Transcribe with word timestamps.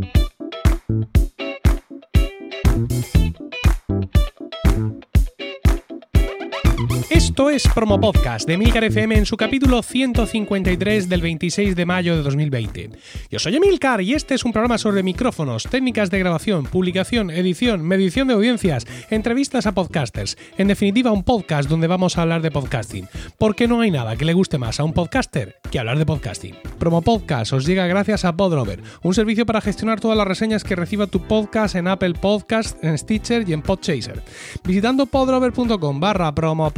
Thank 0.00 0.16
you. 0.16 0.29
Esto 7.40 7.48
es 7.48 7.66
Promo 7.68 7.98
Podcast 7.98 8.46
de 8.46 8.52
Emilcar 8.52 8.84
FM 8.84 9.16
en 9.16 9.24
su 9.24 9.38
capítulo 9.38 9.82
153 9.82 11.08
del 11.08 11.22
26 11.22 11.74
de 11.74 11.86
mayo 11.86 12.14
de 12.14 12.22
2020. 12.22 12.90
Yo 13.30 13.38
soy 13.38 13.56
Emilcar 13.56 14.02
y 14.02 14.12
este 14.12 14.34
es 14.34 14.44
un 14.44 14.52
programa 14.52 14.76
sobre 14.76 15.02
micrófonos, 15.02 15.62
técnicas 15.62 16.10
de 16.10 16.18
grabación, 16.18 16.64
publicación, 16.64 17.30
edición, 17.30 17.80
medición 17.80 18.28
de 18.28 18.34
audiencias, 18.34 18.86
entrevistas 19.08 19.66
a 19.66 19.72
podcasters. 19.72 20.36
En 20.58 20.68
definitiva, 20.68 21.12
un 21.12 21.24
podcast 21.24 21.70
donde 21.70 21.86
vamos 21.86 22.18
a 22.18 22.22
hablar 22.22 22.42
de 22.42 22.50
podcasting. 22.50 23.08
Porque 23.38 23.66
no 23.66 23.80
hay 23.80 23.90
nada 23.90 24.16
que 24.16 24.26
le 24.26 24.34
guste 24.34 24.58
más 24.58 24.78
a 24.78 24.84
un 24.84 24.92
podcaster 24.92 25.56
que 25.70 25.78
hablar 25.78 25.96
de 25.96 26.04
podcasting. 26.04 26.56
Promo 26.78 27.00
Podcast 27.00 27.54
os 27.54 27.64
llega 27.64 27.86
gracias 27.86 28.26
a 28.26 28.36
Podrover, 28.36 28.82
un 29.02 29.14
servicio 29.14 29.46
para 29.46 29.62
gestionar 29.62 29.98
todas 29.98 30.18
las 30.18 30.28
reseñas 30.28 30.62
que 30.62 30.76
reciba 30.76 31.06
tu 31.06 31.22
podcast 31.22 31.74
en 31.74 31.88
Apple 31.88 32.14
Podcast, 32.20 32.84
en 32.84 32.98
Stitcher 32.98 33.48
y 33.48 33.54
en 33.54 33.62
Podchaser. 33.62 34.22
Visitando 34.62 35.06
podrover.com 35.06 36.00
barra 36.00 36.34
promo 36.34 36.70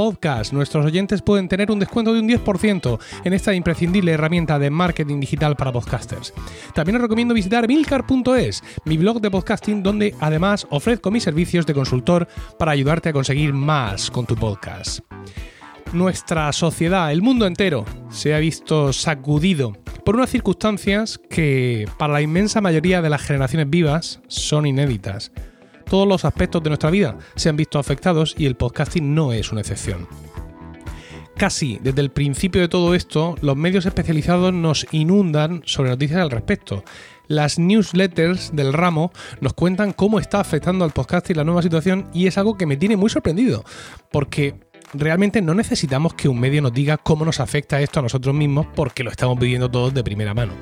nuestros 0.53 0.85
oyentes 0.87 1.23
pueden 1.23 1.49
tener 1.49 1.71
un 1.71 1.79
descuento 1.79 2.13
de 2.13 2.21
un 2.21 2.29
10% 2.29 2.99
en 3.25 3.33
esta 3.33 3.55
imprescindible 3.55 4.13
herramienta 4.13 4.59
de 4.59 4.71
marketing 4.71 5.21
digital 5.21 5.57
para 5.57 5.73
podcasters. 5.73 6.33
También 6.75 6.97
os 6.97 7.03
recomiendo 7.03 7.35
visitar 7.35 7.67
milcar.es, 7.67 8.63
mi 8.85 8.97
blog 8.97 9.21
de 9.21 9.31
podcasting 9.31 9.83
donde 9.83 10.15
además 10.21 10.67
ofrezco 10.71 11.11
mis 11.11 11.23
servicios 11.23 11.67
de 11.67 11.75
consultor 11.75 12.29
para 12.59 12.73
ayudarte 12.73 13.09
a 13.09 13.13
conseguir 13.13 13.53
más 13.53 14.11
con 14.11 14.27
tu 14.27 14.37
podcast. 14.37 15.01
Nuestra 15.93 16.53
sociedad, 16.53 17.13
el 17.13 17.21
mundo 17.21 17.47
entero, 17.47 17.85
se 18.11 18.35
ha 18.35 18.39
visto 18.39 18.93
sacudido 18.95 19.75
por 20.05 20.17
unas 20.17 20.31
circunstancias 20.31 21.21
que 21.31 21.87
para 21.99 22.15
la 22.15 22.23
inmensa 22.23 22.61
mayoría 22.61 23.03
de 23.03 23.11
las 23.11 23.23
generaciones 23.23 23.69
vivas 23.69 24.21
son 24.27 24.67
inéditas. 24.67 25.33
Todos 25.85 26.09
los 26.09 26.25
aspectos 26.25 26.63
de 26.63 26.71
nuestra 26.71 26.91
vida 26.91 27.19
se 27.37 27.51
han 27.51 27.57
visto 27.57 27.79
afectados 27.79 28.35
y 28.39 28.47
el 28.47 28.57
podcasting 28.57 29.15
no 29.15 29.35
es 29.35 29.53
una 29.53 29.61
excepción. 29.61 30.09
Casi 31.37 31.79
desde 31.83 32.03
el 32.03 32.11
principio 32.11 32.61
de 32.61 32.69
todo 32.69 32.95
esto, 32.95 33.37
los 33.41 33.57
medios 33.57 33.87
especializados 33.87 34.53
nos 34.53 34.87
inundan 34.93 35.63
sobre 35.65 35.91
noticias 35.91 36.21
al 36.21 36.31
respecto. 36.31 36.85
Las 37.27 37.59
newsletters 37.59 38.55
del 38.55 38.73
ramo 38.73 39.13
nos 39.41 39.55
cuentan 39.55 39.93
cómo 39.93 40.19
está 40.19 40.41
afectando 40.41 40.85
al 40.85 40.93
podcasting 40.93 41.37
la 41.37 41.45
nueva 41.45 41.63
situación 41.63 42.09
y 42.13 42.27
es 42.27 42.37
algo 42.39 42.57
que 42.57 42.67
me 42.67 42.77
tiene 42.77 42.97
muy 42.97 43.11
sorprendido, 43.11 43.65
porque 44.11 44.55
realmente 44.93 45.41
no 45.41 45.55
necesitamos 45.55 46.15
que 46.15 46.29
un 46.29 46.39
medio 46.39 46.63
nos 46.63 46.73
diga 46.75 46.99
cómo 46.99 47.25
nos 47.25 47.41
afecta 47.41 47.81
esto 47.81 48.01
a 48.01 48.03
nosotros 48.03 48.35
mismos 48.35 48.67
porque 48.75 49.03
lo 49.03 49.11
estamos 49.11 49.39
viviendo 49.39 49.71
todos 49.71 49.95
de 49.95 50.05
primera 50.05 50.35
mano. 50.35 50.53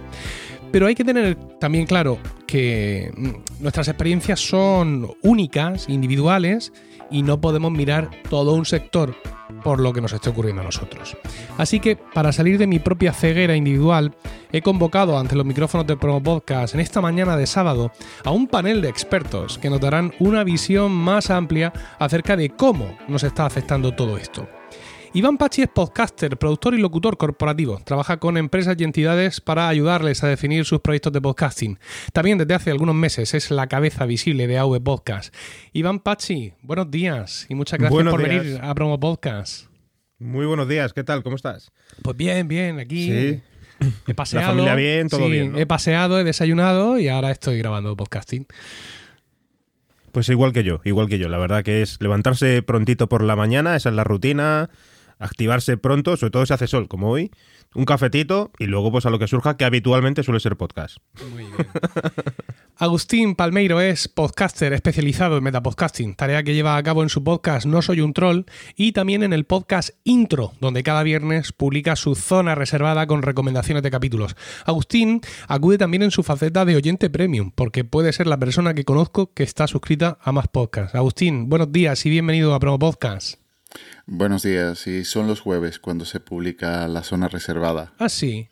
Pero 0.71 0.87
hay 0.87 0.95
que 0.95 1.05
tener 1.05 1.35
también 1.59 1.87
claro 1.87 2.19
que 2.47 3.13
mm, 3.17 3.63
nuestras 3.63 3.89
experiencias 3.89 4.41
son 4.41 5.11
únicas, 5.23 5.89
individuales, 5.89 6.73
y 7.11 7.23
no 7.23 7.41
podemos 7.41 7.73
mirar 7.73 8.11
todo 8.29 8.55
un 8.55 8.65
sector 8.65 9.17
por 9.63 9.81
lo 9.81 9.93
que 9.93 10.01
nos 10.01 10.13
esté 10.13 10.31
ocurriendo 10.31 10.63
a 10.63 10.65
nosotros. 10.65 11.17
Así 11.59 11.81
que, 11.81 11.97
para 11.97 12.33
salir 12.33 12.59
de 12.59 12.67
mi 12.67 12.79
propia 12.79 13.13
ceguera 13.13 13.57
individual, 13.57 14.15
he 14.53 14.63
convocado 14.63 15.19
ante 15.19 15.37
los 15.37 15.47
micrófonos 15.47 15.87
de 15.87 15.97
Promo 15.97 16.23
Podcast 16.23 16.75
en 16.75 16.81
esta 16.81 17.01
mañana 17.01 17.37
de 17.37 17.47
sábado 17.47 17.93
a 18.25 18.31
un 18.31 18.47
panel 18.47 18.83
de 18.83 18.89
expertos 18.89 19.59
que 19.59 19.71
nos 19.71 19.81
darán 19.81 20.13
una 20.19 20.45
visión 20.45 20.93
más 20.93 21.31
amplia 21.31 21.73
acerca 21.99 22.37
de 22.37 22.51
cómo 22.51 22.97
nos 23.09 23.25
está 23.25 23.47
afectando 23.47 23.93
todo 23.95 24.17
esto. 24.17 24.49
Iván 25.13 25.39
Pachi 25.39 25.63
es 25.63 25.69
podcaster, 25.69 26.37
productor 26.37 26.75
y 26.75 26.79
locutor 26.79 27.17
corporativo. 27.17 27.81
Trabaja 27.85 28.19
con 28.19 28.37
empresas 28.37 28.77
y 28.79 28.85
entidades 28.85 29.41
para 29.41 29.69
ayudarles 29.69 30.23
a 30.23 30.29
definir 30.29 30.65
sus 30.65 30.79
proyectos 30.79 31.13
de 31.13 31.21
podcasting. 31.21 31.81
También 32.13 32.39
desde 32.39 32.55
hace 32.55 32.71
algunos 32.71 32.95
meses 32.95 33.35
es 33.35 33.51
la 33.51 33.67
cabeza 33.67 34.07
visible 34.07 34.47
de 34.47 34.59
AV 34.59 34.81
Podcast. 34.81 35.35
Iván 35.73 35.99
Pachi, 35.99 36.53
buenos 36.63 36.93
días 36.93 37.47
y 37.49 37.57
muchas 37.57 37.81
gracias 37.81 38.05
por 38.05 38.23
venir 38.23 38.61
a 38.63 38.73
Promo 38.73 39.01
Podcast. 39.01 39.67
Muy 40.21 40.47
buenos 40.47 40.69
días, 40.69 40.93
¿qué 40.93 41.03
tal? 41.03 41.25
¿Cómo 41.25 41.35
estás? 41.35 41.73
Pues 42.03 42.17
bien, 42.17 42.47
bien, 42.47 42.79
aquí. 42.79 43.07
Sí. 43.07 43.43
He 44.07 44.15
paseado. 44.15 44.47
La 44.47 44.53
familia 44.53 44.75
bien, 44.77 45.09
todo 45.09 45.27
sí, 45.27 45.33
bien. 45.33 45.53
¿no? 45.53 45.59
He 45.59 45.67
paseado, 45.67 46.21
he 46.21 46.25
desayunado 46.25 47.01
y 47.01 47.09
ahora 47.09 47.33
estoy 47.33 47.59
grabando 47.59 47.97
podcasting. 47.97 48.47
Pues 50.13 50.29
igual 50.29 50.53
que 50.53 50.63
yo, 50.63 50.81
igual 50.85 51.09
que 51.09 51.19
yo. 51.19 51.29
La 51.29 51.39
verdad 51.39 51.65
que 51.65 51.83
es 51.83 52.01
levantarse 52.01 52.63
prontito 52.63 53.09
por 53.09 53.25
la 53.25 53.35
mañana, 53.35 53.75
esa 53.75 53.89
es 53.89 53.95
la 53.97 54.05
rutina, 54.05 54.71
activarse 55.21 55.77
pronto, 55.77 56.17
sobre 56.17 56.33
todo 56.33 56.47
si 56.47 56.53
hace 56.53 56.67
sol, 56.67 56.89
como 56.89 57.11
hoy, 57.11 57.31
un 57.75 57.85
cafetito 57.85 58.51
y 58.59 58.67
luego 58.67 58.91
pues 58.91 59.07
a 59.07 59.11
lo 59.11 59.19
que 59.19 59.29
surja, 59.29 59.57
que 59.57 59.65
habitualmente 59.65 60.25
suele 60.25 60.41
ser 60.41 60.57
podcast. 60.57 60.97
Muy 61.33 61.45
bien. 61.45 61.55
Agustín 62.77 63.35
Palmeiro 63.35 63.81
es 63.81 64.09
podcaster 64.09 64.73
especializado 64.73 65.37
en 65.37 65.45
metapodcasting, 65.45 66.15
tarea 66.15 66.43
que 66.43 66.55
lleva 66.55 66.77
a 66.77 66.83
cabo 66.83 67.03
en 67.03 67.11
su 67.11 67.23
podcast 67.23 67.67
No 67.67 67.83
Soy 67.83 68.01
un 68.01 68.15
Troll 68.15 68.47
y 68.75 68.93
también 68.93 69.23
en 69.23 69.35
el 69.35 69.45
podcast 69.45 69.91
Intro, 70.03 70.53
donde 70.61 70.83
cada 70.83 71.03
viernes 71.03 71.53
publica 71.53 71.95
su 71.95 72.15
zona 72.15 72.55
reservada 72.55 73.07
con 73.07 73.23
recomendaciones 73.23 73.83
de 73.83 73.91
capítulos. 73.91 74.35
Agustín 74.65 75.21
acude 75.47 75.77
también 75.77 76.03
en 76.03 76.11
su 76.11 76.23
faceta 76.23 76.65
de 76.65 76.77
oyente 76.77 77.11
premium, 77.11 77.53
porque 77.55 77.85
puede 77.85 78.15
ser 78.15 78.27
la 78.27 78.39
persona 78.39 78.73
que 78.73 78.85
conozco 78.85 79.35
que 79.35 79.43
está 79.43 79.67
suscrita 79.67 80.19
a 80.23 80.33
más 80.33 80.49
podcasts. 80.49 80.95
Agustín, 80.95 81.51
buenos 81.51 81.71
días 81.71 82.07
y 82.07 82.11
bienvenido 82.11 82.55
a 82.55 82.61
Promo 82.61 82.79
Podcast. 82.79 83.50
Buenos 84.07 84.43
días, 84.43 84.87
y 84.87 85.05
son 85.05 85.27
los 85.27 85.41
jueves 85.41 85.79
cuando 85.79 86.05
se 86.05 86.21
publica 86.21 86.87
la 86.89 87.03
zona 87.03 87.29
reservada. 87.29 87.93
Ah, 87.99 88.09
sí. 88.09 88.49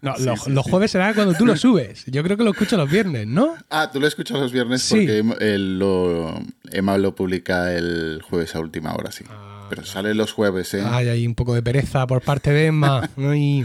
No, 0.00 0.14
Sí, 0.16 0.24
los, 0.24 0.40
sí, 0.44 0.50
los 0.52 0.64
sí. 0.64 0.70
jueves 0.70 0.90
será 0.92 1.12
cuando 1.14 1.34
tú 1.34 1.44
lo 1.44 1.56
subes. 1.56 2.04
Yo 2.06 2.22
creo 2.22 2.36
que 2.36 2.44
lo 2.44 2.50
escucho 2.52 2.76
los 2.76 2.90
viernes, 2.90 3.26
¿no? 3.26 3.54
Ah, 3.70 3.90
tú 3.92 4.00
lo 4.00 4.06
escuchas 4.06 4.38
los 4.38 4.52
viernes 4.52 4.86
porque 4.88 5.18
Emma, 5.18 5.34
el- 5.40 5.78
lo, 5.78 6.40
Emma 6.70 6.96
lo 6.98 7.14
publica 7.14 7.72
el 7.74 8.22
jueves 8.22 8.54
a 8.54 8.60
última 8.60 8.94
hora, 8.94 9.10
sí. 9.12 9.24
Pero 9.68 9.84
sale 9.84 10.14
los 10.14 10.32
jueves, 10.32 10.74
¿eh? 10.74 10.82
Ay, 10.84 11.08
hay 11.08 11.26
un 11.26 11.34
poco 11.34 11.54
de 11.54 11.62
pereza 11.62 12.06
por 12.06 12.22
parte 12.22 12.52
de 12.52 12.66
Emma. 12.66 13.08
Ay. 13.16 13.64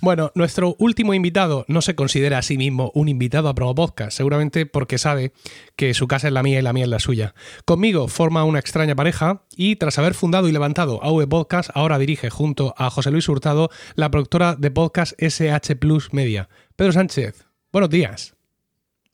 Bueno, 0.00 0.30
nuestro 0.34 0.76
último 0.78 1.14
invitado 1.14 1.64
no 1.68 1.82
se 1.82 1.94
considera 1.94 2.38
a 2.38 2.42
sí 2.42 2.56
mismo 2.56 2.90
un 2.94 3.08
invitado 3.08 3.48
a 3.48 3.54
Promo 3.54 3.74
Podcast, 3.74 4.16
seguramente 4.16 4.66
porque 4.66 4.98
sabe 4.98 5.32
que 5.76 5.94
su 5.94 6.06
casa 6.08 6.28
es 6.28 6.32
la 6.32 6.42
mía 6.42 6.58
y 6.58 6.62
la 6.62 6.72
mía 6.72 6.84
es 6.84 6.90
la 6.90 6.98
suya. 6.98 7.34
Conmigo 7.64 8.08
forma 8.08 8.44
una 8.44 8.58
extraña 8.58 8.94
pareja 8.94 9.42
y 9.56 9.76
tras 9.76 9.98
haber 9.98 10.14
fundado 10.14 10.48
y 10.48 10.52
levantado 10.52 11.02
AV 11.02 11.28
Podcast, 11.28 11.70
ahora 11.74 11.98
dirige 11.98 12.30
junto 12.30 12.74
a 12.76 12.90
José 12.90 13.10
Luis 13.10 13.28
Hurtado 13.28 13.70
la 13.94 14.10
productora 14.10 14.56
de 14.56 14.70
podcast 14.70 15.12
SH 15.18 15.76
Plus 15.76 16.12
Media. 16.12 16.48
Pedro 16.76 16.92
Sánchez, 16.92 17.46
buenos 17.72 17.90
días. 17.90 18.34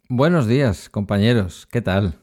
Buenos 0.09 0.47
días, 0.47 0.89
compañeros. 0.89 1.67
¿Qué 1.71 1.83
tal? 1.83 2.19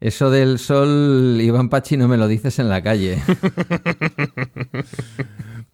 Eso 0.00 0.30
del 0.30 0.58
sol, 0.58 1.38
Iván 1.40 1.68
Pachi, 1.68 1.96
no 1.96 2.08
me 2.08 2.16
lo 2.16 2.28
dices 2.28 2.58
en 2.58 2.68
la 2.68 2.82
calle. 2.82 3.22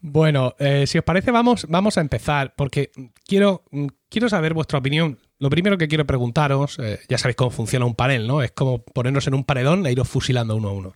Bueno, 0.05 0.53
eh, 0.59 0.85
si 0.85 0.97
os 0.97 1.03
parece, 1.05 1.31
vamos, 1.31 1.65
vamos 1.69 1.97
a 1.97 2.01
empezar, 2.01 2.55
porque 2.57 2.91
quiero, 3.25 3.63
mm, 3.71 3.87
quiero 4.09 4.27
saber 4.27 4.53
vuestra 4.53 4.77
opinión. 4.77 5.17
Lo 5.39 5.49
primero 5.49 5.77
que 5.77 5.87
quiero 5.87 6.05
preguntaros, 6.05 6.77
eh, 6.79 6.99
ya 7.07 7.17
sabéis 7.17 7.37
cómo 7.37 7.51
funciona 7.51 7.85
un 7.85 7.95
panel, 7.95 8.27
¿no? 8.27 8.43
Es 8.43 8.51
como 8.51 8.83
ponernos 8.83 9.27
en 9.27 9.33
un 9.33 9.45
paredón 9.45 9.85
e 9.85 9.93
iros 9.93 10.09
fusilando 10.09 10.57
uno 10.57 10.67
a 10.67 10.73
uno. 10.73 10.93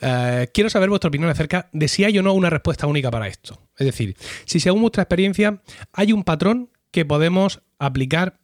Eh, 0.00 0.48
quiero 0.52 0.70
saber 0.70 0.88
vuestra 0.88 1.06
opinión 1.06 1.30
acerca 1.30 1.68
de 1.72 1.86
si 1.86 2.02
hay 2.02 2.18
o 2.18 2.22
no 2.22 2.32
una 2.32 2.50
respuesta 2.50 2.88
única 2.88 3.12
para 3.12 3.28
esto. 3.28 3.62
Es 3.76 3.86
decir, 3.86 4.16
si 4.44 4.58
según 4.58 4.80
vuestra 4.80 5.04
experiencia 5.04 5.62
hay 5.92 6.12
un 6.12 6.24
patrón 6.24 6.70
que 6.90 7.04
podemos 7.04 7.62
aplicar 7.78 8.40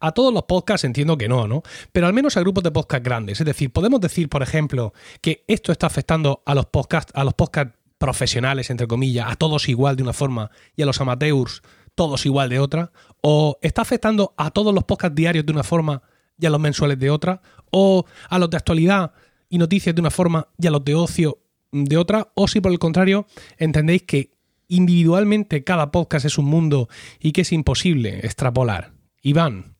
a 0.00 0.12
todos 0.12 0.32
los 0.32 0.44
podcasts 0.44 0.84
entiendo 0.84 1.18
que 1.18 1.28
no, 1.28 1.48
¿no? 1.48 1.62
Pero 1.92 2.06
al 2.06 2.12
menos 2.12 2.36
a 2.36 2.40
grupos 2.40 2.64
de 2.64 2.70
podcast 2.70 3.04
grandes. 3.04 3.40
Es 3.40 3.46
decir, 3.46 3.72
podemos 3.72 4.00
decir, 4.00 4.28
por 4.28 4.42
ejemplo, 4.42 4.92
que 5.20 5.44
esto 5.48 5.72
está 5.72 5.86
afectando 5.86 6.42
a 6.46 6.54
los 6.54 6.66
podcasts, 6.66 7.12
a 7.14 7.24
los 7.24 7.34
podcasts 7.34 7.74
profesionales, 7.98 8.70
entre 8.70 8.86
comillas, 8.86 9.30
a 9.30 9.36
todos 9.36 9.68
igual 9.68 9.96
de 9.96 10.04
una 10.04 10.12
forma 10.12 10.50
y 10.76 10.82
a 10.82 10.86
los 10.86 11.00
amateurs 11.00 11.62
todos 11.94 12.24
igual 12.26 12.48
de 12.48 12.60
otra, 12.60 12.92
o 13.22 13.58
está 13.60 13.82
afectando 13.82 14.32
a 14.36 14.52
todos 14.52 14.72
los 14.72 14.84
podcasts 14.84 15.16
diarios 15.16 15.44
de 15.44 15.50
una 15.50 15.64
forma 15.64 16.00
y 16.38 16.46
a 16.46 16.50
los 16.50 16.60
mensuales 16.60 16.96
de 17.00 17.10
otra, 17.10 17.42
o 17.72 18.04
a 18.30 18.38
los 18.38 18.48
de 18.48 18.56
actualidad 18.56 19.12
y 19.48 19.58
noticias 19.58 19.96
de 19.96 20.00
una 20.00 20.12
forma 20.12 20.46
y 20.56 20.68
a 20.68 20.70
los 20.70 20.84
de 20.84 20.94
ocio 20.94 21.38
de 21.72 21.96
otra, 21.96 22.30
o 22.34 22.46
si 22.46 22.60
por 22.60 22.70
el 22.70 22.78
contrario 22.78 23.26
entendéis 23.56 24.04
que 24.04 24.30
individualmente 24.68 25.64
cada 25.64 25.90
podcast 25.90 26.24
es 26.24 26.38
un 26.38 26.44
mundo 26.44 26.88
y 27.18 27.32
que 27.32 27.40
es 27.40 27.52
imposible 27.52 28.20
extrapolar. 28.24 28.92
Iván. 29.20 29.77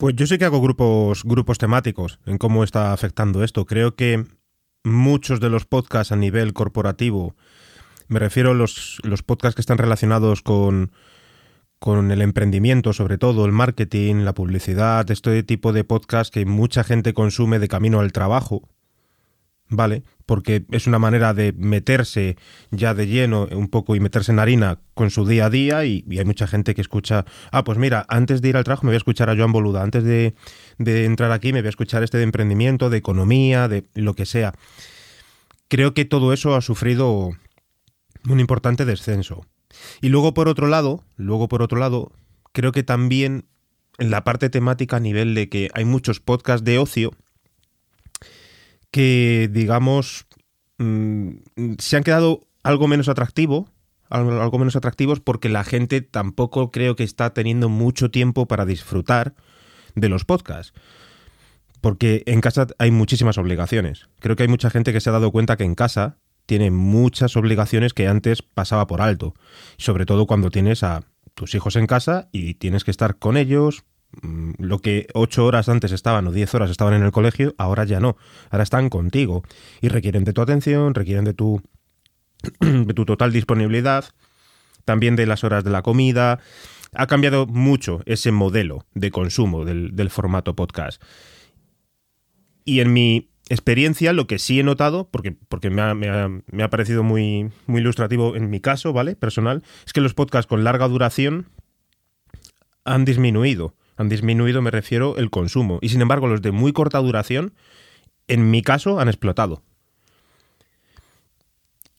Pues 0.00 0.16
yo 0.16 0.26
sí 0.26 0.38
que 0.38 0.46
hago 0.46 0.62
grupos, 0.62 1.24
grupos 1.24 1.58
temáticos 1.58 2.20
en 2.24 2.38
cómo 2.38 2.64
está 2.64 2.94
afectando 2.94 3.44
esto. 3.44 3.66
Creo 3.66 3.96
que 3.96 4.24
muchos 4.82 5.40
de 5.40 5.50
los 5.50 5.66
podcasts 5.66 6.10
a 6.10 6.16
nivel 6.16 6.54
corporativo, 6.54 7.36
me 8.08 8.18
refiero 8.18 8.52
a 8.52 8.54
los, 8.54 8.98
los 9.02 9.22
podcasts 9.22 9.56
que 9.56 9.60
están 9.60 9.76
relacionados 9.76 10.40
con, 10.40 10.90
con 11.78 12.10
el 12.10 12.22
emprendimiento, 12.22 12.94
sobre 12.94 13.18
todo 13.18 13.44
el 13.44 13.52
marketing, 13.52 14.24
la 14.24 14.32
publicidad, 14.32 15.10
este 15.10 15.42
tipo 15.42 15.74
de 15.74 15.84
podcasts 15.84 16.30
que 16.30 16.46
mucha 16.46 16.82
gente 16.82 17.12
consume 17.12 17.58
de 17.58 17.68
camino 17.68 18.00
al 18.00 18.12
trabajo, 18.12 18.70
¿vale? 19.70 20.02
Porque 20.26 20.64
es 20.70 20.86
una 20.86 20.98
manera 20.98 21.32
de 21.32 21.52
meterse 21.52 22.36
ya 22.70 22.92
de 22.92 23.06
lleno 23.06 23.48
un 23.50 23.68
poco 23.68 23.96
y 23.96 24.00
meterse 24.00 24.32
en 24.32 24.38
harina 24.38 24.80
con 24.94 25.10
su 25.10 25.26
día 25.26 25.46
a 25.46 25.50
día 25.50 25.84
y, 25.84 26.04
hay 26.10 26.24
mucha 26.24 26.46
gente 26.46 26.74
que 26.74 26.80
escucha, 26.80 27.24
ah, 27.52 27.64
pues 27.64 27.78
mira, 27.78 28.04
antes 28.08 28.42
de 28.42 28.50
ir 28.50 28.56
al 28.56 28.64
trabajo 28.64 28.84
me 28.84 28.90
voy 28.90 28.96
a 28.96 28.98
escuchar 28.98 29.30
a 29.30 29.36
Joan 29.36 29.52
Boluda, 29.52 29.82
antes 29.82 30.04
de, 30.04 30.34
de 30.78 31.04
entrar 31.06 31.32
aquí 31.32 31.52
me 31.52 31.60
voy 31.60 31.68
a 31.68 31.70
escuchar 31.70 32.02
este 32.02 32.18
de 32.18 32.24
emprendimiento, 32.24 32.90
de 32.90 32.98
economía, 32.98 33.68
de 33.68 33.84
lo 33.94 34.14
que 34.14 34.26
sea. 34.26 34.54
Creo 35.68 35.94
que 35.94 36.04
todo 36.04 36.32
eso 36.32 36.56
ha 36.56 36.60
sufrido 36.60 37.30
un 38.28 38.40
importante 38.40 38.84
descenso. 38.84 39.46
Y 40.00 40.08
luego 40.08 40.34
por 40.34 40.48
otro 40.48 40.66
lado, 40.66 41.04
luego 41.16 41.48
por 41.48 41.62
otro 41.62 41.78
lado, 41.78 42.12
creo 42.52 42.72
que 42.72 42.82
también 42.82 43.46
en 43.98 44.10
la 44.10 44.24
parte 44.24 44.50
temática 44.50 44.96
a 44.96 45.00
nivel 45.00 45.34
de 45.34 45.48
que 45.48 45.70
hay 45.74 45.84
muchos 45.84 46.18
podcasts 46.18 46.64
de 46.64 46.78
ocio 46.78 47.12
que, 48.90 49.48
digamos, 49.52 50.26
mm, 50.78 51.30
se 51.78 51.96
han 51.96 52.02
quedado 52.02 52.40
algo 52.62 52.88
menos 52.88 53.08
atractivo, 53.08 53.68
algo 54.08 54.58
menos 54.58 54.74
atractivos 54.74 55.20
porque 55.20 55.48
la 55.48 55.62
gente 55.62 56.00
tampoco 56.00 56.72
creo 56.72 56.96
que 56.96 57.04
está 57.04 57.32
teniendo 57.32 57.68
mucho 57.68 58.10
tiempo 58.10 58.46
para 58.46 58.66
disfrutar 58.66 59.34
de 59.94 60.08
los 60.08 60.24
podcasts. 60.24 60.72
Porque 61.80 62.24
en 62.26 62.40
casa 62.40 62.66
hay 62.78 62.90
muchísimas 62.90 63.38
obligaciones. 63.38 64.08
Creo 64.18 64.36
que 64.36 64.42
hay 64.42 64.48
mucha 64.48 64.68
gente 64.68 64.92
que 64.92 65.00
se 65.00 65.08
ha 65.08 65.14
dado 65.14 65.30
cuenta 65.30 65.56
que 65.56 65.64
en 65.64 65.74
casa 65.74 66.18
tiene 66.44 66.70
muchas 66.70 67.36
obligaciones 67.36 67.94
que 67.94 68.08
antes 68.08 68.42
pasaba 68.42 68.86
por 68.86 69.00
alto. 69.00 69.34
Sobre 69.78 70.04
todo 70.04 70.26
cuando 70.26 70.50
tienes 70.50 70.82
a 70.82 71.04
tus 71.34 71.54
hijos 71.54 71.76
en 71.76 71.86
casa 71.86 72.28
y 72.32 72.54
tienes 72.54 72.84
que 72.84 72.90
estar 72.90 73.16
con 73.16 73.36
ellos. 73.36 73.84
Mm, 74.22 74.52
lo 74.58 74.80
que 74.80 75.06
ocho 75.14 75.46
horas 75.46 75.68
antes 75.68 75.92
estaban 75.92 76.26
o 76.26 76.32
diez 76.32 76.54
horas 76.54 76.70
estaban 76.70 76.94
en 76.94 77.02
el 77.02 77.12
colegio, 77.12 77.54
ahora 77.58 77.84
ya 77.84 78.00
no. 78.00 78.16
Ahora 78.50 78.62
están 78.62 78.88
contigo 78.88 79.42
y 79.80 79.88
requieren 79.88 80.24
de 80.24 80.32
tu 80.32 80.42
atención, 80.42 80.94
requieren 80.94 81.24
de 81.24 81.34
tu, 81.34 81.62
de 82.60 82.94
tu 82.94 83.04
total 83.04 83.32
disponibilidad, 83.32 84.04
también 84.84 85.16
de 85.16 85.26
las 85.26 85.44
horas 85.44 85.64
de 85.64 85.70
la 85.70 85.82
comida. 85.82 86.40
Ha 86.92 87.06
cambiado 87.06 87.46
mucho 87.46 88.02
ese 88.06 88.32
modelo 88.32 88.86
de 88.94 89.10
consumo 89.10 89.64
del, 89.64 89.94
del 89.94 90.10
formato 90.10 90.56
podcast. 90.56 91.00
Y 92.64 92.80
en 92.80 92.92
mi 92.92 93.30
experiencia, 93.50 94.12
lo 94.12 94.28
que 94.28 94.38
sí 94.38 94.60
he 94.60 94.62
notado, 94.62 95.08
porque, 95.10 95.32
porque 95.32 95.70
me, 95.70 95.82
ha, 95.82 96.70
parecido 96.70 97.02
muy, 97.02 97.50
muy 97.66 97.80
ilustrativo 97.80 98.36
en 98.36 98.48
mi 98.48 98.60
caso, 98.60 98.92
¿vale? 98.92 99.16
Personal, 99.16 99.64
es 99.84 99.92
que 99.92 100.00
los 100.00 100.14
podcasts 100.14 100.48
con 100.48 100.62
larga 100.62 100.86
duración 100.86 101.48
han 102.84 103.04
disminuido. 103.04 103.74
Han 104.00 104.08
disminuido, 104.08 104.62
me 104.62 104.70
refiero, 104.70 105.16
el 105.18 105.28
consumo. 105.28 105.78
Y 105.82 105.90
sin 105.90 106.00
embargo, 106.00 106.26
los 106.26 106.40
de 106.40 106.52
muy 106.52 106.72
corta 106.72 106.98
duración, 106.98 107.52
en 108.28 108.50
mi 108.50 108.62
caso, 108.62 108.98
han 108.98 109.08
explotado. 109.08 109.62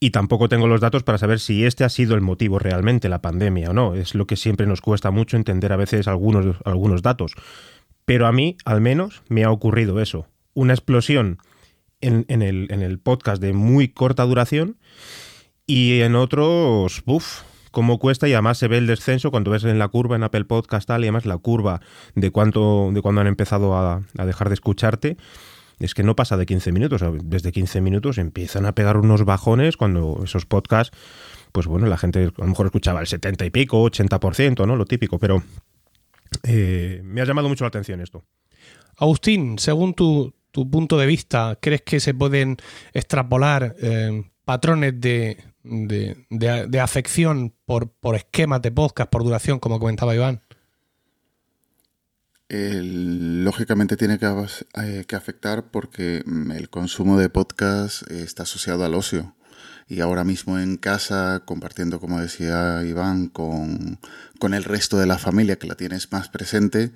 Y 0.00 0.10
tampoco 0.10 0.48
tengo 0.48 0.66
los 0.66 0.80
datos 0.80 1.04
para 1.04 1.18
saber 1.18 1.38
si 1.38 1.64
este 1.64 1.84
ha 1.84 1.88
sido 1.88 2.16
el 2.16 2.20
motivo 2.20 2.58
realmente, 2.58 3.08
la 3.08 3.22
pandemia 3.22 3.70
o 3.70 3.72
no. 3.72 3.94
Es 3.94 4.16
lo 4.16 4.26
que 4.26 4.34
siempre 4.34 4.66
nos 4.66 4.80
cuesta 4.80 5.12
mucho 5.12 5.36
entender 5.36 5.72
a 5.72 5.76
veces 5.76 6.08
algunos, 6.08 6.56
algunos 6.64 7.02
datos. 7.02 7.34
Pero 8.04 8.26
a 8.26 8.32
mí, 8.32 8.56
al 8.64 8.80
menos, 8.80 9.22
me 9.28 9.44
ha 9.44 9.52
ocurrido 9.52 10.00
eso 10.00 10.26
una 10.54 10.72
explosión 10.72 11.38
en, 12.00 12.42
el, 12.42 12.98
podcast 12.98 13.40
de 13.40 13.52
muy 13.52 13.88
corta 13.88 14.24
duración 14.24 14.76
y 15.66 16.00
en 16.00 16.16
otros, 16.16 17.02
uff, 17.06 17.42
cómo 17.72 17.98
cuesta 17.98 18.28
y 18.28 18.34
además 18.34 18.58
se 18.58 18.68
ve 18.68 18.78
el 18.78 18.86
descenso 18.86 19.32
cuando 19.32 19.50
ves 19.50 19.64
en 19.64 19.78
la 19.80 19.88
curva 19.88 20.14
en 20.14 20.22
Apple 20.22 20.44
Podcast 20.44 20.86
tal 20.86 21.00
y 21.00 21.06
además 21.06 21.26
la 21.26 21.38
curva 21.38 21.80
de 22.14 22.30
cuánto 22.30 22.90
de 22.92 23.02
cuando 23.02 23.20
han 23.20 23.26
empezado 23.26 23.76
a, 23.76 24.02
dejar 24.24 24.48
de 24.48 24.54
escucharte 24.54 25.16
es 25.80 25.94
que 25.94 26.04
no 26.04 26.14
pasa 26.14 26.36
de 26.36 26.46
15 26.46 26.70
minutos, 26.70 27.02
desde 27.24 27.50
15 27.50 27.80
minutos 27.80 28.18
empiezan 28.18 28.66
a 28.66 28.72
pegar 28.72 28.96
unos 28.98 29.24
bajones 29.24 29.76
cuando 29.76 30.20
esos 30.22 30.46
podcasts, 30.46 30.96
pues 31.50 31.66
bueno, 31.66 31.88
la 31.88 31.96
gente 31.96 32.26
a 32.26 32.40
lo 32.40 32.46
mejor 32.46 32.66
escuchaba 32.66 33.00
el 33.00 33.08
70 33.08 33.46
y 33.46 33.50
pico, 33.50 33.82
80%, 33.82 34.64
¿no? 34.64 34.76
Lo 34.76 34.84
típico, 34.84 35.18
pero 35.18 35.42
eh, 36.44 37.00
me 37.02 37.20
ha 37.20 37.24
llamado 37.24 37.48
mucho 37.48 37.64
la 37.64 37.68
atención 37.68 38.00
esto. 38.00 38.22
Agustín, 38.96 39.58
según 39.58 39.94
tu, 39.94 40.32
tu 40.52 40.70
punto 40.70 40.98
de 40.98 41.06
vista, 41.06 41.58
¿crees 41.60 41.82
que 41.82 41.98
se 41.98 42.14
pueden 42.14 42.58
extrapolar 42.92 43.74
eh, 43.82 44.22
patrones 44.44 45.00
de, 45.00 45.38
de, 45.64 46.80
afección 46.80 47.54
por, 47.64 47.90
por, 47.90 48.14
esquemas 48.16 48.62
de 48.62 48.72
podcast, 48.72 49.10
por 49.10 49.24
duración, 49.24 49.58
como 49.58 49.78
comentaba 49.78 50.14
Iván? 50.14 50.42
lógicamente 52.54 53.96
tiene 53.96 54.18
que, 54.18 54.26
eh, 54.74 55.04
que, 55.06 55.16
afectar 55.16 55.70
porque 55.70 56.22
mm, 56.26 56.52
el 56.52 56.68
consumo 56.68 57.18
de 57.18 57.30
podcast 57.30 58.02
está 58.10 58.42
asociado 58.42 58.84
al 58.84 58.94
ocio. 58.94 59.34
Y 59.88 60.00
ahora 60.00 60.24
mismo 60.24 60.58
en 60.58 60.76
casa, 60.76 61.42
compartiendo, 61.44 61.98
como 61.98 62.20
decía 62.20 62.82
Iván, 62.84 63.28
con, 63.28 63.98
con 64.38 64.54
el 64.54 64.64
resto 64.64 64.98
de 64.98 65.06
la 65.06 65.18
familia 65.18 65.56
que 65.56 65.66
la 65.66 65.76
tienes 65.76 66.12
más 66.12 66.28
presente, 66.28 66.92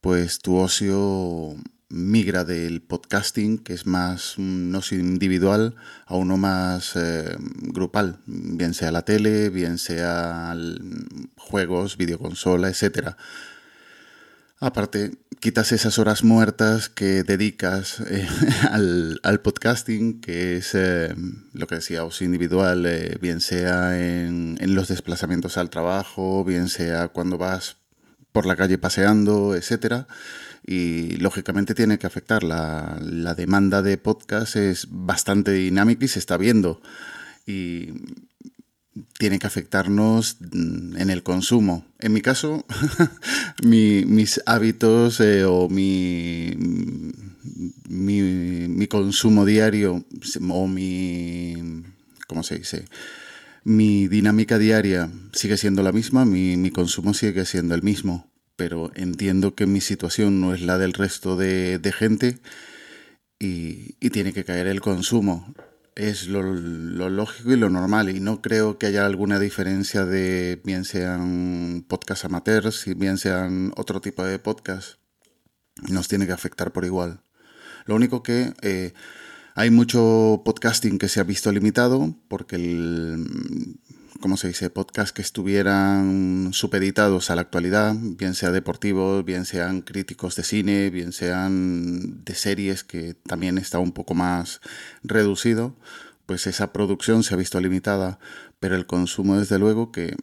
pues 0.00 0.38
tu 0.38 0.56
ocio 0.56 1.56
migra 1.92 2.44
del 2.44 2.80
podcasting, 2.80 3.58
que 3.58 3.74
es 3.74 3.86
más 3.86 4.34
no 4.38 4.80
individual, 4.90 5.76
a 6.06 6.16
uno 6.16 6.38
más 6.38 6.96
eh, 6.96 7.36
grupal, 7.38 8.18
bien 8.26 8.72
sea 8.72 8.90
la 8.90 9.02
tele, 9.02 9.50
bien 9.50 9.76
sea 9.76 10.56
juegos, 11.36 11.98
videoconsola, 11.98 12.70
etc. 12.70 13.10
Aparte, 14.58 15.18
quitas 15.38 15.72
esas 15.72 15.98
horas 15.98 16.24
muertas 16.24 16.88
que 16.88 17.24
dedicas 17.24 18.00
eh, 18.00 18.26
al, 18.70 19.40
podcasting, 19.42 20.20
que 20.22 20.56
es 20.56 20.74
eh, 20.74 21.14
lo 21.52 21.66
que 21.66 21.74
decía, 21.74 22.04
ocio 22.04 22.24
individual, 22.24 22.88
bien 23.20 23.40
sea 23.40 24.00
en, 24.00 24.56
en 24.60 24.74
los 24.74 24.88
desplazamientos 24.88 25.58
al 25.58 25.68
trabajo, 25.68 26.42
bien 26.42 26.68
sea 26.68 27.08
cuando 27.08 27.36
vas 27.36 27.81
por 28.32 28.46
la 28.46 28.56
calle 28.56 28.78
paseando, 28.78 29.54
etcétera 29.54 30.06
y 30.66 31.16
lógicamente 31.16 31.74
tiene 31.74 31.98
que 31.98 32.06
afectar. 32.06 32.44
La, 32.44 33.34
demanda 33.36 33.82
de 33.82 33.96
podcast 33.98 34.56
es 34.56 34.86
bastante 34.90 35.52
dinámica 35.52 36.04
y 36.04 36.08
se 36.08 36.18
está 36.18 36.36
viendo. 36.36 36.80
Y 37.46 37.88
tiene 39.18 39.38
que 39.38 39.46
afectarnos 39.46 40.36
en 40.52 41.10
el 41.10 41.22
consumo. 41.22 41.86
En 41.98 42.12
mi 42.12 42.20
caso, 42.20 42.64
mis 43.62 44.40
hábitos 44.46 45.20
eh, 45.20 45.44
o 45.44 45.68
mi, 45.68 46.54
mi, 47.88 48.86
consumo 48.86 49.44
diario 49.44 50.04
o 50.50 50.68
mi... 50.68 51.82
¿Cómo 52.26 52.42
se 52.42 52.58
dice? 52.58 52.84
Mi 53.64 54.08
dinámica 54.08 54.58
diaria 54.58 55.10
sigue 55.32 55.56
siendo 55.56 55.82
la 55.82 55.92
misma, 55.92 56.24
mi, 56.24 56.56
mi 56.56 56.70
consumo 56.70 57.14
sigue 57.14 57.44
siendo 57.46 57.74
el 57.74 57.82
mismo 57.82 58.32
pero 58.56 58.92
entiendo 58.94 59.56
que 59.56 59.66
mi 59.66 59.80
situación 59.80 60.40
no 60.40 60.54
es 60.54 60.62
la 60.62 60.78
del 60.78 60.92
resto 60.92 61.36
de, 61.36 61.80
gente 61.96 62.38
y, 63.38 63.94
tiene 64.10 64.32
que 64.32 64.44
caer 64.44 64.68
el 64.68 64.80
consumo. 64.80 65.52
Es 65.96 66.28
lo, 66.28 66.42
lógico 66.44 67.52
y 67.52 67.56
lo 67.56 67.68
normal 67.70 68.08
y 68.08 68.20
no 68.20 68.40
creo 68.40 68.78
que 68.78 68.86
haya 68.86 69.04
alguna 69.04 69.40
diferencia 69.40 70.06
de 70.06 70.60
bien 70.64 70.84
sean 70.84 71.84
podcast 71.88 72.24
amateurs 72.24 72.86
y 72.86 72.94
bien 72.94 73.18
sean 73.18 73.72
otro 73.76 74.00
tipo 74.00 74.24
de 74.24 74.38
podcast. 74.38 75.00
Nos 75.90 76.06
tiene 76.06 76.26
que 76.26 76.32
afectar 76.32 76.72
por 76.72 76.84
igual. 76.84 77.20
Lo 77.84 77.96
único 77.96 78.22
que 78.22 78.54
eh, 78.62 78.92
hay 79.54 79.70
mucho 79.70 80.42
podcasting 80.44 80.98
que 80.98 81.08
se 81.08 81.20
ha 81.20 81.24
visto 81.24 81.52
limitado 81.52 82.14
porque 82.28 82.56
el, 82.56 83.76
¿cómo 84.20 84.36
se 84.36 84.48
dice?, 84.48 84.70
podcasts 84.70 85.12
que 85.12 85.20
estuvieran 85.20 86.50
supeditados 86.52 87.30
a 87.30 87.34
la 87.34 87.42
actualidad, 87.42 87.94
bien 87.98 88.34
sea 88.34 88.50
deportivos, 88.50 89.24
bien 89.24 89.44
sean 89.44 89.82
críticos 89.82 90.36
de 90.36 90.44
cine, 90.44 90.90
bien 90.90 91.12
sean 91.12 92.24
de 92.24 92.34
series, 92.34 92.84
que 92.84 93.14
también 93.14 93.58
está 93.58 93.78
un 93.78 93.92
poco 93.92 94.14
más 94.14 94.60
reducido, 95.02 95.76
pues 96.24 96.46
esa 96.46 96.72
producción 96.72 97.22
se 97.22 97.34
ha 97.34 97.36
visto 97.36 97.60
limitada, 97.60 98.18
pero 98.60 98.76
el 98.76 98.86
consumo, 98.86 99.38
desde 99.38 99.58
luego, 99.58 99.92
que 99.92 100.16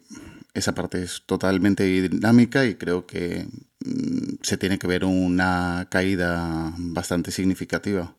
esa 0.54 0.74
parte 0.74 1.04
es 1.04 1.24
totalmente 1.26 1.84
dinámica 1.84 2.66
y 2.66 2.76
creo 2.76 3.06
que 3.06 3.48
mm, 3.86 4.38
se 4.42 4.58
tiene 4.58 4.80
que 4.80 4.88
ver 4.88 5.06
una 5.06 5.88
caída 5.92 6.74
bastante 6.78 7.32
significativa. 7.32 8.16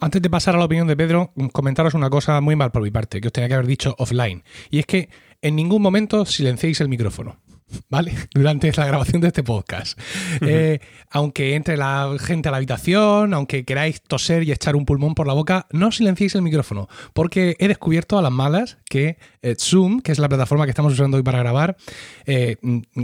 Antes 0.00 0.20
de 0.20 0.30
pasar 0.30 0.54
a 0.54 0.58
la 0.58 0.64
opinión 0.64 0.86
de 0.86 0.96
Pedro, 0.96 1.32
comentaros 1.52 1.94
una 1.94 2.10
cosa 2.10 2.40
muy 2.40 2.56
mal 2.56 2.72
por 2.72 2.82
mi 2.82 2.90
parte, 2.90 3.20
que 3.20 3.28
os 3.28 3.32
tenía 3.32 3.48
que 3.48 3.54
haber 3.54 3.66
dicho 3.66 3.94
offline. 3.98 4.42
Y 4.70 4.78
es 4.78 4.86
que 4.86 5.08
en 5.40 5.56
ningún 5.56 5.82
momento 5.82 6.24
silenciéis 6.24 6.80
el 6.80 6.88
micrófono. 6.88 7.36
¿Vale? 7.88 8.14
Durante 8.34 8.70
la 8.72 8.86
grabación 8.86 9.20
de 9.20 9.28
este 9.28 9.42
podcast. 9.42 9.98
Eh, 10.40 10.80
aunque 11.10 11.54
entre 11.54 11.76
la 11.76 12.14
gente 12.20 12.48
a 12.48 12.52
la 12.52 12.58
habitación, 12.58 13.34
aunque 13.34 13.64
queráis 13.64 14.02
toser 14.02 14.42
y 14.42 14.52
echar 14.52 14.76
un 14.76 14.84
pulmón 14.84 15.14
por 15.14 15.26
la 15.26 15.32
boca, 15.32 15.66
no 15.70 15.90
silenciéis 15.90 16.34
el 16.34 16.42
micrófono. 16.42 16.88
Porque 17.12 17.56
he 17.58 17.68
descubierto 17.68 18.18
a 18.18 18.22
las 18.22 18.32
malas 18.32 18.78
que 18.88 19.18
eh, 19.42 19.56
Zoom, 19.58 20.00
que 20.00 20.12
es 20.12 20.18
la 20.18 20.28
plataforma 20.28 20.64
que 20.64 20.70
estamos 20.70 20.92
usando 20.92 21.16
hoy 21.16 21.22
para 21.22 21.38
grabar, 21.38 21.76
eh, 22.26 22.56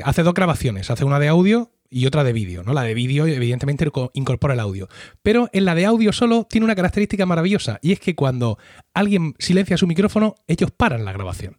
hace 0.05 0.23
dos 0.23 0.35
grabaciones. 0.35 0.91
Hace 0.91 1.05
una 1.05 1.19
de 1.19 1.29
audio 1.29 1.71
y 1.91 2.07
otra 2.07 2.25
de 2.25 2.33
vídeo, 2.33 2.63
¿no? 2.63 2.73
La 2.73 2.83
de 2.83 2.95
vídeo 2.95 3.27
evidentemente 3.27 3.87
incorpora 4.15 4.55
el 4.55 4.61
audio. 4.61 4.89
Pero 5.23 5.51
en 5.53 5.65
la 5.65 5.75
de 5.75 5.87
audio 5.87 6.13
solo 6.13 6.47
tiene 6.49 6.65
una 6.65 6.77
característica 6.77 7.27
maravillosa 7.27 7.79
y 7.83 7.93
es 7.93 8.01
que 8.01 8.15
cuando 8.15 8.59
alguien 8.95 9.35
silencia 9.39 9.77
su 9.77 9.87
micrófono, 9.87 10.37
ellos 10.47 10.71
paran 10.71 11.05
la 11.05 11.13
grabación. 11.13 11.59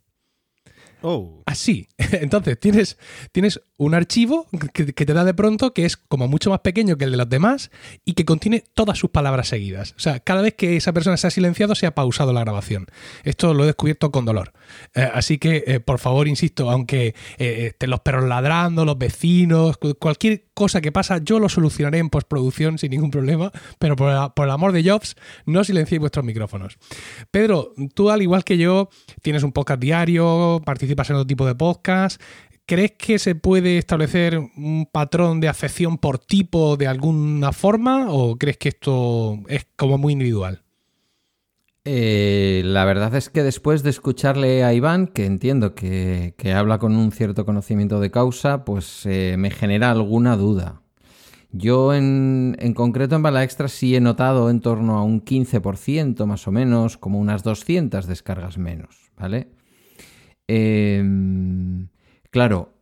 Oh. 1.01 1.43
Así. 1.45 1.87
Entonces, 1.97 2.59
tienes, 2.59 2.97
tienes 3.31 3.61
un 3.81 3.95
archivo 3.95 4.45
que, 4.73 4.93
te 4.93 5.11
da 5.11 5.23
de 5.23 5.33
pronto 5.33 5.73
que 5.73 5.85
es 5.85 5.97
como 5.97 6.27
mucho 6.27 6.51
más 6.51 6.59
pequeño 6.59 6.99
que 6.99 7.05
el 7.05 7.11
de 7.11 7.17
los 7.17 7.27
demás 7.27 7.71
y 8.05 8.13
que 8.13 8.25
contiene 8.25 8.63
todas 8.75 8.99
sus 8.99 9.09
palabras 9.09 9.47
seguidas. 9.47 9.95
O 9.97 9.99
sea, 9.99 10.19
cada 10.19 10.43
vez 10.43 10.53
que 10.53 10.77
esa 10.77 10.93
persona 10.93 11.17
se 11.17 11.25
ha 11.25 11.31
silenciado, 11.31 11.73
se 11.73 11.87
ha 11.87 11.95
pausado 11.95 12.31
la 12.31 12.41
grabación. 12.41 12.85
Esto 13.23 13.55
lo 13.55 13.63
he 13.63 13.65
descubierto 13.65 14.11
con 14.11 14.23
dolor. 14.23 14.53
Eh, 14.93 15.09
así 15.11 15.39
que, 15.39 15.63
eh, 15.65 15.79
por 15.79 15.97
favor, 15.97 16.27
insisto, 16.27 16.69
aunque 16.69 17.15
eh, 17.39 17.73
los 17.79 18.01
perros 18.01 18.25
ladrando, 18.25 18.85
los 18.85 18.99
vecinos, 18.99 19.79
cualquier 19.97 20.45
cosa 20.53 20.79
que 20.79 20.91
pasa, 20.91 21.17
yo 21.17 21.39
lo 21.39 21.49
solucionaré 21.49 21.97
en 21.97 22.11
postproducción 22.11 22.77
sin 22.77 22.91
ningún 22.91 23.09
problema, 23.09 23.51
pero 23.79 23.95
por, 23.95 24.35
por 24.35 24.45
el 24.45 24.51
amor 24.51 24.73
de 24.73 24.87
Jobs, 24.87 25.15
no 25.47 25.63
silenciéis 25.63 26.01
vuestros 26.01 26.23
micrófonos. 26.23 26.77
Pedro, 27.31 27.73
tú 27.95 28.11
al 28.11 28.21
igual 28.21 28.43
que 28.43 28.59
yo, 28.59 28.89
tienes 29.23 29.41
un 29.41 29.53
podcast 29.53 29.81
diario, 29.81 30.61
participas 30.63 31.09
en 31.09 31.15
otro 31.15 31.25
tipo 31.25 31.47
de 31.47 31.55
podcast, 31.55 32.21
¿Crees 32.71 32.93
que 32.93 33.19
se 33.19 33.35
puede 33.35 33.77
establecer 33.77 34.39
un 34.39 34.87
patrón 34.89 35.41
de 35.41 35.49
afección 35.49 35.97
por 35.97 36.19
tipo 36.19 36.77
de 36.77 36.87
alguna 36.87 37.51
forma 37.51 38.09
o 38.09 38.37
crees 38.37 38.55
que 38.55 38.69
esto 38.69 39.39
es 39.49 39.67
como 39.75 39.97
muy 39.97 40.13
individual? 40.13 40.63
Eh, 41.83 42.61
la 42.63 42.85
verdad 42.85 43.13
es 43.15 43.29
que 43.29 43.43
después 43.43 43.83
de 43.83 43.89
escucharle 43.89 44.63
a 44.63 44.73
Iván, 44.73 45.07
que 45.07 45.25
entiendo 45.25 45.75
que, 45.75 46.33
habla 46.55 46.79
con 46.79 46.95
un 46.95 47.11
cierto 47.11 47.45
conocimiento 47.45 47.99
de 47.99 48.09
causa, 48.09 48.63
pues 48.63 49.05
eh, 49.05 49.35
me 49.37 49.51
genera 49.51 49.91
alguna 49.91 50.37
duda. 50.37 50.81
Yo 51.51 51.93
en, 51.93 52.55
concreto 52.73 53.17
en 53.17 53.21
Bala 53.21 53.43
Extra 53.43 53.67
sí 53.67 53.97
he 53.97 53.99
notado 53.99 54.49
en 54.49 54.61
torno 54.61 54.97
a 54.97 55.03
un 55.03 55.25
15% 55.25 56.25
más 56.25 56.47
o 56.47 56.53
menos, 56.53 56.95
como 56.95 57.19
unas 57.19 57.43
200 57.43 58.07
descargas 58.07 58.57
menos, 58.57 59.11
¿vale? 59.17 59.49
Eh, 60.47 61.03
Claro, 62.31 62.73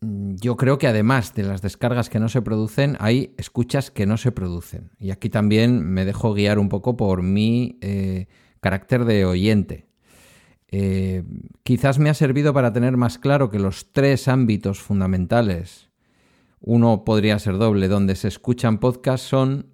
mm, 0.00 0.36
yo 0.40 0.56
creo 0.56 0.78
que 0.78 0.88
además 0.88 1.34
de 1.34 1.44
las 1.44 1.62
descargas 1.62 2.08
que 2.08 2.18
no 2.18 2.28
se 2.28 2.42
producen, 2.42 2.96
hay 3.00 3.34
escuchas 3.36 3.90
que 3.90 4.06
no 4.06 4.16
se 4.16 4.32
producen. 4.32 4.90
Y 4.98 5.10
aquí 5.10 5.28
también 5.28 5.84
me 5.86 6.04
dejo 6.06 6.32
guiar 6.32 6.58
un 6.58 6.70
poco 6.70 6.96
por 6.96 7.22
mi 7.22 7.78
eh, 7.82 8.26
carácter 8.60 9.04
de 9.04 9.26
oyente. 9.26 9.86
Eh, 10.68 11.22
quizás 11.62 11.98
me 11.98 12.10
ha 12.10 12.14
servido 12.14 12.52
para 12.54 12.72
tener 12.72 12.96
más 12.96 13.18
claro 13.18 13.50
que 13.50 13.58
los 13.58 13.92
tres 13.92 14.26
ámbitos 14.26 14.80
fundamentales, 14.80 15.90
uno 16.60 17.04
podría 17.04 17.38
ser 17.38 17.58
doble, 17.58 17.88
donde 17.88 18.16
se 18.16 18.28
escuchan 18.28 18.78
podcasts 18.78 19.28
son 19.28 19.66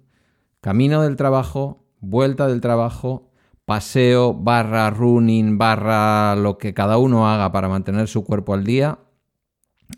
camino 0.59 1.01
del 1.01 1.15
trabajo, 1.15 1.85
vuelta 2.01 2.47
del 2.47 2.59
trabajo, 2.59 3.31
paseo 3.65 4.33
barra 4.33 4.89
running 4.89 5.57
barra 5.57 6.35
lo 6.35 6.57
que 6.57 6.73
cada 6.73 6.97
uno 6.97 7.29
haga 7.29 7.51
para 7.53 7.69
mantener 7.69 8.07
su 8.09 8.25
cuerpo 8.25 8.53
al 8.53 8.65
día 8.65 8.99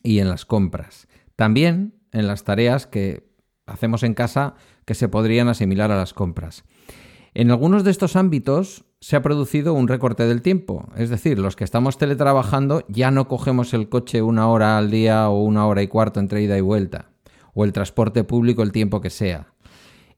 y 0.01 0.19
en 0.19 0.29
las 0.29 0.45
compras. 0.45 1.07
También 1.35 1.95
en 2.11 2.27
las 2.27 2.43
tareas 2.43 2.87
que 2.87 3.27
hacemos 3.65 4.03
en 4.03 4.13
casa 4.13 4.55
que 4.85 4.93
se 4.93 5.07
podrían 5.07 5.47
asimilar 5.47 5.91
a 5.91 5.97
las 5.97 6.13
compras. 6.13 6.63
En 7.33 7.49
algunos 7.49 7.83
de 7.83 7.91
estos 7.91 8.15
ámbitos 8.15 8.85
se 8.99 9.15
ha 9.15 9.21
producido 9.21 9.73
un 9.73 9.87
recorte 9.87 10.25
del 10.27 10.41
tiempo, 10.41 10.87
es 10.95 11.09
decir, 11.09 11.39
los 11.39 11.55
que 11.55 11.63
estamos 11.63 11.97
teletrabajando 11.97 12.85
ya 12.87 13.11
no 13.11 13.27
cogemos 13.27 13.73
el 13.73 13.89
coche 13.89 14.21
una 14.21 14.47
hora 14.47 14.77
al 14.77 14.91
día 14.91 15.27
o 15.29 15.43
una 15.43 15.65
hora 15.65 15.81
y 15.81 15.87
cuarto 15.87 16.19
entre 16.19 16.43
ida 16.43 16.57
y 16.57 16.61
vuelta, 16.61 17.09
o 17.53 17.65
el 17.65 17.73
transporte 17.73 18.23
público 18.23 18.61
el 18.61 18.71
tiempo 18.71 19.01
que 19.01 19.09
sea. 19.09 19.53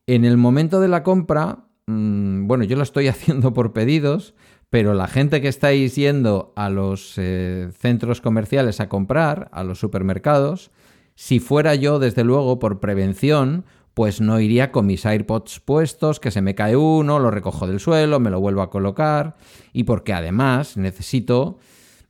En 0.07 0.25
el 0.25 0.37
momento 0.37 0.81
de 0.81 0.87
la 0.87 1.03
compra, 1.03 1.65
mm, 1.87 2.47
bueno, 2.47 2.63
yo 2.65 2.75
lo 2.75 2.83
estoy 2.83 3.07
haciendo 3.07 3.53
por 3.53 3.73
pedidos, 3.73 4.35
pero 4.75 4.93
la 4.93 5.07
gente 5.07 5.39
que 5.39 5.47
estáis 5.47 5.95
yendo 5.95 6.51
a 6.57 6.69
los 6.69 7.13
eh, 7.15 7.69
centros 7.79 8.19
comerciales 8.19 8.81
a 8.81 8.89
comprar, 8.89 9.47
a 9.53 9.63
los 9.63 9.79
supermercados, 9.79 10.69
si 11.15 11.39
fuera 11.39 11.75
yo, 11.75 11.97
desde 11.97 12.25
luego, 12.25 12.59
por 12.59 12.81
prevención, 12.81 13.63
pues 13.93 14.19
no 14.19 14.37
iría 14.37 14.73
con 14.73 14.85
mis 14.85 15.05
AirPods 15.05 15.61
puestos, 15.61 16.19
que 16.19 16.29
se 16.29 16.41
me 16.41 16.55
cae 16.55 16.75
uno, 16.75 17.19
lo 17.19 17.31
recojo 17.31 17.67
del 17.67 17.79
suelo, 17.79 18.19
me 18.19 18.29
lo 18.29 18.41
vuelvo 18.41 18.63
a 18.63 18.69
colocar, 18.69 19.37
y 19.71 19.85
porque 19.85 20.11
además 20.11 20.75
necesito 20.75 21.57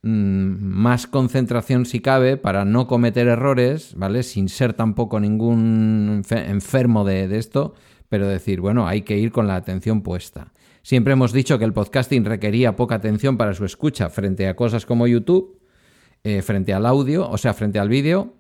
mm, 0.02 0.10
más 0.10 1.06
concentración 1.06 1.86
si 1.86 2.00
cabe 2.00 2.36
para 2.36 2.66
no 2.66 2.88
cometer 2.88 3.28
errores, 3.28 3.94
¿vale? 3.96 4.24
Sin 4.24 4.50
ser 4.50 4.74
tampoco 4.74 5.20
ningún 5.20 6.24
enfermo 6.32 7.06
de, 7.06 7.28
de 7.28 7.38
esto, 7.38 7.76
pero 8.10 8.28
decir, 8.28 8.60
bueno, 8.60 8.88
hay 8.88 9.04
que 9.04 9.20
ir 9.20 9.32
con 9.32 9.46
la 9.46 9.56
atención 9.56 10.02
puesta. 10.02 10.52
Siempre 10.86 11.14
hemos 11.14 11.34
dicho 11.34 11.58
que 11.58 11.66
el 11.66 11.74
podcasting 11.74 12.26
requería 12.26 12.76
poca 12.76 12.94
atención 12.94 13.38
para 13.38 13.56
su 13.56 13.66
escucha 13.66 14.12
frente 14.12 14.48
a 14.48 14.56
cosas 14.56 14.86
como 14.86 15.08
YouTube, 15.08 15.60
eh, 16.24 16.44
frente 16.44 16.76
al 16.76 16.86
audio, 16.86 17.28
o 17.28 17.40
sea, 17.40 17.56
frente 17.56 17.80
al 17.80 17.90
vídeo, 17.90 18.36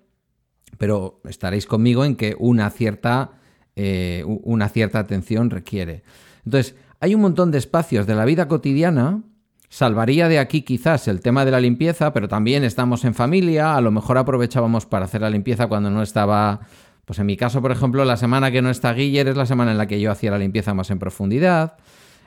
pero 0.78 1.22
estaréis 1.28 1.66
conmigo 1.66 2.06
en 2.06 2.16
que 2.16 2.36
una 2.38 2.70
cierta, 2.70 3.32
eh, 3.76 4.24
una 4.28 4.70
cierta 4.70 5.00
atención 5.00 5.50
requiere. 5.50 6.04
Entonces, 6.46 6.76
hay 7.00 7.16
un 7.16 7.22
montón 7.22 7.50
de 7.50 7.58
espacios 7.58 8.06
de 8.06 8.14
la 8.14 8.26
vida 8.26 8.48
cotidiana. 8.48 9.24
Salvaría 9.68 10.28
de 10.28 10.38
aquí 10.38 10.62
quizás 10.62 11.08
el 11.08 11.22
tema 11.22 11.46
de 11.46 11.52
la 11.52 11.60
limpieza, 11.60 12.14
pero 12.14 12.28
también 12.28 12.64
estamos 12.64 13.06
en 13.06 13.16
familia, 13.16 13.76
a 13.76 13.82
lo 13.82 13.90
mejor 13.90 14.20
aprovechábamos 14.20 14.86
para 14.86 15.06
hacer 15.06 15.22
la 15.22 15.32
limpieza 15.32 15.66
cuando 15.66 15.90
no 15.90 16.04
estaba 16.04 16.60
pues 17.06 17.18
en 17.18 17.26
mi 17.26 17.38
caso, 17.38 17.60
por 17.62 17.72
ejemplo, 17.72 18.06
la 18.06 18.18
semana 18.18 18.52
que 18.52 18.62
no 18.62 18.70
está 18.70 18.94
Guiller 18.94 19.28
es 19.30 19.38
la 19.38 19.46
semana 19.48 19.72
en 19.72 19.80
la 19.80 19.88
que 19.88 20.00
yo 20.00 20.12
hacía 20.12 20.30
la 20.30 20.40
limpieza 20.40 20.76
más 20.76 20.92
en 20.92 21.00
profundidad. 21.00 21.78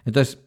Entonces, 0.09 0.39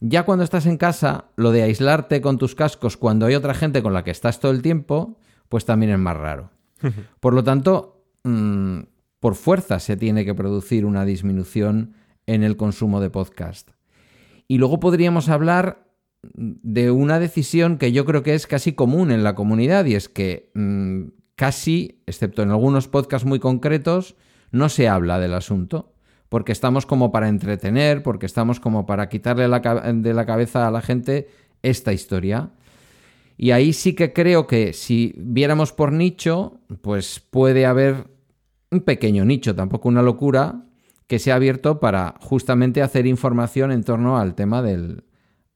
ya 0.00 0.22
cuando 0.22 0.44
estás 0.44 0.64
en 0.64 0.78
casa, 0.78 1.26
lo 1.36 1.52
de 1.52 1.62
aislarte 1.62 2.22
con 2.22 2.38
tus 2.38 2.54
cascos 2.54 2.96
cuando 2.96 3.26
hay 3.26 3.34
otra 3.34 3.52
gente 3.52 3.82
con 3.82 3.92
la 3.92 4.02
que 4.02 4.10
estás 4.10 4.40
todo 4.40 4.50
el 4.50 4.62
tiempo, 4.62 5.18
pues 5.50 5.66
también 5.66 5.92
es 5.92 5.98
más 5.98 6.16
raro. 6.16 6.48
Por 7.20 7.34
lo 7.34 7.44
tanto, 7.44 8.02
mm, 8.24 8.78
por 9.18 9.34
fuerza 9.34 9.78
se 9.78 9.98
tiene 9.98 10.24
que 10.24 10.34
producir 10.34 10.86
una 10.86 11.04
disminución 11.04 11.92
en 12.24 12.42
el 12.42 12.56
consumo 12.56 13.02
de 13.02 13.10
podcast. 13.10 13.72
Y 14.48 14.56
luego 14.56 14.80
podríamos 14.80 15.28
hablar 15.28 15.86
de 16.22 16.90
una 16.90 17.18
decisión 17.18 17.76
que 17.76 17.92
yo 17.92 18.06
creo 18.06 18.22
que 18.22 18.32
es 18.32 18.46
casi 18.46 18.72
común 18.72 19.10
en 19.10 19.22
la 19.22 19.34
comunidad 19.34 19.84
y 19.84 19.96
es 19.96 20.08
que 20.08 20.50
mm, 20.54 21.08
casi, 21.34 22.00
excepto 22.06 22.42
en 22.42 22.52
algunos 22.52 22.88
podcasts 22.88 23.26
muy 23.26 23.38
concretos, 23.38 24.16
no 24.50 24.70
se 24.70 24.88
habla 24.88 25.18
del 25.18 25.34
asunto 25.34 25.89
porque 26.30 26.52
estamos 26.52 26.86
como 26.86 27.12
para 27.12 27.28
entretener, 27.28 28.02
porque 28.02 28.24
estamos 28.24 28.60
como 28.60 28.86
para 28.86 29.10
quitarle 29.10 29.42
de 29.42 30.14
la 30.14 30.26
cabeza 30.26 30.66
a 30.66 30.70
la 30.70 30.80
gente 30.80 31.28
esta 31.60 31.92
historia. 31.92 32.50
Y 33.36 33.50
ahí 33.50 33.72
sí 33.72 33.94
que 33.94 34.12
creo 34.12 34.46
que 34.46 34.72
si 34.72 35.12
viéramos 35.18 35.72
por 35.72 35.92
nicho, 35.92 36.60
pues 36.82 37.20
puede 37.20 37.66
haber 37.66 38.06
un 38.70 38.80
pequeño 38.80 39.24
nicho, 39.24 39.56
tampoco 39.56 39.88
una 39.88 40.02
locura, 40.02 40.66
que 41.08 41.18
se 41.18 41.32
ha 41.32 41.34
abierto 41.34 41.80
para 41.80 42.14
justamente 42.20 42.80
hacer 42.80 43.06
información 43.06 43.72
en 43.72 43.82
torno 43.82 44.16
al 44.16 44.36
tema 44.36 44.62
del, 44.62 45.02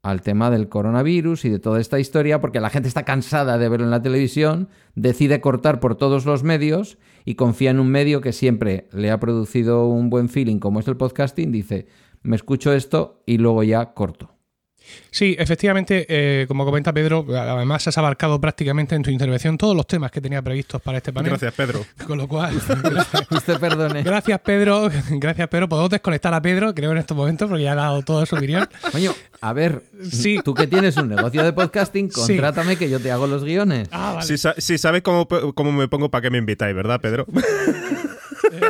al 0.02 0.22
tema 0.22 0.50
del 0.50 0.68
coronavirus 0.68 1.44
y 1.44 1.50
de 1.50 1.60
toda 1.60 1.80
esta 1.80 2.00
historia, 2.00 2.40
porque 2.40 2.58
la 2.58 2.70
gente 2.70 2.88
está 2.88 3.04
cansada 3.04 3.58
de 3.58 3.68
verlo 3.68 3.86
en 3.86 3.92
la 3.92 4.02
televisión, 4.02 4.68
decide 4.96 5.40
cortar 5.40 5.78
por 5.78 5.94
todos 5.94 6.26
los 6.26 6.42
medios 6.42 6.98
y 7.24 7.34
confía 7.34 7.70
en 7.70 7.80
un 7.80 7.88
medio 7.88 8.20
que 8.20 8.32
siempre 8.32 8.88
le 8.92 9.10
ha 9.10 9.20
producido 9.20 9.86
un 9.86 10.10
buen 10.10 10.28
feeling, 10.28 10.58
como 10.58 10.80
es 10.80 10.88
el 10.88 10.96
podcasting, 10.96 11.50
dice, 11.52 11.86
me 12.22 12.36
escucho 12.36 12.72
esto 12.72 13.22
y 13.26 13.38
luego 13.38 13.62
ya 13.62 13.94
corto. 13.94 14.33
Sí, 15.10 15.36
efectivamente, 15.38 16.06
eh, 16.08 16.46
como 16.48 16.64
comenta 16.64 16.92
Pedro, 16.92 17.24
además 17.28 17.86
has 17.86 17.96
abarcado 17.98 18.40
prácticamente 18.40 18.94
en 18.94 19.02
tu 19.02 19.10
intervención 19.10 19.56
todos 19.56 19.76
los 19.76 19.86
temas 19.86 20.10
que 20.10 20.20
tenía 20.20 20.42
previstos 20.42 20.82
para 20.82 20.98
este 20.98 21.12
panel. 21.12 21.30
Gracias, 21.30 21.54
Pedro. 21.54 21.84
Con 22.06 22.18
lo 22.18 22.26
cual, 22.26 22.56
usted 23.30 23.58
perdone. 23.58 24.02
Gracias, 24.02 24.40
Pedro. 24.40 24.90
Gracias, 25.10 25.48
Pedro. 25.48 25.68
Podemos 25.68 25.90
desconectar 25.90 26.34
a 26.34 26.42
Pedro, 26.42 26.74
creo, 26.74 26.92
en 26.92 26.98
estos 26.98 27.16
momentos, 27.16 27.48
porque 27.48 27.64
ya 27.64 27.72
ha 27.72 27.76
dado 27.76 28.02
toda 28.02 28.26
su 28.26 28.36
opinión. 28.36 28.68
Coño, 28.90 29.14
a 29.40 29.52
ver, 29.52 29.82
sí. 30.10 30.40
tú 30.44 30.54
que 30.54 30.66
tienes 30.66 30.96
un 30.96 31.08
negocio 31.08 31.42
de 31.44 31.52
podcasting, 31.52 32.08
contrátame 32.08 32.76
que 32.76 32.90
yo 32.90 33.00
te 33.00 33.10
hago 33.10 33.26
los 33.26 33.44
guiones. 33.44 33.88
Ah, 33.92 34.14
vale. 34.16 34.38
Si, 34.58 34.78
sabes 34.78 35.02
cómo, 35.02 35.28
cómo 35.54 35.72
me 35.72 35.88
pongo, 35.88 36.10
¿para 36.10 36.22
qué 36.22 36.30
me 36.30 36.38
invitáis, 36.38 36.74
verdad, 36.74 37.00
Pedro? 37.00 37.26
Eh, 38.52 38.60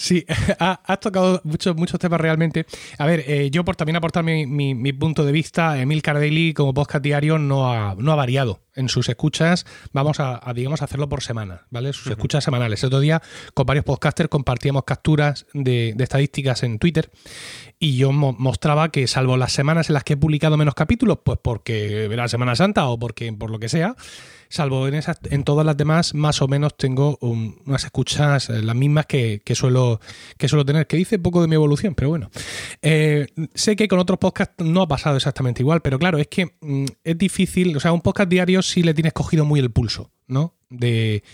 Sí, 0.00 0.24
has 0.58 1.00
tocado 1.00 1.42
muchos, 1.44 1.76
muchos 1.76 2.00
temas 2.00 2.18
realmente. 2.18 2.64
A 2.96 3.04
ver, 3.04 3.22
eh, 3.26 3.50
yo 3.50 3.66
por 3.66 3.76
también 3.76 3.96
aportar 3.96 4.24
mi, 4.24 4.92
punto 4.94 5.26
de 5.26 5.30
vista, 5.32 5.78
Emil 5.78 6.00
Cardelli 6.00 6.54
como 6.54 6.72
podcast 6.72 7.04
diario 7.04 7.38
no 7.38 7.70
ha, 7.70 7.94
no 7.96 8.10
ha 8.10 8.14
variado 8.14 8.62
en 8.74 8.88
sus 8.88 9.10
escuchas. 9.10 9.66
Vamos 9.92 10.18
a, 10.18 10.40
digamos, 10.54 10.80
hacerlo 10.80 11.10
por 11.10 11.22
semana, 11.22 11.66
¿vale? 11.68 11.92
Sus 11.92 12.06
escuchas 12.06 12.42
semanales. 12.42 12.82
El 12.82 12.86
otro 12.86 13.00
día 13.00 13.20
con 13.52 13.66
varios 13.66 13.84
podcasters 13.84 14.30
compartíamos 14.30 14.84
capturas 14.84 15.44
de, 15.52 15.94
estadísticas 15.98 16.62
en 16.62 16.78
Twitter 16.78 17.10
y 17.78 17.98
yo 17.98 18.10
mostraba 18.10 18.90
que 18.90 19.06
salvo 19.06 19.36
las 19.36 19.52
semanas 19.52 19.90
en 19.90 19.94
las 19.94 20.04
que 20.04 20.14
he 20.14 20.16
publicado 20.16 20.56
menos 20.56 20.74
capítulos, 20.74 21.18
pues 21.22 21.38
porque 21.42 22.06
era 22.06 22.26
Semana 22.26 22.56
Santa 22.56 22.86
o 22.86 22.98
porque 22.98 23.30
por 23.34 23.50
lo 23.50 23.58
que 23.58 23.68
sea, 23.68 23.96
salvo 24.50 24.88
en, 24.88 24.94
esas, 24.94 25.18
en 25.30 25.44
todas 25.44 25.64
las 25.64 25.76
demás, 25.76 26.12
más 26.12 26.42
o 26.42 26.48
menos 26.48 26.76
tengo 26.76 27.16
unas 27.20 27.84
escuchas 27.84 28.50
eh, 28.50 28.62
las 28.62 28.76
mismas 28.76 29.06
que, 29.06 29.40
suelo, 29.54 30.00
que 30.36 30.48
suelo 30.48 30.64
tener, 30.64 30.86
que 30.86 30.96
dice 30.96 31.18
poco 31.18 31.40
de 31.40 31.48
mi 31.48 31.54
evolución, 31.54 31.94
pero 31.94 32.10
bueno. 32.10 32.30
Eh, 32.82 33.28
sé 33.54 33.76
que 33.76 33.88
con 33.88 34.00
otros 34.00 34.18
podcasts 34.18 34.62
no 34.62 34.82
ha 34.82 34.88
pasado 34.88 35.16
exactamente 35.16 35.62
igual, 35.62 35.80
pero 35.80 35.98
claro, 35.98 36.18
es 36.18 36.26
que 36.26 36.56
mm, 36.60 36.84
es 37.04 37.16
difícil, 37.16 37.76
o 37.76 37.80
sea, 37.80 37.92
un 37.92 38.00
podcast 38.00 38.28
diario 38.28 38.60
sí 38.60 38.82
le 38.82 38.92
tienes 38.92 39.12
cogido 39.12 39.44
muy 39.44 39.60
el 39.60 39.70
pulso, 39.70 40.10
¿no? 40.30 40.54
de, 40.70 41.24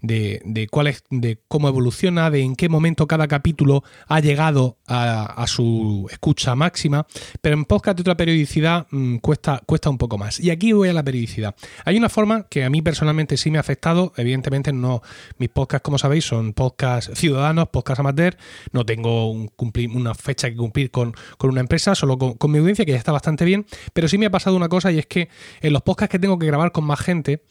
de, 0.00 0.68
cuál 0.70 0.88
es, 0.88 1.04
de 1.10 1.38
cómo 1.48 1.68
evoluciona, 1.68 2.30
de 2.30 2.40
en 2.40 2.56
qué 2.56 2.68
momento 2.68 3.06
cada 3.06 3.28
capítulo 3.28 3.84
ha 4.08 4.20
llegado 4.20 4.78
a, 4.86 5.44
su 5.46 6.08
escucha 6.10 6.54
máxima, 6.54 7.06
pero 7.40 7.54
en 7.54 7.64
podcast 7.66 7.96
de 7.96 8.00
otra 8.00 8.16
periodicidad 8.16 8.86
mm, 8.90 9.16
cuesta, 9.16 9.62
cuesta 9.64 9.90
un 9.90 9.98
poco 9.98 10.18
más. 10.18 10.40
Y 10.40 10.50
aquí 10.50 10.72
voy 10.72 10.88
a 10.88 10.92
la 10.92 11.04
periodicidad. 11.04 11.54
Hay 11.84 11.96
una 11.96 12.08
forma 12.08 12.44
que 12.44 12.64
a 12.64 12.70
mí 12.70 12.82
personalmente 12.82 13.36
sí 13.36 13.50
me 13.50 13.58
ha 13.58 13.60
afectado, 13.60 14.12
evidentemente 14.16 14.72
no, 14.72 15.02
mis 15.38 15.50
podcasts, 15.50 15.84
como 15.84 15.98
sabéis, 15.98 16.24
son 16.24 16.52
podcasts 16.52 17.16
ciudadanos, 17.18 17.68
podcasts 17.68 18.00
amateur, 18.00 18.36
no 18.72 18.84
tengo 18.84 19.30
un 19.30 19.48
cumplir, 19.48 19.90
una 19.90 20.14
fecha 20.14 20.48
que 20.50 20.56
cumplir 20.56 20.90
con, 20.90 21.14
una 21.42 21.60
empresa, 21.60 21.94
solo 21.94 22.18
con, 22.18 22.34
con 22.34 22.50
mi 22.50 22.58
audiencia, 22.58 22.84
que 22.84 22.92
ya 22.92 22.98
está 22.98 23.12
bastante 23.12 23.44
bien, 23.44 23.66
pero 23.92 24.08
sí 24.08 24.18
me 24.18 24.26
ha 24.26 24.30
pasado 24.30 24.56
una 24.56 24.68
cosa 24.68 24.90
y 24.90 24.98
es 24.98 25.06
que 25.06 25.28
en 25.60 25.72
los 25.72 25.82
podcasts 25.82 26.10
que 26.10 26.18
tengo 26.18 26.38
que 26.38 26.46
grabar 26.46 26.72
con 26.72 26.84
más 26.84 27.00
gente, 27.00 27.42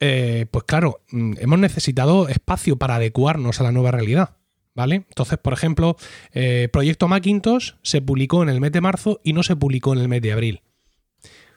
eh, 0.00 0.46
pues 0.50 0.64
claro, 0.64 1.02
mm, 1.10 1.34
hemos 1.38 1.58
necesitado 1.58 2.28
espacio 2.28 2.76
para 2.76 2.96
adecuarnos 2.96 3.60
a 3.60 3.64
la 3.64 3.72
nueva 3.72 3.90
realidad. 3.92 4.36
¿Vale? 4.72 5.04
Entonces, 5.08 5.36
por 5.36 5.52
ejemplo, 5.52 5.96
eh, 6.32 6.68
Proyecto 6.72 7.08
Macintosh 7.08 7.72
se 7.82 8.00
publicó 8.00 8.42
en 8.44 8.48
el 8.48 8.60
mes 8.60 8.70
de 8.70 8.80
marzo 8.80 9.20
y 9.24 9.32
no 9.32 9.42
se 9.42 9.56
publicó 9.56 9.92
en 9.92 9.98
el 9.98 10.08
mes 10.08 10.22
de 10.22 10.32
abril. 10.32 10.62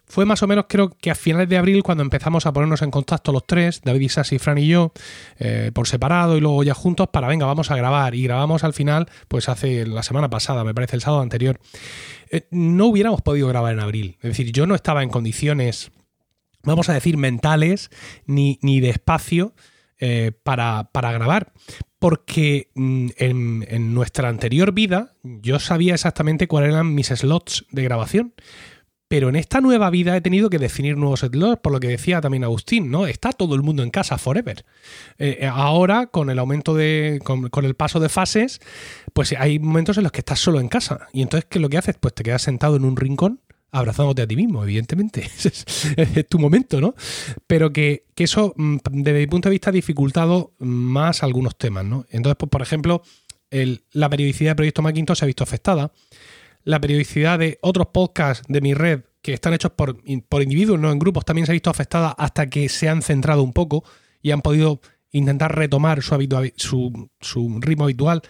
Fue 0.05 0.25
más 0.25 0.41
o 0.43 0.47
menos, 0.47 0.65
creo 0.67 0.89
que 0.89 1.11
a 1.11 1.15
finales 1.15 1.47
de 1.47 1.57
abril, 1.57 1.83
cuando 1.83 2.03
empezamos 2.03 2.47
a 2.47 2.51
ponernos 2.51 2.81
en 2.81 2.91
contacto 2.91 3.31
los 3.31 3.45
tres, 3.45 3.81
David 3.83 4.01
Isasi, 4.01 4.39
Fran 4.39 4.57
y 4.57 4.67
yo, 4.67 4.93
eh, 5.37 5.71
por 5.73 5.87
separado 5.87 6.35
y 6.35 6.41
luego 6.41 6.63
ya 6.63 6.73
juntos, 6.73 7.07
para 7.09 7.27
venga, 7.27 7.45
vamos 7.45 7.69
a 7.69 7.77
grabar. 7.77 8.15
Y 8.15 8.23
grabamos 8.23 8.63
al 8.63 8.73
final, 8.73 9.07
pues 9.27 9.47
hace 9.47 9.85
la 9.85 10.03
semana 10.03 10.29
pasada, 10.29 10.63
me 10.63 10.73
parece, 10.73 10.95
el 10.95 11.01
sábado 11.03 11.21
anterior. 11.21 11.59
no 12.49 12.87
hubiéramos 12.87 13.21
podido 13.21 13.47
grabar 13.47 13.73
en 13.73 13.79
abril. 13.79 14.17
Es 14.21 14.31
decir, 14.31 14.51
yo 14.51 14.65
no 14.65 14.73
estaba 14.73 15.03
en 15.03 15.09
condiciones 15.09 15.91
vamos 16.63 16.89
a 16.89 16.93
decir, 16.93 17.17
mentales 17.17 17.89
ni, 18.25 18.59
ni 18.61 18.79
de 18.79 18.89
espacio 18.89 19.53
eh, 20.05 20.31
para, 20.43 20.89
grabar. 20.93 21.53
Porque 21.97 22.71
mm, 22.75 23.07
en, 23.17 23.93
nuestra 23.93 24.27
anterior 24.27 24.73
vida 24.73 25.13
yo 25.23 25.59
sabía 25.59 25.93
exactamente 25.93 26.47
cuáles 26.49 26.71
eran 26.71 26.93
mis 26.93 27.07
slots 27.07 27.65
de 27.71 27.83
grabación. 27.83 28.33
Pero 29.07 29.29
en 29.29 29.35
esta 29.35 29.61
nueva 29.61 29.91
vida 29.91 30.17
he 30.17 30.21
tenido 30.21 30.49
que 30.49 30.57
definir 30.57 30.97
nuevos 30.97 31.19
slots, 31.19 31.61
por 31.61 31.71
lo 31.71 31.79
que 31.79 31.87
decía 31.87 32.19
también 32.19 32.43
Agustín, 32.43 32.89
¿no? 32.89 33.05
Está 33.05 33.31
todo 33.31 33.53
el 33.53 33.61
mundo 33.61 33.83
en 33.83 33.91
casa 33.91 34.17
forever. 34.17 34.65
Eh, 35.19 35.37
eh, 35.41 35.47
ahora, 35.47 36.07
con 36.07 36.29
el 36.29 36.39
aumento 36.39 36.73
de. 36.73 37.21
Con, 37.23 37.49
con, 37.49 37.63
el 37.63 37.75
paso 37.75 37.99
de 37.99 38.09
fases, 38.09 38.59
pues 39.13 39.33
hay 39.37 39.59
momentos 39.59 39.97
en 39.97 40.03
los 40.03 40.11
que 40.11 40.19
estás 40.19 40.39
solo 40.39 40.59
en 40.59 40.67
casa. 40.67 41.07
Y 41.13 41.21
entonces, 41.21 41.47
¿qué 41.49 41.59
es 41.59 41.61
lo 41.61 41.69
que 41.69 41.77
haces? 41.77 41.95
Pues 41.99 42.15
te 42.15 42.23
quedas 42.23 42.41
sentado 42.41 42.75
en 42.75 42.83
un 42.83 42.97
rincón 42.97 43.39
abrazándote 43.73 44.21
a 44.21 44.27
ti 44.27 44.35
mismo, 44.35 44.63
evidentemente. 44.63 45.29
es, 45.97 46.27
tu 46.29 46.39
momento, 46.39 46.79
¿no? 46.79 46.93
Pero 47.47 47.73
que, 47.73 48.05
eso, 48.15 48.53
mm, 48.55 48.77
desde 48.91 49.19
mi 49.19 49.27
punto 49.27 49.49
de 49.49 49.53
vista, 49.53 49.71
ha 49.71 49.73
dificultado 49.73 50.53
más 50.59 51.23
algunos 51.23 51.57
temas, 51.57 51.83
¿no? 51.83 52.05
Entonces, 52.09 52.37
pues, 52.37 52.49
por 52.49 52.61
ejemplo, 52.61 53.01
la 53.91 54.09
periodicidad 54.09 54.51
de 54.51 54.55
Proyecto 54.55 54.81
Macintosh 54.81 55.17
se 55.17 55.25
ha 55.25 55.27
visto 55.27 55.43
afectada. 55.43 55.91
La 56.63 56.79
periodicidad 56.79 57.39
de 57.39 57.57
otros 57.61 57.87
podcasts 57.87 58.45
de 58.47 58.61
mi 58.61 58.73
red 58.73 59.01
que 59.21 59.33
están 59.33 59.53
hechos 59.53 59.71
por, 59.71 59.97
por 60.29 60.41
individuos, 60.41 60.79
no 60.79 60.91
en 60.91 60.99
grupos, 60.99 61.25
también 61.25 61.45
se 61.45 61.51
ha 61.51 61.53
visto 61.53 61.69
afectada 61.69 62.09
hasta 62.09 62.49
que 62.49 62.69
se 62.69 62.89
han 62.89 63.01
centrado 63.01 63.43
un 63.43 63.53
poco 63.53 63.83
y 64.21 64.31
han 64.31 64.41
podido 64.41 64.81
intentar 65.11 65.55
retomar 65.55 66.01
su 66.01 67.59
ritmo 67.59 67.83
habitual. 67.83 68.21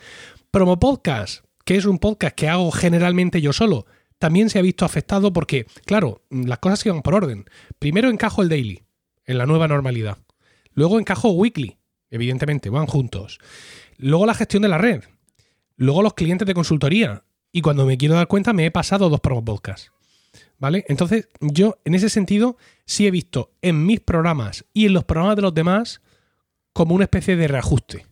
Promo 0.51 0.79
Podcast, 0.79 1.43
que 1.65 1.75
es 1.75 1.85
un 1.85 2.00
podcast 2.00 2.35
que 2.35 2.47
hago 2.47 2.71
generalmente 2.71 3.41
yo 3.41 3.53
solo, 3.53 3.85
también 4.24 4.50
se 4.50 4.58
ha 4.58 4.62
visto 4.62 4.86
afectado 4.86 5.34
porque, 5.34 5.65
claro, 5.84 6.22
las 6.30 6.60
cosas 6.60 6.86
iban 6.86 7.01
por 7.01 7.13
orden. 7.13 7.44
Primero 7.77 8.10
encajo 8.10 8.42
el 8.42 8.48
daily, 8.48 8.82
en 9.25 9.38
la 9.38 9.46
nueva 9.46 9.68
normalidad. 9.68 10.18
Luego 10.72 10.98
encajo 10.98 11.32
weekly, 11.32 11.77
evidentemente, 12.10 12.70
van 12.70 12.88
juntos. 12.88 13.39
Luego 13.98 14.25
la 14.25 14.34
gestión 14.34 14.63
de 14.63 14.69
la 14.69 14.78
red. 14.78 15.04
Luego 15.76 16.02
los 16.02 16.13
clientes 16.13 16.47
de 16.47 16.54
consultoría. 16.54 17.26
Y 17.52 17.60
cuando 17.60 17.86
me 17.86 17.97
quiero 17.97 18.15
dar 18.15 18.30
cuenta, 18.30 18.54
me 18.54 18.65
he 18.65 18.71
pasado 18.71 19.10
dos 19.10 19.19
podcasts. 19.19 19.91
¿Vale? 20.58 20.86
Entonces, 20.88 21.28
yo 21.41 21.82
en 21.84 21.93
ese 21.93 22.08
sentido 22.08 22.56
sí 22.86 23.06
he 23.06 23.12
visto 23.12 23.52
en 23.62 23.86
mis 23.86 24.00
programas 24.00 24.63
y 24.71 24.86
en 24.86 24.93
los 24.93 25.04
programas 25.04 25.36
de 25.36 25.41
los 25.41 25.54
demás 25.54 26.02
como 26.71 26.95
una 26.95 27.04
especie 27.04 27.36
de 27.36 27.50
reajuste. 27.50 28.06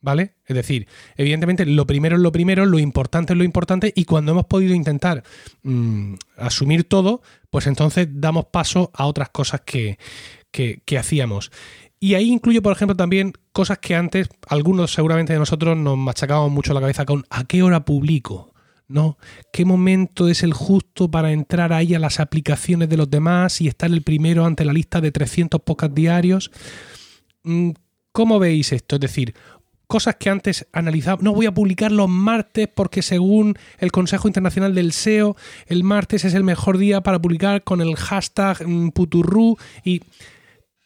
¿Vale? 0.00 0.34
Es 0.44 0.54
decir, 0.54 0.86
evidentemente 1.16 1.66
lo 1.66 1.86
primero 1.86 2.16
es 2.16 2.22
lo 2.22 2.30
primero, 2.30 2.66
lo 2.66 2.78
importante 2.78 3.32
es 3.32 3.38
lo 3.38 3.44
importante 3.44 3.92
y 3.96 4.04
cuando 4.04 4.32
hemos 4.32 4.44
podido 4.44 4.74
intentar 4.74 5.24
mm, 5.62 6.14
asumir 6.36 6.84
todo, 6.84 7.22
pues 7.50 7.66
entonces 7.66 8.06
damos 8.10 8.46
paso 8.46 8.90
a 8.94 9.06
otras 9.06 9.30
cosas 9.30 9.62
que, 9.62 9.98
que, 10.50 10.98
hacíamos. 10.98 11.50
Y 11.98 12.14
ahí 12.14 12.30
incluyo, 12.30 12.62
por 12.62 12.72
ejemplo, 12.72 12.96
también 12.96 13.32
cosas 13.52 13.78
que 13.78 13.94
antes 13.94 14.28
algunos 14.48 14.92
seguramente 14.92 15.32
de 15.32 15.38
nosotros 15.38 15.76
nos 15.76 15.96
machacábamos 15.96 16.52
mucho 16.52 16.74
la 16.74 16.80
cabeza 16.80 17.04
con 17.04 17.24
¿a 17.30 17.44
qué 17.44 17.62
hora 17.62 17.84
publico? 17.84 18.52
¿no? 18.88 19.18
¿Qué 19.52 19.64
momento 19.64 20.28
es 20.28 20.42
el 20.42 20.52
justo 20.52 21.10
para 21.10 21.32
entrar 21.32 21.72
ahí 21.72 21.94
a 21.94 21.98
las 21.98 22.20
aplicaciones 22.20 22.88
de 22.88 22.96
los 22.96 23.10
demás 23.10 23.60
y 23.60 23.68
estar 23.68 23.90
el 23.90 24.02
primero 24.02 24.44
ante 24.44 24.64
la 24.64 24.72
lista 24.72 25.00
de 25.00 25.10
300 25.10 25.60
podcasts 25.62 25.94
diarios? 25.94 26.50
Mm, 27.42 27.70
¿Cómo 28.12 28.38
veis 28.38 28.72
esto? 28.72 28.96
Es 28.96 29.00
decir, 29.00 29.34
cosas 29.86 30.16
que 30.16 30.30
antes 30.30 30.66
analizaba. 30.72 31.22
No 31.22 31.32
voy 31.32 31.46
a 31.46 31.54
publicar 31.54 31.92
los 31.92 32.08
martes 32.08 32.68
porque 32.68 33.02
según 33.02 33.56
el 33.78 33.92
Consejo 33.92 34.28
Internacional 34.28 34.74
del 34.74 34.92
SEO, 34.92 35.36
el 35.66 35.84
martes 35.84 36.24
es 36.24 36.34
el 36.34 36.44
mejor 36.44 36.78
día 36.78 37.02
para 37.02 37.20
publicar 37.20 37.62
con 37.64 37.80
el 37.80 37.96
hashtag 37.96 38.66
mm, 38.66 38.90
puturru 38.90 39.56
y 39.84 40.02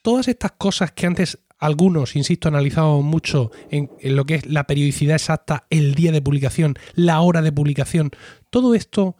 todas 0.02 0.28
estas 0.28 0.52
cosas 0.52 0.92
que 0.92 1.06
antes 1.06 1.38
algunos, 1.58 2.16
insisto, 2.16 2.48
analizábamos 2.48 3.04
mucho 3.04 3.50
en, 3.70 3.90
lo 4.02 4.24
que 4.24 4.36
es 4.36 4.46
la 4.46 4.66
periodicidad 4.66 5.16
exacta, 5.16 5.66
el 5.68 5.94
día 5.94 6.10
de 6.10 6.22
publicación, 6.22 6.74
la 6.94 7.20
hora 7.20 7.42
de 7.42 7.52
publicación. 7.52 8.10
Todo 8.48 8.74
esto, 8.74 9.16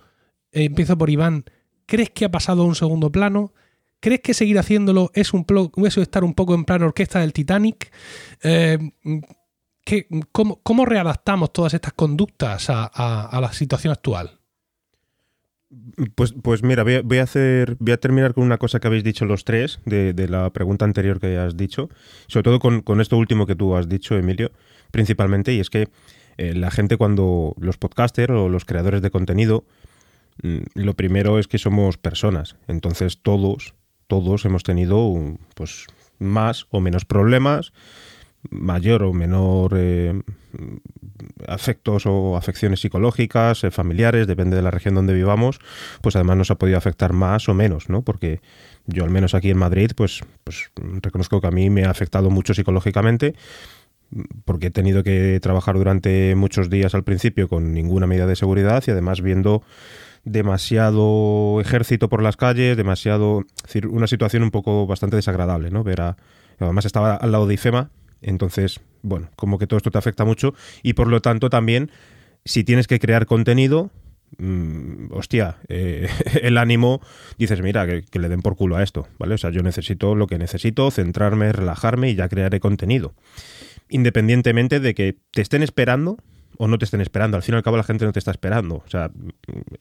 eh, 0.53 0.65
empiezo 0.65 0.97
por 0.97 1.11
Iván, 1.11 1.45
¿crees 1.85 2.11
que 2.11 2.25
ha 2.25 2.31
pasado 2.31 2.63
a 2.63 2.67
un 2.67 2.75
segundo 2.75 3.13
plano? 3.13 3.53
¿Crees 4.01 4.21
que 4.21 4.33
seguir 4.33 4.59
haciéndolo 4.59 5.11
es 5.13 5.35
un 5.35 5.45
eso 5.85 6.01
estar 6.01 6.25
un 6.25 6.33
poco 6.33 6.55
en 6.55 6.65
plan 6.65 6.83
orquesta 6.83 7.21
del 7.21 7.35
Titanic? 7.35 7.93
Eh, 8.43 8.79
cómo, 10.33 10.87
readaptamos 10.87 11.53
todas 11.53 11.75
estas 11.75 11.93
conductas 11.93 12.67
a, 12.69 13.39
la 13.41 13.53
situación 13.53 13.93
actual? 13.93 14.39
Pues, 16.17 16.35
pues 16.43 16.65
mira, 16.65 16.83
voy 16.83 17.19
a, 17.19 17.23
hacer, 17.23 17.77
voy 17.79 17.93
a 17.93 17.97
terminar 17.97 18.35
con 18.35 18.43
una 18.43 18.59
cosa 18.59 18.81
que 18.81 18.89
habéis 18.89 19.05
dicho 19.05 19.25
los 19.25 19.45
tres 19.45 19.81
de, 19.85 20.27
la 20.29 20.51
pregunta 20.51 20.85
anterior 20.85 21.21
que 21.21 21.39
has 21.39 21.57
dicho, 21.57 21.89
sobre 22.27 22.43
todo 22.43 22.59
con, 22.59 23.01
esto 23.01 23.17
último 23.17 23.47
que 23.47 23.55
tú 23.55 23.77
has 23.77 23.89
dicho, 23.89 24.17
Emilio, 24.17 24.51
principalmente, 24.91 25.53
y 25.53 25.61
es 25.61 25.71
que 25.71 25.89
eh, 26.39 26.55
la 26.55 26.71
gente 26.71 26.97
cuando 26.97 27.55
los 27.61 27.77
podcasters 27.77 28.33
o 28.33 28.49
los 28.49 28.65
creadores 28.65 29.01
de 29.01 29.11
contenido, 29.11 29.65
mm, 30.43 30.59
lo 30.75 30.95
primero 30.95 31.39
es 31.39 31.47
que 31.47 31.59
somos 31.59 31.99
personas, 31.99 32.57
entonces 32.67 33.23
todos, 33.23 33.75
todos 34.09 34.45
hemos 34.45 34.65
tenido 34.65 35.15
pues 35.55 35.87
más 36.19 36.67
o 36.71 36.81
menos 36.81 37.05
problemas, 37.05 37.73
mayor 38.49 39.03
o 39.03 39.13
menor 39.13 39.75
eh, 39.77 40.23
afectos 41.47 42.07
o 42.07 42.37
afecciones 42.37 42.81
psicológicas, 42.81 43.65
eh, 43.65 43.71
familiares, 43.71 44.27
depende 44.27 44.57
de 44.57 44.63
la 44.63 44.71
región 44.71 44.95
donde 44.95 45.15
vivamos, 45.15 45.59
pues 46.01 46.17
además 46.17 46.37
nos 46.39 46.51
ha 46.51 46.57
podido 46.57 46.79
afectar 46.79 47.13
más 47.13 47.49
o 47.49 47.55
menos, 47.55 47.89
¿no? 47.89 48.03
Porque 48.03 48.41
yo 48.87 49.05
al 49.05 49.11
menos 49.11 49.35
aquí 49.35 49.51
en 49.51 49.59
Madrid, 49.59 49.93
pues, 49.95 50.23
pues 50.45 50.71
reconozco 51.03 51.41
que 51.41 51.47
a 51.47 51.51
mí 51.51 51.71
me 51.71 51.85
ha 51.85 51.91
afectado 51.91 52.31
mucho 52.31 52.55
psicológicamente 52.55 53.35
porque 54.45 54.69
he 54.69 54.71
tenido 54.71 55.05
que 55.05 55.39
trabajar 55.41 55.77
durante 55.77 56.35
muchos 56.35 56.69
días 56.69 56.95
al 56.95 57.05
principio 57.05 57.49
con 57.49 57.73
ninguna 57.73 58.07
medida 58.07 58.27
de 58.27 58.35
seguridad 58.37 58.83
y 58.87 58.91
además 58.91 59.21
viendo 59.21 59.63
demasiado 60.25 61.61
ejército 61.61 62.09
por 62.09 62.23
las 62.23 62.37
calles, 62.37 62.77
demasiado, 62.77 63.45
decir, 63.63 63.87
una 63.87 64.07
situación 64.07 64.43
un 64.43 64.51
poco 64.51 64.87
bastante 64.87 65.17
desagradable, 65.17 65.71
¿no? 65.71 65.85
Ver 65.85 66.01
a, 66.01 66.17
además 66.59 66.85
estaba 66.85 67.15
al 67.15 67.33
lado 67.33 67.47
de 67.47 67.55
IFEMA, 67.55 67.91
entonces, 68.23 68.81
bueno, 69.03 69.31
como 69.37 69.59
que 69.59 69.67
todo 69.67 69.79
esto 69.79 69.91
te 69.91 69.99
afecta 69.99 70.25
mucho 70.25 70.55
y 70.83 70.95
por 70.95 71.09
lo 71.09 71.21
tanto 71.21 71.51
también, 71.51 71.91
si 72.45 72.65
tienes 72.65 72.87
que 72.87 72.99
crear 72.99 73.27
contenido, 73.27 73.91
mm, 74.39 75.13
hostia, 75.13 75.59
eh, 75.69 76.09
el 76.43 76.59
ánimo, 76.59 77.01
dices, 77.39 77.63
mira, 77.63 77.87
que, 77.87 78.19
le 78.19 78.29
den 78.29 78.43
por 78.43 78.57
culo 78.57 78.77
a 78.77 78.83
esto, 78.83 79.09
¿vale? 79.19 79.35
O 79.35 79.39
sea, 79.39 79.51
yo 79.51 79.63
necesito 79.63 80.15
lo 80.15 80.27
que 80.27 80.39
necesito, 80.39 80.91
centrarme, 80.91 81.53
relajarme 81.53 82.11
y 82.11 82.15
ya 82.15 82.29
crearé 82.29 82.61
contenido. 82.61 83.15
Independientemente 83.89 84.81
de 84.81 84.95
que 84.95 85.17
te 85.33 85.43
estén 85.43 85.63
esperando, 85.63 86.19
o 86.61 86.69
no 86.69 86.77
te 86.77 86.85
estén 86.85 87.01
esperando. 87.01 87.39
Al 87.39 87.43
fin 87.43 87.55
y 87.55 87.57
al 87.57 87.63
cabo 87.63 87.79
la 87.79 87.83
gente 87.85 88.05
no 88.05 88.13
te 88.13 88.19
está 88.19 88.33
esperando. 88.33 88.83
O 88.87 88.89
sea, 88.89 89.11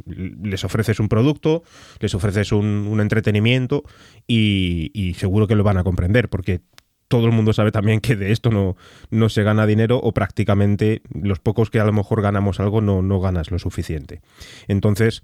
les 0.06 0.64
ofreces 0.64 1.02
un 1.02 1.10
producto, 1.10 1.62
les 2.00 2.16
ofreces 2.16 2.54
un, 2.54 2.98
entretenimiento 3.02 3.84
y, 4.26 5.14
seguro 5.18 5.46
que 5.46 5.56
lo 5.56 5.64
van 5.66 5.76
a 5.76 5.84
comprender 5.84 6.30
porque 6.30 6.62
todo 7.10 7.26
el 7.26 7.34
mundo 7.34 7.52
sabe 7.54 7.72
también 7.72 8.00
que 8.00 8.16
de 8.16 8.32
esto 8.32 8.52
no, 8.52 8.78
no 9.10 9.30
se 9.30 9.44
gana 9.44 9.66
dinero 9.66 9.98
o 9.98 10.14
prácticamente 10.14 11.02
los 11.12 11.40
pocos 11.40 11.70
que 11.70 11.80
a 11.80 11.84
lo 11.86 11.92
mejor 11.92 12.22
ganamos 12.22 12.60
algo 12.60 12.82
no, 12.82 13.02
no 13.02 13.20
ganas 13.20 13.52
lo 13.52 13.60
suficiente. 13.60 14.22
Entonces, 14.68 15.24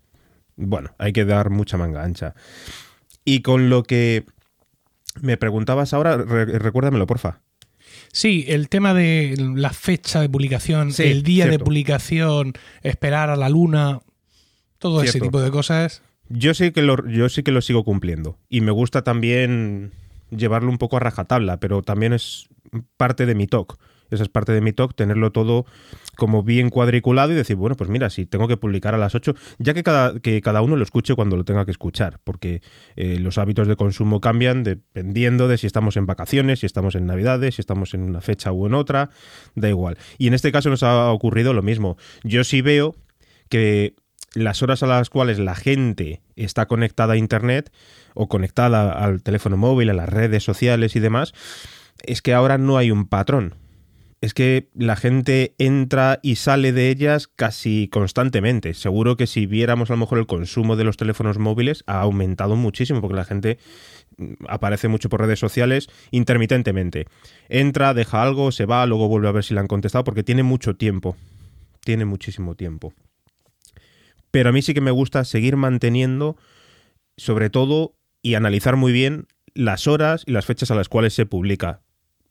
bueno, 0.57 0.95
hay 0.97 1.13
que 1.13 1.25
dar 1.25 1.51
mucha 1.51 1.77
manga 1.77 2.03
ancha. 2.03 2.33
Y 3.23 3.41
con 3.41 3.69
lo 3.69 3.83
que 3.83 4.25
me 5.21 5.37
preguntabas 5.37 5.93
ahora, 5.93 6.17
recuérdamelo, 6.17 7.05
porfa. 7.05 7.39
Sí, 8.11 8.45
el 8.47 8.67
tema 8.67 8.93
de 8.95 9.35
la 9.37 9.71
fecha 9.71 10.21
de 10.21 10.29
publicación, 10.29 10.91
el 10.97 11.21
día 11.21 11.45
de 11.45 11.59
publicación, 11.59 12.53
esperar 12.81 13.29
a 13.29 13.35
la 13.35 13.49
luna, 13.49 13.99
todo 14.79 15.03
ese 15.03 15.19
tipo 15.19 15.39
de 15.39 15.51
cosas. 15.51 16.01
Yo 16.29 16.55
sí 16.55 16.71
que 16.71 16.81
lo, 16.81 17.07
yo 17.07 17.29
sí 17.29 17.43
que 17.43 17.51
lo 17.51 17.61
sigo 17.61 17.83
cumpliendo. 17.83 18.39
Y 18.49 18.61
me 18.61 18.71
gusta 18.71 19.03
también 19.03 19.91
llevarlo 20.29 20.69
un 20.69 20.77
poco 20.77 20.97
a 20.97 20.99
rajatabla, 20.99 21.59
pero 21.59 21.81
también 21.81 22.13
es 22.13 22.47
parte 22.97 23.25
de 23.25 23.35
mi 23.35 23.47
talk. 23.47 23.77
Esa 24.11 24.23
es 24.23 24.29
parte 24.29 24.51
de 24.51 24.61
mi 24.61 24.71
talk, 24.71 24.95
tenerlo 24.95 25.31
todo 25.31 25.65
como 26.15 26.43
bien 26.43 26.69
cuadriculado 26.69 27.31
y 27.31 27.35
decir, 27.35 27.55
bueno, 27.55 27.75
pues 27.75 27.89
mira, 27.89 28.09
si 28.09 28.25
tengo 28.25 28.47
que 28.47 28.55
publicar 28.55 28.93
a 28.93 28.97
las 28.97 29.15
8, 29.15 29.33
ya 29.57 29.73
que 29.73 29.83
cada, 29.83 30.19
que 30.19 30.41
cada 30.41 30.61
uno 30.61 30.75
lo 30.75 30.83
escuche 30.83 31.15
cuando 31.15 31.35
lo 31.35 31.43
tenga 31.43 31.65
que 31.65 31.71
escuchar, 31.71 32.19
porque 32.23 32.61
eh, 32.95 33.19
los 33.19 33.37
hábitos 33.37 33.67
de 33.67 33.75
consumo 33.75 34.21
cambian 34.21 34.63
dependiendo 34.63 35.47
de 35.47 35.57
si 35.57 35.67
estamos 35.67 35.97
en 35.97 36.05
vacaciones, 36.05 36.59
si 36.59 36.65
estamos 36.65 36.95
en 36.95 37.05
Navidades, 37.07 37.55
si 37.55 37.61
estamos 37.61 37.93
en 37.93 38.03
una 38.03 38.21
fecha 38.21 38.51
u 38.51 38.67
en 38.67 38.75
otra, 38.75 39.09
da 39.55 39.69
igual. 39.69 39.97
Y 40.17 40.27
en 40.27 40.33
este 40.35 40.51
caso 40.51 40.69
nos 40.69 40.83
ha 40.83 41.11
ocurrido 41.11 41.53
lo 41.53 41.63
mismo. 41.63 41.97
Yo 42.23 42.43
sí 42.43 42.61
veo 42.61 42.95
que 43.49 43.95
las 44.35 44.61
horas 44.61 44.83
a 44.83 44.87
las 44.87 45.09
cuales 45.09 45.39
la 45.39 45.55
gente 45.55 46.21
está 46.35 46.67
conectada 46.67 47.13
a 47.13 47.17
Internet 47.17 47.71
o 48.13 48.27
conectada 48.27 48.91
al 48.91 49.23
teléfono 49.23 49.57
móvil, 49.57 49.89
a 49.89 49.93
las 49.93 50.09
redes 50.09 50.43
sociales 50.43 50.95
y 50.95 50.99
demás, 50.99 51.33
es 52.03 52.21
que 52.21 52.33
ahora 52.33 52.57
no 52.57 52.77
hay 52.77 52.91
un 52.91 53.07
patrón 53.07 53.55
es 54.25 54.33
que 54.33 54.69
la 54.73 54.95
gente 54.95 55.53
entra 55.59 56.19
y 56.23 56.37
sale 56.37 56.71
de 56.71 56.89
ellas 56.89 57.27
casi 57.27 57.89
constantemente. 57.91 58.73
Seguro 58.73 59.17
que 59.17 59.27
si 59.27 59.45
viéramos 59.45 59.89
a 59.89 59.93
lo 59.93 59.97
mejor 59.97 60.17
el 60.17 60.25
consumo 60.25 60.75
de 60.75 60.83
los 60.83 60.97
teléfonos 60.97 61.37
móviles 61.37 61.83
ha 61.85 62.01
aumentado 62.01 62.55
muchísimo 62.55 63.01
porque 63.01 63.15
la 63.15 63.25
gente 63.25 63.59
mm, 64.17 64.33
aparece 64.47 64.87
mucho 64.87 65.09
por 65.09 65.21
redes 65.21 65.39
sociales 65.39 65.89
intermitentemente. 66.09 67.05
Entra, 67.49 67.93
deja 67.93 68.23
algo, 68.23 68.51
se 68.51 68.65
va, 68.65 68.85
luego 68.87 69.07
vuelve 69.07 69.27
a 69.27 69.31
ver 69.31 69.43
si 69.43 69.53
le 69.53 69.59
han 69.59 69.67
contestado 69.67 70.03
porque 70.03 70.23
tiene 70.23 70.41
mucho 70.41 70.75
tiempo. 70.75 71.15
Tiene 71.81 72.05
muchísimo 72.05 72.55
tiempo. 72.55 72.93
Pero 74.35 74.49
a 74.49 74.51
mí 74.51 74.61
sí 74.61 74.73
que 74.73 74.81
me 74.81 74.91
gusta 74.91 75.23
seguir 75.23 75.55
manteniendo, 75.55 76.35
sobre 77.15 77.49
todo, 77.49 77.95
y 78.21 78.33
analizar 78.33 78.75
muy 78.75 78.91
bien 78.91 79.27
las 79.53 79.87
horas 79.87 80.23
y 80.27 80.33
las 80.33 80.45
fechas 80.45 80.71
a 80.71 80.75
las 80.75 80.89
cuales 80.89 81.13
se 81.13 81.25
publica. 81.25 81.83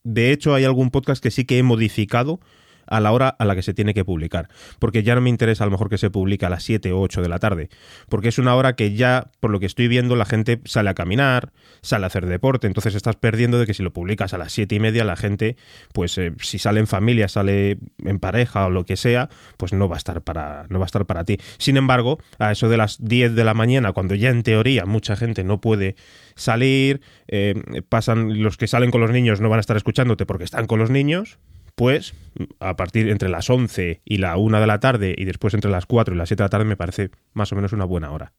De 0.03 0.31
hecho, 0.31 0.55
hay 0.55 0.65
algún 0.65 0.91
podcast 0.91 1.23
que 1.23 1.31
sí 1.31 1.47
que 1.47 1.57
he 1.57 1.63
modificado 1.63 2.41
a 2.87 3.01
la 3.01 3.13
hora 3.13 3.29
a 3.29 3.45
la 3.45 3.55
que 3.55 3.63
se 3.63 3.75
tiene 3.75 3.95
que 3.95 4.05
publicar. 4.05 4.49
Porque 4.79 5.03
ya 5.03 5.15
no 5.15 5.21
me 5.21 5.31
interesa 5.31 5.65
a 5.65 5.67
lo 5.67 5.71
mejor 5.71 5.89
que 5.89 5.99
se 5.99 6.11
publique 6.11 6.47
a 6.47 6.51
las 6.51 6.63
7 6.65 6.93
o 6.93 7.01
8 7.01 7.23
de 7.23 7.29
la 7.29 7.39
tarde. 7.39 7.69
Porque 8.09 8.29
es 8.29 8.39
una 8.39 8.55
hora 8.55 8.75
que 8.75 8.95
ya, 8.95 9.31
por 9.41 9.51
lo 9.51 9.61
que 9.61 9.67
estoy 9.67 9.89
viendo, 9.89 10.17
la 10.17 10.25
gente 10.25 10.61
sale 10.65 10.91
a 10.91 10.95
caminar, 10.95 11.53
sale 11.83 12.05
a 12.05 12.07
hacer 12.09 12.27
deporte. 12.27 12.67
Entonces 12.67 12.95
estás 12.95 13.17
perdiendo 13.17 13.59
de 13.59 13.67
que 13.67 13.75
si 13.75 13.83
lo 13.83 13.93
publicas 13.93 14.35
a 14.35 14.39
las 14.39 14.53
7 14.53 14.75
y 14.75 14.81
media, 14.81 15.05
la 15.05 15.17
gente, 15.17 15.57
pues 15.93 16.17
eh, 16.19 16.33
si 16.41 16.59
sale 16.59 16.81
en 16.81 16.87
familia, 16.87 17.29
sale 17.29 17.79
en 18.05 18.19
pareja 18.19 18.67
o 18.67 18.71
lo 18.71 18.85
que 18.85 18.97
sea, 18.97 19.29
pues 19.57 19.73
no 19.73 19.89
va 19.89 19.97
a 19.97 19.99
estar 19.99 20.23
para, 20.23 20.67
no 20.69 20.79
va 20.79 20.85
a 20.85 20.87
estar 20.87 21.07
para 21.07 21.25
ti. 21.25 21.39
Sin 21.59 21.77
embargo, 21.77 22.19
a 22.39 22.53
eso 22.53 22.69
de 22.69 22.77
las 22.77 23.03
10 23.03 23.35
de 23.35 23.45
la 23.45 23.55
mañana, 23.55 23.93
cuando 23.93 24.15
ya 24.15 24.31
en 24.31 24.43
teoría 24.43 24.87
mucha 24.87 25.17
gente 25.17 25.45
no 25.45 25.61
puede 25.61 25.97
salir, 26.37 27.01
eh, 27.29 27.55
pasan 27.89 28.43
los 28.43 28.57
que 28.57 28.67
salen 28.67 28.91
con 28.91 29.01
los 29.01 29.11
niños 29.11 29.41
no 29.41 29.49
van 29.49 29.59
a 29.59 29.61
estar 29.61 29.77
escuchándote 29.77 30.27
porque 30.27 30.45
están 30.45 30.67
con 30.67 30.79
los 30.79 30.91
niños, 30.91 31.39
pues 31.75 32.15
a 32.61 32.77
partir 32.77 33.09
entre 33.09 33.29
las 33.29 33.49
11 33.49 34.01
y 34.05 34.19
la 34.19 34.37
1 34.37 34.61
de 34.61 34.67
la 34.67 34.81
tarde 34.81 35.15
y 35.17 35.25
después 35.25 35.55
entre 35.55 35.71
las 35.71 35.87
4 35.87 36.15
y 36.15 36.19
las 36.19 36.29
7 36.29 36.43
de 36.43 36.45
la 36.45 36.51
tarde 36.51 36.65
me 36.65 36.77
parece 36.77 37.11
más 37.33 37.53
o 37.53 37.57
menos 37.57 37.73
una 37.73 37.85
buena 37.85 38.11
hora. 38.11 38.33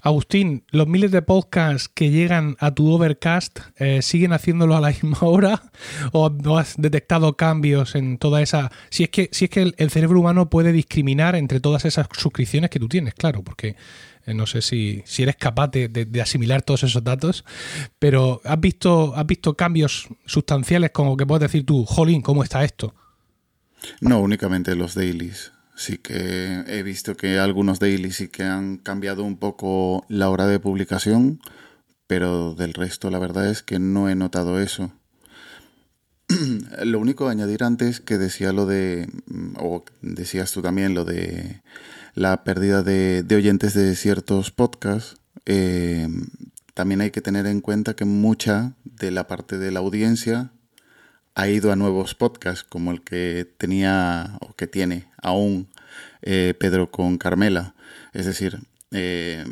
Agustín, 0.00 0.64
¿los 0.70 0.86
miles 0.86 1.10
de 1.10 1.22
podcasts 1.22 1.88
que 1.88 2.10
llegan 2.10 2.56
a 2.60 2.74
tu 2.74 2.90
Overcast 2.90 3.60
eh, 3.76 4.02
siguen 4.02 4.32
haciéndolo 4.32 4.76
a 4.76 4.80
la 4.80 4.88
misma 5.02 5.18
hora? 5.22 5.62
¿O 6.12 6.30
has 6.58 6.74
detectado 6.76 7.36
cambios 7.36 7.94
en 7.94 8.18
toda 8.18 8.42
esa...? 8.42 8.70
Si 8.90 9.04
es 9.04 9.10
que, 9.10 9.28
si 9.32 9.46
es 9.46 9.50
que 9.50 9.74
el, 9.76 9.90
cerebro 9.90 10.20
humano 10.20 10.50
puede 10.50 10.72
discriminar 10.72 11.36
entre 11.36 11.60
todas 11.60 11.84
esas 11.84 12.08
suscripciones 12.12 12.70
que 12.70 12.78
tú 12.78 12.88
tienes, 12.88 13.14
claro, 13.14 13.42
porque 13.42 13.76
eh, 14.26 14.34
no 14.34 14.46
sé 14.46 14.62
si, 14.62 15.02
si, 15.06 15.22
eres 15.22 15.36
capaz 15.36 15.68
de, 15.68 16.20
asimilar 16.20 16.62
todos 16.62 16.82
esos 16.82 17.02
datos, 17.02 17.44
pero 17.98 18.40
¿has 18.44 18.60
visto, 18.60 19.14
¿has 19.16 19.26
visto 19.26 19.54
cambios 19.54 20.08
sustanciales 20.26 20.90
como 20.90 21.16
que 21.16 21.26
puedes 21.26 21.50
decir 21.50 21.64
tú, 21.64 21.84
jolín, 21.84 22.20
¿cómo 22.20 22.42
está 22.42 22.64
esto? 22.64 22.94
No, 24.00 24.20
únicamente 24.20 24.74
los 24.74 24.94
dailies. 24.94 25.53
Sí 25.76 25.98
que 25.98 26.64
he 26.66 26.82
visto 26.82 27.16
que 27.16 27.38
algunos 27.38 27.80
dailies 27.80 28.16
sí 28.16 28.28
que 28.28 28.44
han 28.44 28.76
cambiado 28.78 29.24
un 29.24 29.36
poco 29.36 30.04
la 30.08 30.30
hora 30.30 30.46
de 30.46 30.60
publicación, 30.60 31.40
pero 32.06 32.54
del 32.54 32.74
resto 32.74 33.10
la 33.10 33.18
verdad 33.18 33.50
es 33.50 33.62
que 33.62 33.78
no 33.78 34.08
he 34.08 34.14
notado 34.14 34.60
eso. 34.60 34.92
lo 36.84 36.98
único 36.98 37.28
a 37.28 37.32
añadir 37.32 37.64
antes 37.64 38.00
que 38.00 38.18
decía 38.18 38.52
lo 38.52 38.66
de, 38.66 39.08
o 39.58 39.84
decías 40.00 40.52
tú 40.52 40.62
también 40.62 40.94
lo 40.94 41.04
de 41.04 41.60
la 42.14 42.44
pérdida 42.44 42.82
de, 42.82 43.26
oyentes 43.34 43.74
de 43.74 43.94
ciertos 43.96 44.50
podcasts, 44.50 45.16
eh, 45.46 46.08
también 46.74 47.00
hay 47.00 47.10
que 47.10 47.20
tener 47.20 47.46
en 47.46 47.60
cuenta 47.60 47.94
que 47.94 48.04
mucha 48.04 48.74
de 48.84 49.10
la 49.10 49.26
parte 49.26 49.58
de 49.58 49.70
la 49.70 49.80
audiencia 49.80 50.52
ha 51.34 51.48
ido 51.48 51.72
a 51.72 51.76
nuevos 51.76 52.14
podcasts, 52.14 52.64
como 52.64 52.92
el 52.92 53.02
que 53.02 53.46
tenía 53.56 54.38
o 54.40 54.54
que 54.54 54.66
tiene 54.66 55.08
aún 55.20 55.68
eh, 56.22 56.54
Pedro 56.58 56.90
con 56.90 57.18
Carmela. 57.18 57.74
Es 58.12 58.26
decir, 58.26 58.60
eh, 58.92 59.44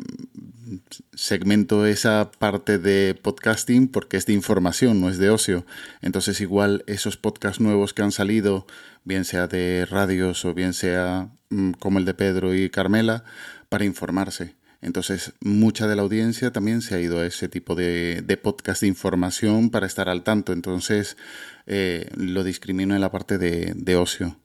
segmento 1.13 1.85
esa 1.85 2.31
parte 2.31 2.77
de 2.79 3.13
podcasting 3.21 3.89
porque 3.89 4.17
es 4.17 4.25
de 4.25 4.33
información, 4.33 5.01
no 5.01 5.09
es 5.09 5.17
de 5.17 5.29
ocio. 5.29 5.65
Entonces 6.01 6.39
igual 6.39 6.83
esos 6.87 7.17
podcasts 7.17 7.59
nuevos 7.59 7.93
que 7.93 8.01
han 8.01 8.11
salido, 8.11 8.65
bien 9.03 9.25
sea 9.25 9.47
de 9.47 9.85
radios 9.89 10.45
o 10.45 10.53
bien 10.53 10.73
sea 10.73 11.29
mm, 11.49 11.71
como 11.73 11.99
el 11.99 12.05
de 12.05 12.13
Pedro 12.13 12.55
y 12.55 12.69
Carmela, 12.69 13.25
para 13.69 13.85
informarse. 13.85 14.55
Entonces, 14.83 15.33
mucha 15.39 15.87
de 15.87 15.95
la 15.95 16.01
audiencia 16.01 16.51
también 16.51 16.81
se 16.81 16.95
ha 16.95 16.99
ido 16.99 17.19
a 17.19 17.25
ese 17.25 17.47
tipo 17.47 17.73
de, 17.73 18.39
podcast 18.41 18.81
de 18.81 18.87
información 18.87 19.69
para 19.69 19.87
estar 19.87 20.09
al 20.09 20.23
tanto. 20.23 20.51
Entonces, 20.51 21.15
eh, 21.65 22.09
lo 22.17 22.43
discrimino 22.43 22.93
en 22.93 23.01
la 23.01 23.09
parte 23.09 23.37
de, 23.37 23.95
ocio. 23.95 24.37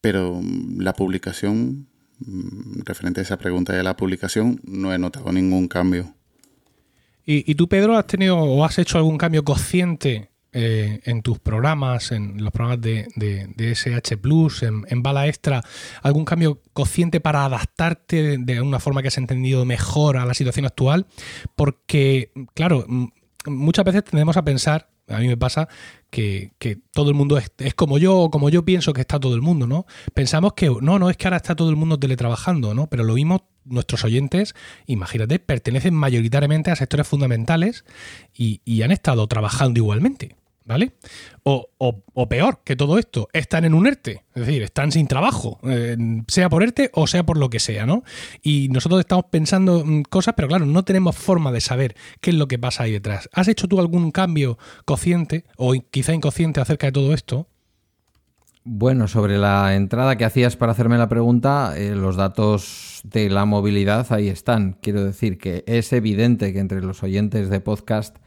Pero 0.00 0.40
mm, 0.42 0.80
la 0.80 0.94
publicación, 0.94 1.86
mm, 2.20 2.80
referente 2.84 3.20
a 3.20 3.24
esa 3.24 3.38
pregunta 3.38 3.74
de 3.74 3.82
la 3.82 3.96
publicación, 3.96 4.58
no 4.64 4.94
he 4.94 4.98
notado 4.98 5.30
ningún 5.32 5.68
cambio. 5.68 6.14
¿Y, 7.26 7.54
tú, 7.54 7.68
Pedro, 7.68 7.96
has 7.96 8.06
tenido 8.08 8.38
o 8.38 8.64
has 8.64 8.76
hecho 8.78 8.98
algún 8.98 9.16
cambio 9.16 9.44
consciente 9.44 10.29
eh, 10.52 11.00
en 11.04 11.22
tus 11.22 11.38
programas, 11.38 12.10
en 12.10 12.42
los 12.42 12.52
programas 12.52 12.80
de, 12.80 13.06
SH 13.56 14.16
Plus, 14.16 14.64
en, 14.64 15.02
Bala 15.02 15.28
Extra, 15.28 15.62
algún 16.02 16.24
cambio 16.24 16.60
consciente 16.72 17.20
para 17.20 17.44
adaptarte 17.44 18.36
de, 18.36 18.60
una 18.60 18.80
forma 18.80 19.00
que 19.00 19.08
has 19.08 19.18
entendido 19.18 19.64
mejor 19.64 20.16
a 20.16 20.26
la 20.26 20.34
situación 20.34 20.66
actual? 20.66 21.06
Porque, 21.54 22.32
claro, 22.54 22.84
muchas 23.46 23.84
veces 23.84 24.02
tendemos 24.02 24.36
a 24.36 24.42
pensar, 24.42 24.90
a 25.06 25.18
mí 25.18 25.28
me 25.28 25.36
pasa, 25.36 25.68
que, 26.10 26.50
todo 26.92 27.10
el 27.10 27.14
mundo 27.14 27.38
es, 27.38 27.74
como 27.74 27.98
yo 27.98 28.16
o 28.16 28.30
como 28.32 28.50
yo 28.50 28.64
pienso 28.64 28.92
que 28.92 29.02
está 29.02 29.20
todo 29.20 29.36
el 29.36 29.42
mundo, 29.42 29.68
¿no? 29.68 29.86
Pensamos 30.14 30.54
que 30.54 30.68
no, 30.68 30.98
no 30.98 31.10
es 31.10 31.16
que 31.16 31.28
ahora 31.28 31.36
está 31.36 31.54
todo 31.54 31.70
el 31.70 31.76
mundo 31.76 31.96
teletrabajando, 31.96 32.74
¿no? 32.74 32.88
Pero 32.88 33.04
lo 33.04 33.14
mismo 33.14 33.48
nuestros 33.64 34.02
oyentes, 34.02 34.56
imagínate, 34.86 35.38
pertenecen 35.38 35.94
mayoritariamente 35.94 36.72
a 36.72 36.76
sectores 36.76 37.06
fundamentales 37.06 37.84
y 38.34 38.82
han 38.82 38.90
estado 38.90 39.28
trabajando 39.28 39.78
igualmente. 39.78 40.39
¿Vale? 40.64 40.92
O, 41.42 42.28
peor 42.28 42.60
que 42.64 42.76
todo 42.76 42.98
esto, 42.98 43.28
están 43.32 43.64
en 43.64 43.74
un 43.74 43.86
ERTE, 43.86 44.24
es 44.34 44.46
decir, 44.46 44.62
están 44.62 44.92
sin 44.92 45.08
trabajo, 45.08 45.58
eh, 45.64 45.96
sea 46.28 46.48
por 46.48 46.62
ERTE 46.62 46.90
o 46.94 47.06
sea 47.06 47.24
por 47.24 47.38
lo 47.38 47.50
que 47.50 47.58
sea, 47.58 47.86
¿no? 47.86 48.04
Y 48.42 48.68
nosotros 48.68 49.00
estamos 49.00 49.24
pensando 49.30 49.84
cosas, 50.08 50.34
pero 50.36 50.48
claro, 50.48 50.66
no 50.66 50.84
tenemos 50.84 51.16
forma 51.16 51.50
de 51.50 51.60
saber 51.60 51.96
qué 52.20 52.30
es 52.30 52.36
lo 52.36 52.46
que 52.46 52.58
pasa 52.58 52.84
ahí 52.84 52.92
detrás. 52.92 53.28
¿Has 53.32 53.48
hecho 53.48 53.66
tú 53.66 53.80
algún 53.80 54.12
cambio 54.12 54.58
consciente 54.84 55.44
o 55.56 55.74
quizá 55.90 56.14
inconsciente 56.14 56.60
acerca 56.60 56.88
de 56.88 56.92
todo 56.92 57.14
esto? 57.14 57.48
Bueno, 58.62 59.08
sobre 59.08 59.38
la 59.38 59.74
entrada 59.74 60.16
que 60.16 60.26
hacías 60.26 60.56
para 60.56 60.72
hacerme 60.72 60.98
la 60.98 61.08
pregunta, 61.08 61.72
eh, 61.78 61.94
los 61.94 62.16
datos 62.16 63.00
de 63.04 63.30
la 63.30 63.46
movilidad 63.46 64.06
ahí 64.12 64.28
están. 64.28 64.76
Quiero 64.82 65.02
decir 65.02 65.38
que 65.38 65.64
es 65.66 65.92
evidente 65.94 66.52
que 66.52 66.58
entre 66.58 66.82
los 66.82 67.02
oyentes 67.02 67.48
de 67.48 67.60
podcast 67.60 68.18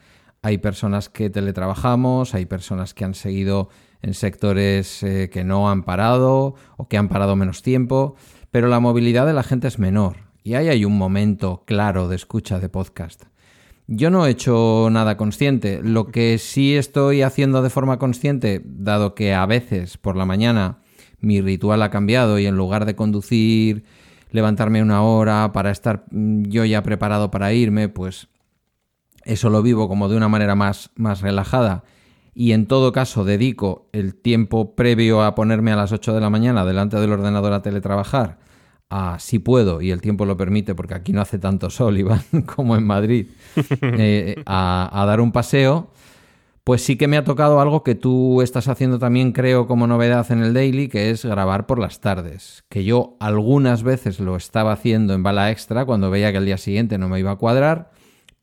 hay 0.44 0.58
personas 0.58 1.10
que 1.10 1.30
teletrabajamos, 1.30 2.36
hay 2.36 2.46
personas 2.46 2.94
que 2.94 3.06
han 3.06 3.16
seguido 3.16 3.70
en 4.02 4.14
sectores 4.14 5.02
eh, 5.02 5.30
que 5.32 5.46
no 5.46 5.70
han 5.70 5.84
parado 5.84 6.56
o 6.78 6.88
que 6.90 6.98
han 6.98 7.08
parado 7.08 7.38
menos 7.38 7.62
tiempo, 7.62 8.16
pero 8.52 8.68
la 8.68 8.82
movilidad 8.82 9.26
de 9.26 9.34
la 9.34 9.44
gente 9.44 9.70
es 9.70 9.80
menor 9.80 10.18
y 10.44 10.56
ahí 10.56 10.68
hay 10.68 10.84
un 10.84 10.98
momento 10.98 11.64
claro 11.66 12.10
de 12.10 12.18
escucha 12.18 12.60
de 12.60 12.68
podcast. 12.68 13.24
Yo 13.88 14.10
no 14.10 14.26
he 14.26 14.32
hecho 14.32 14.90
nada 14.92 15.18
consciente. 15.18 15.82
Lo 15.82 16.08
que 16.08 16.38
sí 16.38 16.76
estoy 16.76 17.22
haciendo 17.22 17.62
de 17.62 17.70
forma 17.70 17.98
consciente, 17.98 18.62
dado 18.66 19.16
que 19.16 19.34
a 19.34 19.46
veces 19.46 19.98
por 19.98 20.16
la 20.18 20.26
mañana 20.26 20.80
mi 21.20 21.42
ritual 21.42 21.82
ha 21.82 21.90
cambiado 21.90 22.38
y 22.40 22.46
en 22.46 22.56
lugar 22.56 22.86
de 22.86 22.96
conducir, 22.96 23.86
levantarme 24.32 24.82
una 24.82 25.04
hora 25.04 25.52
para 25.54 25.72
estar 25.72 26.04
mm, 26.12 26.44
yo 26.44 26.66
ya 26.66 26.84
preparado 26.84 27.32
para 27.32 27.54
irme, 27.54 27.88
pues 27.88 28.28
eso 29.26 29.50
lo 29.50 29.62
vivo 29.62 29.88
como 29.88 30.10
de 30.10 30.18
una 30.18 30.28
manera 30.30 30.56
más, 30.56 30.92
más 30.96 31.22
relajada. 31.22 31.84
Y 32.36 32.54
en 32.54 32.66
todo 32.66 32.92
caso 32.92 33.26
dedico 33.26 33.90
el 33.94 34.16
tiempo 34.16 34.76
previo 34.76 35.24
a 35.24 35.36
ponerme 35.36 35.72
a 35.72 35.76
las 35.76 35.92
8 35.92 36.14
de 36.14 36.22
la 36.22 36.30
mañana 36.30 36.66
delante 36.66 37.00
del 37.00 37.12
ordenador 37.12 37.54
a 37.54 37.62
teletrabajar 37.62 38.40
si 39.20 39.40
puedo, 39.40 39.82
y 39.82 39.92
el 39.92 40.02
tiempo 40.02 40.26
lo 40.26 40.38
permite, 40.38 40.76
porque 40.76 40.94
aquí 40.94 41.14
no 41.14 41.22
hace 41.22 41.40
tanto 41.40 41.70
sol, 41.70 41.98
Iván, 42.00 42.24
como 42.46 42.76
en 42.76 42.86
Madrid, 42.86 43.28
eh, 43.82 44.36
a, 44.46 45.04
dar 45.08 45.22
un 45.22 45.32
paseo, 45.32 45.92
pues 46.64 46.82
sí 46.82 46.96
que 46.96 47.08
me 47.08 47.18
ha 47.18 47.24
tocado 47.24 47.60
algo 47.60 47.84
que 47.84 47.96
tú 47.96 48.42
estás 48.42 48.68
haciendo 48.68 49.00
también, 49.00 49.34
creo, 49.34 49.68
como 49.68 49.88
novedad 49.88 50.32
en 50.32 50.44
el 50.44 50.54
daily, 50.54 50.88
que 50.88 51.10
es 51.10 51.26
grabar 51.26 51.66
por 51.66 51.78
las 51.78 52.00
tardes. 52.00 52.64
Que 52.70 52.86
yo 52.86 53.18
algunas 53.20 53.84
veces 53.84 54.22
lo 54.22 54.38
estaba 54.38 54.72
haciendo 54.72 55.14
en 55.14 55.24
bala 55.24 55.52
extra 55.52 55.86
cuando 55.86 56.10
veía 56.10 56.32
que 56.32 56.38
el 56.38 56.46
día 56.46 56.58
siguiente 56.58 56.98
no 56.98 57.10
me 57.10 57.20
iba 57.20 57.32
a 57.32 57.36
cuadrar, 57.36 57.92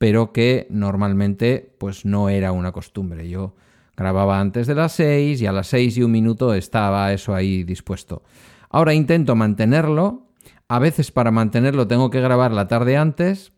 pero 0.00 0.32
que 0.32 0.66
normalmente 0.70 1.74
pues 1.76 2.06
no 2.06 2.30
era 2.30 2.52
una 2.52 2.72
costumbre. 2.72 3.28
Yo 3.28 3.54
grababa 3.94 4.40
antes 4.40 4.66
de 4.66 4.74
las 4.74 4.92
6 4.92 5.42
y 5.42 5.46
a 5.46 5.52
las 5.52 5.66
6 5.66 5.98
y 5.98 6.02
un 6.02 6.10
minuto 6.10 6.54
estaba 6.54 7.12
eso 7.12 7.34
ahí 7.34 7.64
dispuesto. 7.64 8.22
Ahora 8.70 8.94
intento 8.94 9.36
mantenerlo 9.36 10.30
a 10.68 10.78
veces 10.78 11.10
para 11.10 11.30
mantenerlo 11.30 11.86
tengo 11.86 12.08
que 12.08 12.22
grabar 12.22 12.50
la 12.50 12.66
tarde 12.66 12.96
antes 12.96 13.52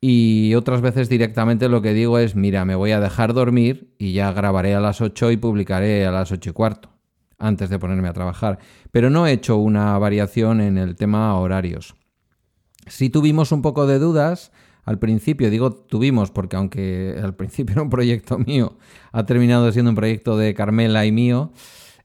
y 0.00 0.54
otras 0.54 0.80
veces 0.80 1.08
directamente 1.08 1.68
lo 1.68 1.82
que 1.82 1.94
digo 1.94 2.18
es, 2.18 2.34
mira, 2.34 2.64
me 2.64 2.74
voy 2.74 2.90
a 2.90 2.98
dejar 2.98 3.32
dormir 3.32 3.94
y 3.96 4.12
ya 4.12 4.32
grabaré 4.32 4.74
a 4.74 4.80
las 4.80 5.00
8 5.00 5.30
y 5.30 5.36
publicaré 5.36 6.04
a 6.04 6.10
las 6.10 6.32
8 6.32 6.50
y 6.50 6.52
cuarto, 6.52 6.90
antes 7.38 7.70
de 7.70 7.78
ponerme 7.78 8.08
a 8.08 8.12
trabajar. 8.12 8.58
Pero 8.90 9.08
no 9.08 9.28
he 9.28 9.32
hecho 9.32 9.56
una 9.56 9.96
variación 9.98 10.60
en 10.60 10.78
el 10.78 10.96
tema 10.96 11.38
horarios. 11.38 11.94
Si 12.88 13.08
tuvimos 13.08 13.52
un 13.52 13.62
poco 13.62 13.86
de 13.86 14.00
dudas 14.00 14.50
al 14.86 15.00
principio, 15.00 15.50
digo 15.50 15.72
tuvimos 15.72 16.30
porque 16.30 16.56
aunque 16.56 17.16
al 17.22 17.34
principio 17.34 17.72
era 17.74 17.82
un 17.82 17.90
proyecto 17.90 18.38
mío, 18.38 18.78
ha 19.12 19.26
terminado 19.26 19.70
siendo 19.72 19.90
un 19.90 19.96
proyecto 19.96 20.38
de 20.38 20.54
Carmela 20.54 21.04
y 21.04 21.12
mío. 21.12 21.52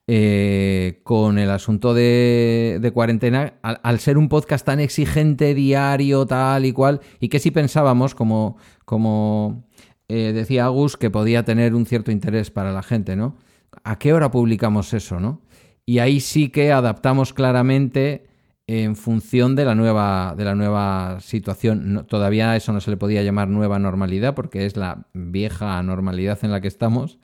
Eh, 0.07 0.99
con 1.03 1.37
el 1.37 1.49
asunto 1.51 1.93
de, 1.93 2.91
cuarentena, 2.93 3.53
al, 3.61 3.99
ser 3.99 4.17
un 4.17 4.27
podcast 4.27 4.65
tan 4.65 4.81
exigente, 4.81 5.53
diario, 5.53 6.25
tal 6.25 6.65
y 6.65 6.73
cual, 6.73 6.99
y 7.21 7.29
que 7.29 7.39
si 7.39 7.51
pensábamos, 7.51 8.13
como, 8.13 8.57
como 8.83 9.63
eh, 10.09 10.33
decía 10.33 10.65
Agus, 10.65 10.97
que 10.97 11.11
podía 11.11 11.45
tener 11.45 11.75
un 11.75 11.85
cierto 11.85 12.11
interés 12.11 12.51
para 12.51 12.73
la 12.73 12.83
gente, 12.83 13.15
¿no? 13.15 13.37
¿A 13.85 13.99
qué 13.99 14.11
hora 14.11 14.31
publicamos 14.31 14.93
eso, 14.93 15.19
no? 15.19 15.43
Y 15.85 15.99
ahí 15.99 16.19
sí 16.19 16.49
que 16.49 16.73
adaptamos 16.73 17.31
claramente 17.31 18.30
en 18.79 18.95
función 18.95 19.55
de 19.55 19.65
la 19.65 19.75
nueva, 19.75 20.33
de 20.37 20.45
la 20.45 20.55
nueva 20.55 21.19
situación. 21.19 22.05
todavía 22.07 22.55
eso 22.55 22.71
no 22.71 22.79
se 22.79 22.91
le 22.91 22.97
podía 22.97 23.21
llamar 23.21 23.49
nueva 23.49 23.79
normalidad 23.79 24.33
porque 24.33 24.65
es 24.65 24.77
la 24.77 25.07
vieja 25.13 25.81
normalidad 25.83 26.39
en 26.43 26.51
la 26.51 26.61
que 26.61 26.67
estamos 26.67 27.19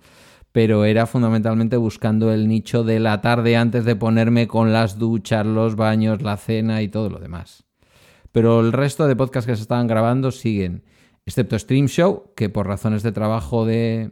pero 0.57 0.85
era 0.85 1.05
fundamentalmente 1.05 1.77
buscando 1.77 2.33
el 2.33 2.47
nicho 2.47 2.83
de 2.83 2.99
la 2.99 3.21
tarde 3.21 3.55
antes 3.55 3.85
de 3.85 3.95
ponerme 3.95 4.47
con 4.47 4.73
las 4.73 4.97
duchas, 4.97 5.45
los 5.45 5.75
baños, 5.75 6.23
la 6.23 6.35
cena 6.35 6.81
y 6.81 6.87
todo 6.87 7.11
lo 7.11 7.19
demás. 7.19 7.65
Pero 8.31 8.61
el 8.61 8.71
resto 8.73 9.07
de 9.07 9.15
podcasts 9.15 9.45
que 9.45 9.55
se 9.55 9.61
estaban 9.61 9.85
grabando 9.85 10.31
siguen, 10.31 10.83
excepto 11.27 11.59
Stream 11.59 11.85
Show, 11.85 12.31
que 12.35 12.49
por 12.49 12.65
razones 12.65 13.03
de 13.03 13.11
trabajo 13.11 13.67
de, 13.67 14.09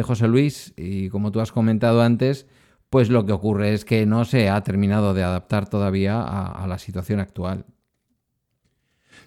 José 0.00 0.26
Luis, 0.26 0.72
y 0.78 1.10
como 1.10 1.32
tú 1.32 1.40
has 1.40 1.52
comentado 1.52 2.00
antes, 2.00 2.46
pues 2.94 3.08
lo 3.08 3.26
que 3.26 3.32
ocurre 3.32 3.74
es 3.74 3.84
que 3.84 4.06
no 4.06 4.24
se 4.24 4.48
ha 4.48 4.60
terminado 4.60 5.14
de 5.14 5.24
adaptar 5.24 5.68
todavía 5.68 6.22
a, 6.22 6.64
la 6.68 6.78
situación 6.78 7.18
actual. 7.18 7.64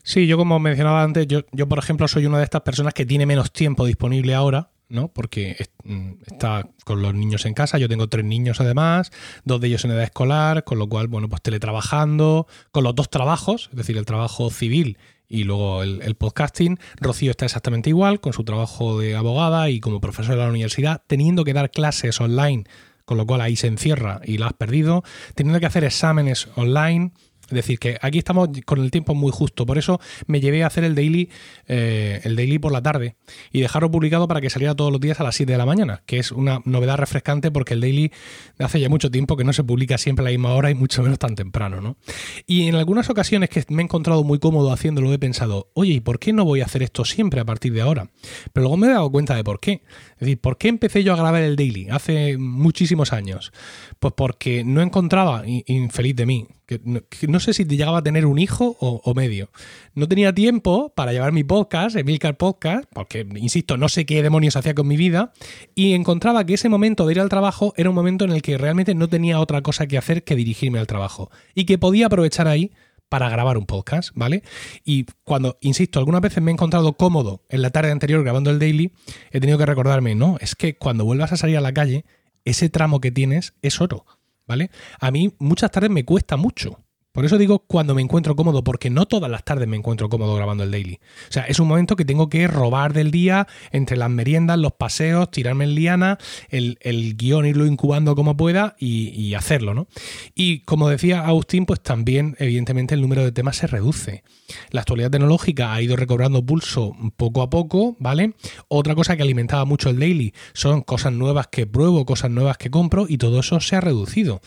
Sí, 0.03 0.25
yo 0.25 0.37
como 0.37 0.57
mencionaba 0.57 1.03
antes, 1.03 1.27
yo, 1.27 1.43
por 1.67 1.77
ejemplo 1.77 2.07
soy 2.07 2.25
una 2.27 2.37
de 2.37 2.45
estas 2.45 2.61
personas 2.61 2.93
que 2.93 3.05
tiene 3.05 3.25
menos 3.25 3.51
tiempo 3.51 3.85
disponible 3.85 4.33
ahora 4.35 4.69
¿no? 4.87 5.09
Porque 5.09 5.57
mm, 5.83 6.11
está 6.27 6.69
con 6.85 7.01
los 7.01 7.13
niños 7.13 7.45
en 7.45 7.53
casa, 7.53 7.77
yo 7.77 7.89
tengo 7.89 8.07
tres 8.07 8.23
niños 8.23 8.61
además, 8.61 9.11
dos 9.43 9.59
de 9.59 9.67
ellos 9.67 9.83
en 9.83 9.91
edad 9.91 10.03
escolar, 10.03 10.63
con 10.63 10.79
lo 10.79 10.87
cual, 10.87 11.09
bueno, 11.09 11.27
pues 11.27 11.41
teletrabajando, 11.41 12.47
con 12.71 12.85
los 12.85 12.95
dos 12.95 13.09
trabajos, 13.09 13.67
es 13.71 13.75
decir, 13.75 13.97
el 13.97 14.05
trabajo 14.05 14.49
civil 14.49 14.97
y 15.27 15.43
luego 15.43 15.83
el, 15.83 16.15
podcasting. 16.15 16.79
Rocío 17.01 17.31
está 17.31 17.43
exactamente 17.43 17.89
igual, 17.89 18.21
con 18.21 18.31
su 18.31 18.45
trabajo 18.45 18.97
de 18.97 19.17
abogada 19.17 19.69
y 19.69 19.81
como 19.81 19.99
profesor 19.99 20.35
de 20.35 20.41
la 20.43 20.49
universidad, 20.49 21.03
teniendo 21.05 21.43
que 21.43 21.51
dar 21.51 21.69
clases 21.69 22.21
online, 22.21 22.63
con 23.07 23.15
lo 23.15 23.25
cual 23.25 23.39
ahí 23.39 23.55
se 23.55 23.67
encierra 23.67 24.19
y 24.25 24.37
la 24.37 24.47
has 24.47 24.53
perdido, 24.53 25.01
teniendo 25.33 25.61
que 25.61 25.65
hacer 25.65 25.85
exámenes 25.85 26.49
online 26.55 27.13
es 27.47 27.55
decir, 27.55 27.79
que 27.79 27.97
aquí 28.01 28.17
estamos 28.17 28.49
con 28.65 28.81
el 28.81 28.91
tiempo 28.91 29.15
muy 29.15 29.31
justo. 29.31 29.65
Por 29.65 29.77
eso 29.77 29.99
me 30.25 30.41
llevé 30.41 30.63
a 30.63 30.67
hacer 30.67 30.83
el 30.83 30.95
daily, 30.95 31.29
eh, 31.67 32.21
el 32.23 32.35
daily 32.35 32.59
por 32.59 32.71
la 32.71 32.81
tarde 32.81 33.15
y 33.51 33.61
dejarlo 33.61 33.89
publicado 33.89 34.27
para 34.27 34.41
que 34.41 34.49
saliera 34.49 34.75
todos 34.75 34.91
los 34.91 34.99
días 34.99 35.19
a 35.19 35.23
las 35.23 35.35
7 35.35 35.51
de 35.51 35.57
la 35.57 35.65
mañana, 35.65 36.03
que 36.05 36.19
es 36.19 36.31
una 36.31 36.61
novedad 36.65 36.97
refrescante 36.97 37.51
porque 37.51 37.73
el 37.73 37.81
daily 37.81 38.11
hace 38.59 38.79
ya 38.79 38.89
mucho 38.89 39.09
tiempo 39.09 39.37
que 39.37 39.43
no 39.43 39.53
se 39.53 39.63
publica 39.63 39.97
siempre 39.97 40.23
a 40.23 40.25
la 40.25 40.31
misma 40.31 40.53
hora 40.53 40.69
y 40.69 40.75
mucho 40.75 41.03
menos 41.03 41.19
tan 41.19 41.35
temprano. 41.35 41.81
¿no? 41.81 41.97
Y 42.45 42.67
en 42.67 42.75
algunas 42.75 43.09
ocasiones 43.09 43.49
que 43.49 43.63
me 43.69 43.81
he 43.81 43.85
encontrado 43.85 44.23
muy 44.23 44.39
cómodo 44.39 44.71
haciéndolo, 44.71 45.11
he 45.13 45.19
pensado, 45.19 45.69
oye, 45.73 45.93
¿y 45.93 45.99
por 45.99 46.19
qué 46.19 46.33
no 46.33 46.45
voy 46.45 46.61
a 46.61 46.65
hacer 46.65 46.83
esto 46.83 47.05
siempre 47.05 47.39
a 47.39 47.45
partir 47.45 47.73
de 47.73 47.81
ahora? 47.81 48.09
Pero 48.53 48.63
luego 48.63 48.77
me 48.77 48.87
he 48.87 48.91
dado 48.91 49.09
cuenta 49.11 49.35
de 49.35 49.43
por 49.43 49.59
qué. 49.59 49.83
Es 50.13 50.19
decir, 50.19 50.39
¿por 50.39 50.57
qué 50.57 50.67
empecé 50.67 51.03
yo 51.03 51.13
a 51.13 51.15
grabar 51.15 51.43
el 51.43 51.55
daily 51.55 51.87
hace 51.89 52.37
muchísimos 52.37 53.13
años? 53.13 53.51
Pues 53.99 54.13
porque 54.15 54.63
no 54.63 54.81
encontraba, 54.81 55.43
infeliz 55.45 56.15
de 56.15 56.25
mí, 56.25 56.47
que 56.67 56.79
no, 57.27 57.39
sé 57.39 57.53
si 57.53 57.65
llegaba 57.65 57.99
a 57.99 58.03
tener 58.03 58.25
un 58.25 58.37
hijo 58.37 58.75
o, 58.79 59.13
medio. 59.15 59.49
No 59.95 60.07
tenía 60.07 60.33
tiempo 60.33 60.93
para 60.95 61.13
llevar 61.13 61.31
mi 61.31 61.43
podcast, 61.43 61.95
Emilcar 61.95 62.37
Podcast, 62.37 62.85
porque, 62.93 63.25
insisto, 63.35 63.77
no 63.77 63.89
sé 63.89 64.05
qué 64.05 64.21
demonios 64.21 64.55
hacía 64.55 64.75
con 64.75 64.87
mi 64.87 64.97
vida, 64.97 65.33
y 65.73 65.93
encontraba 65.93 66.45
que 66.45 66.55
ese 66.55 66.69
momento 66.69 67.05
de 67.05 67.13
ir 67.13 67.19
al 67.21 67.29
trabajo 67.29 67.73
era 67.77 67.89
un 67.89 67.95
momento 67.95 68.25
en 68.25 68.31
el 68.31 68.41
que 68.41 68.57
realmente 68.57 68.93
no 68.93 69.07
tenía 69.07 69.39
otra 69.39 69.61
cosa 69.61 69.87
que 69.87 69.97
hacer 69.97 70.23
que 70.23 70.35
dirigirme 70.35 70.79
al 70.79 70.87
trabajo, 70.87 71.31
y 71.55 71.65
que 71.65 71.77
podía 71.77 72.07
aprovechar 72.07 72.47
ahí 72.47 72.71
para 73.09 73.29
grabar 73.29 73.57
un 73.57 73.65
podcast, 73.65 74.11
¿vale? 74.15 74.43
Y 74.83 75.05
cuando, 75.23 75.57
insisto, 75.61 75.99
algunas 75.99 76.21
veces 76.21 76.43
me 76.43 76.51
he 76.51 76.53
encontrado 76.53 76.93
cómodo 76.93 77.41
en 77.49 77.61
la 77.61 77.69
tarde 77.69 77.91
anterior 77.91 78.23
grabando 78.23 78.49
el 78.49 78.59
daily, 78.59 78.91
he 79.31 79.39
tenido 79.39 79.57
que 79.57 79.65
recordarme, 79.65 80.15
no, 80.15 80.37
es 80.41 80.55
que 80.55 80.75
cuando 80.75 81.05
vuelvas 81.05 81.31
a 81.31 81.37
salir 81.37 81.57
a 81.57 81.61
la 81.61 81.73
calle, 81.73 82.05
ese 82.49 82.69
tramo 82.69 83.01
que 83.01 83.11
tienes 83.11 83.53
es 83.61 83.81
oro. 83.81 84.05
¿vale? 84.47 84.71
A 84.99 85.11
mí 85.11 85.35
muchas 85.37 85.69
tardes 85.69 85.91
me 85.91 86.05
cuesta 86.05 86.37
mucho. 86.37 86.83
Por 87.17 87.25
eso 87.25 87.39
digo 87.39 87.57
cuando 87.65 87.95
me 87.95 88.03
encuentro 88.03 88.35
cómodo, 88.35 88.63
porque 88.63 88.91
no 88.91 89.07
todas 89.07 89.31
las 89.31 89.43
tardes 89.43 89.67
me 89.67 89.75
encuentro 89.75 90.07
cómodo 90.07 90.35
grabando 90.35 90.63
el 90.63 90.69
daily. 90.69 90.99
O 91.27 91.31
sea, 91.31 91.45
es 91.45 91.59
un 91.59 91.67
momento 91.67 91.95
que 91.95 92.05
tengo 92.05 92.29
que 92.29 92.45
robar 92.45 92.93
del 92.93 93.09
día 93.09 93.47
entre 93.71 93.97
las 93.97 94.11
meriendas, 94.11 94.59
los 94.59 94.73
paseos, 94.73 95.31
tirarme 95.31 95.63
en 95.63 95.73
liana, 95.73 96.19
el, 96.49 96.77
guion 97.17 97.47
irlo 97.47 97.65
incubando 97.65 98.13
como 98.15 98.37
pueda 98.37 98.75
y, 98.77 99.33
hacerlo, 99.33 99.73
¿no? 99.73 99.87
Y 100.35 100.59
como 100.59 100.89
decía 100.89 101.25
Agustín, 101.25 101.65
pues 101.65 101.81
también, 101.81 102.35
evidentemente, 102.37 102.93
el 102.93 103.01
número 103.01 103.23
de 103.23 103.31
temas 103.31 103.57
se 103.57 103.65
reduce. 103.65 104.23
La 104.69 104.81
actualidad 104.81 105.09
tecnológica 105.09 105.73
ha 105.73 105.81
ido 105.81 105.95
recobrando 105.95 106.45
pulso 106.45 106.95
poco 107.17 107.41
a 107.41 107.49
poco, 107.49 107.95
¿vale? 107.97 108.35
Otra 108.67 108.93
cosa 108.93 109.17
que 109.17 109.23
alimentaba 109.23 109.65
mucho 109.65 109.89
el 109.89 109.99
daily 109.99 110.35
son 110.53 110.81
cosas 110.81 111.13
nuevas 111.13 111.47
que 111.47 111.65
pruebo, 111.65 112.05
cosas 112.05 112.29
nuevas 112.29 112.59
que 112.59 112.69
compro 112.69 113.07
y 113.09 113.17
todo 113.17 113.39
eso 113.39 113.59
se 113.59 113.75
ha 113.75 113.81
reducido. 113.81 114.39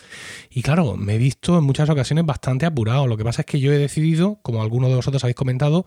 Y 0.49 0.61
claro, 0.61 0.95
me 0.95 1.15
he 1.15 1.17
visto 1.17 1.57
en 1.57 1.65
muchas 1.65 1.89
ocasiones 1.89 2.25
bastante 2.25 2.60
apurado. 2.65 3.07
Lo 3.07 3.17
que 3.17 3.23
pasa 3.23 3.41
es 3.41 3.45
que 3.45 3.59
yo 3.59 3.71
he 3.71 3.77
decidido, 3.77 4.39
como 4.41 4.61
algunos 4.61 4.89
de 4.89 4.95
vosotros 4.95 5.23
habéis 5.23 5.35
comentado, 5.35 5.85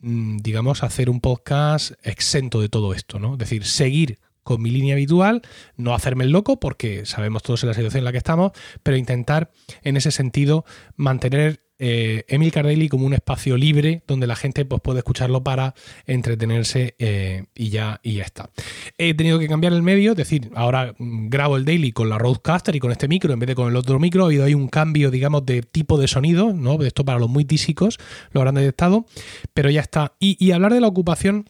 mm, 0.00 0.38
digamos, 0.38 0.82
hacer 0.82 1.10
un 1.10 1.20
podcast 1.20 1.92
exento 2.02 2.60
de 2.60 2.68
todo 2.68 2.94
esto, 2.94 3.18
¿no? 3.18 3.32
Es 3.32 3.38
decir, 3.38 3.64
seguir 3.64 4.18
con 4.42 4.62
mi 4.62 4.70
línea 4.70 4.94
habitual, 4.94 5.42
no 5.76 5.92
hacerme 5.92 6.22
el 6.22 6.30
loco 6.30 6.60
porque 6.60 7.04
sabemos 7.04 7.42
todos 7.42 7.64
en 7.64 7.68
la 7.68 7.74
situación 7.74 7.98
en 7.98 8.04
la 8.04 8.12
que 8.12 8.18
estamos, 8.18 8.52
pero 8.84 8.96
intentar 8.96 9.50
en 9.82 9.96
ese 9.96 10.12
sentido 10.12 10.64
mantener 10.94 11.65
eh, 11.78 12.24
Emil 12.28 12.52
Cardelli 12.52 12.88
como 12.88 13.06
un 13.06 13.14
espacio 13.14 13.56
libre 13.56 14.02
donde 14.06 14.26
la 14.26 14.36
gente 14.36 14.64
pues, 14.64 14.80
puede 14.80 14.98
escucharlo 14.98 15.42
para 15.42 15.74
entretenerse 16.06 16.94
eh, 16.98 17.44
y, 17.54 17.70
ya, 17.70 18.00
y 18.02 18.14
ya 18.14 18.24
está. 18.24 18.50
He 18.98 19.14
tenido 19.14 19.38
que 19.38 19.48
cambiar 19.48 19.72
el 19.72 19.82
medio, 19.82 20.12
es 20.12 20.16
decir, 20.16 20.50
ahora 20.54 20.94
grabo 20.98 21.56
el 21.56 21.64
daily 21.64 21.92
con 21.92 22.08
la 22.08 22.18
Roadcaster 22.18 22.74
y 22.76 22.80
con 22.80 22.92
este 22.92 23.08
micro 23.08 23.32
en 23.32 23.38
vez 23.38 23.48
de 23.48 23.54
con 23.54 23.68
el 23.68 23.76
otro 23.76 23.98
micro. 23.98 24.24
Ha 24.24 24.26
habido 24.26 24.44
ahí 24.44 24.54
un 24.54 24.68
cambio, 24.68 25.10
digamos, 25.10 25.44
de 25.44 25.62
tipo 25.62 25.98
de 25.98 26.08
sonido, 26.08 26.52
¿no? 26.52 26.82
Esto 26.82 27.04
para 27.04 27.18
los 27.18 27.28
muy 27.28 27.44
tísicos 27.44 27.98
lo 28.32 28.40
habrán 28.40 28.54
detectado, 28.54 29.06
pero 29.54 29.70
ya 29.70 29.80
está. 29.80 30.14
y 30.18 30.50
hablar 30.52 30.72
de 30.72 30.80
la 30.80 30.88
ocupación 30.88 31.46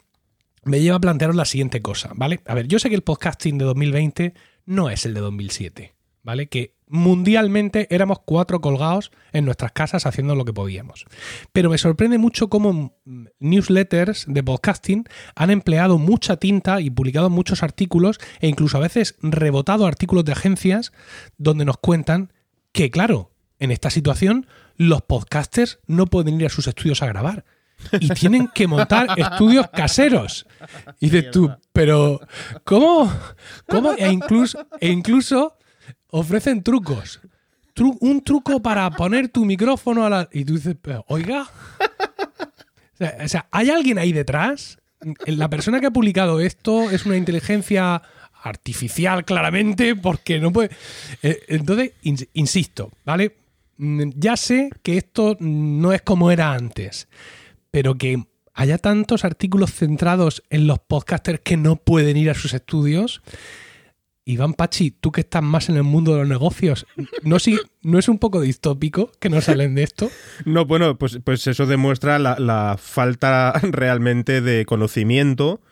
me 0.66 0.80
lleva 0.80 0.96
a 0.96 1.00
plantearos 1.00 1.36
la 1.36 1.44
siguiente 1.44 1.80
cosa, 1.80 2.10
¿vale? 2.14 2.40
A 2.46 2.54
ver, 2.54 2.66
yo 2.66 2.78
sé 2.78 2.88
que 2.88 2.96
el 2.96 3.02
podcasting 3.02 3.56
de 3.56 3.64
2020 3.64 4.34
no 4.66 4.90
es 4.90 5.06
el 5.06 5.14
de 5.14 5.20
2007, 5.20 5.94
¿vale? 6.26 6.48
Que 6.48 6.74
mundialmente 6.88 7.86
éramos 7.88 8.18
cuatro 8.24 8.60
colgados 8.60 9.12
en 9.32 9.44
nuestras 9.44 9.70
casas 9.70 10.06
haciendo 10.06 10.34
lo 10.34 10.44
que 10.44 10.52
podíamos. 10.52 11.06
Pero 11.52 11.70
me 11.70 11.78
sorprende 11.78 12.18
mucho 12.18 12.48
cómo 12.48 12.98
newsletters 13.38 14.24
de 14.26 14.42
podcasting 14.42 15.04
han 15.36 15.50
empleado 15.50 15.98
mucha 15.98 16.36
tinta 16.36 16.80
y 16.80 16.90
publicado 16.90 17.30
muchos 17.30 17.62
artículos 17.62 18.18
e 18.40 18.48
incluso 18.48 18.76
a 18.76 18.80
veces 18.80 19.14
rebotado 19.22 19.86
artículos 19.86 20.24
de 20.24 20.32
agencias 20.32 20.92
donde 21.38 21.64
nos 21.64 21.78
cuentan 21.78 22.32
que, 22.72 22.90
claro, 22.90 23.30
en 23.60 23.70
esta 23.70 23.90
situación 23.90 24.48
los 24.76 25.02
podcasters 25.02 25.78
no 25.86 26.06
pueden 26.06 26.40
ir 26.40 26.46
a 26.46 26.50
sus 26.50 26.66
estudios 26.66 27.02
a 27.02 27.06
grabar 27.06 27.44
y 28.00 28.08
tienen 28.08 28.48
que 28.48 28.66
montar 28.66 29.10
estudios 29.16 29.68
caseros. 29.70 30.44
Y 30.98 31.08
dices 31.08 31.30
tú, 31.30 31.52
pero 31.72 32.20
¿cómo? 32.64 33.12
¿Cómo? 33.68 33.92
E 33.92 34.10
incluso, 34.10 34.66
e 34.80 34.88
incluso 34.88 35.56
ofrecen 36.18 36.62
trucos. 36.62 37.20
un 38.00 38.22
truco 38.22 38.62
para 38.62 38.90
poner 38.90 39.29
tu 39.29 39.44
micrófono 39.44 40.05
a 40.07 40.11
la... 40.11 40.29
Y 40.33 40.44
tú 40.44 40.55
dices, 40.55 40.76
oiga. 41.09 41.48
O 43.22 43.29
sea, 43.29 43.46
¿hay 43.50 43.68
alguien 43.68 43.98
ahí 43.98 44.12
detrás? 44.12 44.79
La 45.26 45.50
persona 45.50 45.81
que 45.81 45.87
ha 45.87 45.90
publicado 45.90 46.40
esto 46.40 46.90
es 46.90 47.05
una 47.05 47.18
inteligencia 47.18 48.00
artificial, 48.42 49.24
claramente, 49.24 49.94
porque 49.94 50.38
no 50.38 50.52
puede... 50.52 50.70
Eh, 51.22 51.40
entonces, 51.48 51.92
insisto, 52.33 52.90
¿vale? 53.05 53.37
Mm, 53.76 54.11
ya 54.16 54.37
sé 54.37 54.70
que 54.83 54.96
esto 54.96 55.37
no 55.40 55.92
es 55.92 56.00
como 56.00 56.31
era 56.31 56.52
antes, 56.52 57.09
pero 57.70 57.96
que 57.96 58.24
haya 58.55 58.79
tantos 58.79 59.24
artículos 59.26 59.74
centrados 59.74 60.42
en 60.48 60.66
los 60.66 60.79
podcasters 60.79 61.40
que 61.40 61.59
no 61.59 61.76
pueden 61.76 62.16
ir 62.16 62.31
a 62.31 62.35
sus 62.35 62.55
estudios. 62.55 63.20
Iván 64.26 64.54
Pachi, 64.54 64.90
tú 64.90 65.12
que 65.12 65.22
estás 65.22 65.42
más 65.42 65.68
en 65.68 65.76
el 65.76 65.84
mundo 65.84 66.12
de 66.12 66.18
los 66.18 66.28
negocios, 66.28 66.86
¿no, 67.22 67.36
¿no 67.82 67.98
es 67.98 68.08
un 68.08 68.18
poco 68.18 68.40
distópico 68.40 69.10
que 69.20 69.30
no 69.30 69.40
salen 69.40 69.74
de 69.74 69.84
esto? 69.84 70.10
No, 70.44 70.66
bueno, 70.66 70.98
pues, 70.98 71.20
pues 71.24 71.46
eso 71.46 71.64
demuestra 71.64 72.18
la, 72.18 72.76
falta 72.78 73.52
realmente 73.62 74.40
de 74.40 74.66
conocimiento 74.66 75.62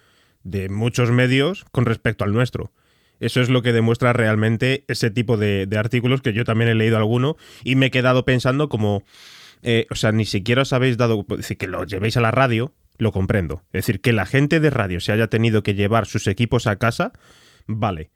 de 0.44 0.68
muchos 0.68 1.10
medios 1.10 1.66
con 1.72 1.84
respecto 1.84 2.24
al 2.24 2.32
nuestro. 2.32 2.72
Eso 3.20 3.40
es 3.40 3.48
lo 3.48 3.62
que 3.62 3.72
demuestra 3.72 4.12
realmente 4.12 4.84
ese 4.88 5.10
tipo 5.10 5.36
de, 5.36 5.66
de 5.66 5.78
artículos 5.78 6.22
que 6.22 6.32
yo 6.32 6.44
también 6.44 6.70
he 6.70 6.74
leído 6.74 6.96
alguno 6.96 7.36
y 7.64 7.74
me 7.74 7.86
he 7.86 7.90
quedado 7.90 8.24
pensando 8.24 8.68
como 8.68 9.02
eh, 9.66 9.86
o 9.90 9.94
sea, 9.94 10.12
ni 10.12 10.26
siquiera 10.26 10.62
os 10.62 10.74
habéis 10.74 10.98
dado, 10.98 11.24
es 11.30 11.36
decir, 11.38 11.56
que 11.56 11.66
lo 11.66 11.84
llevéis 11.84 12.18
a 12.18 12.20
la 12.20 12.30
radio, 12.30 12.74
lo 12.98 13.12
comprendo. 13.12 13.62
Es 13.72 13.86
decir, 13.86 14.02
que 14.02 14.12
la 14.12 14.26
gente 14.26 14.60
de 14.60 14.68
radio 14.68 15.00
se 15.00 15.10
haya 15.10 15.28
tenido 15.28 15.62
que 15.62 15.74
llevar 15.74 16.04
sus 16.04 16.26
equipos 16.26 16.66
a 16.66 16.76
casa, 16.76 17.12
vale. 17.66 18.10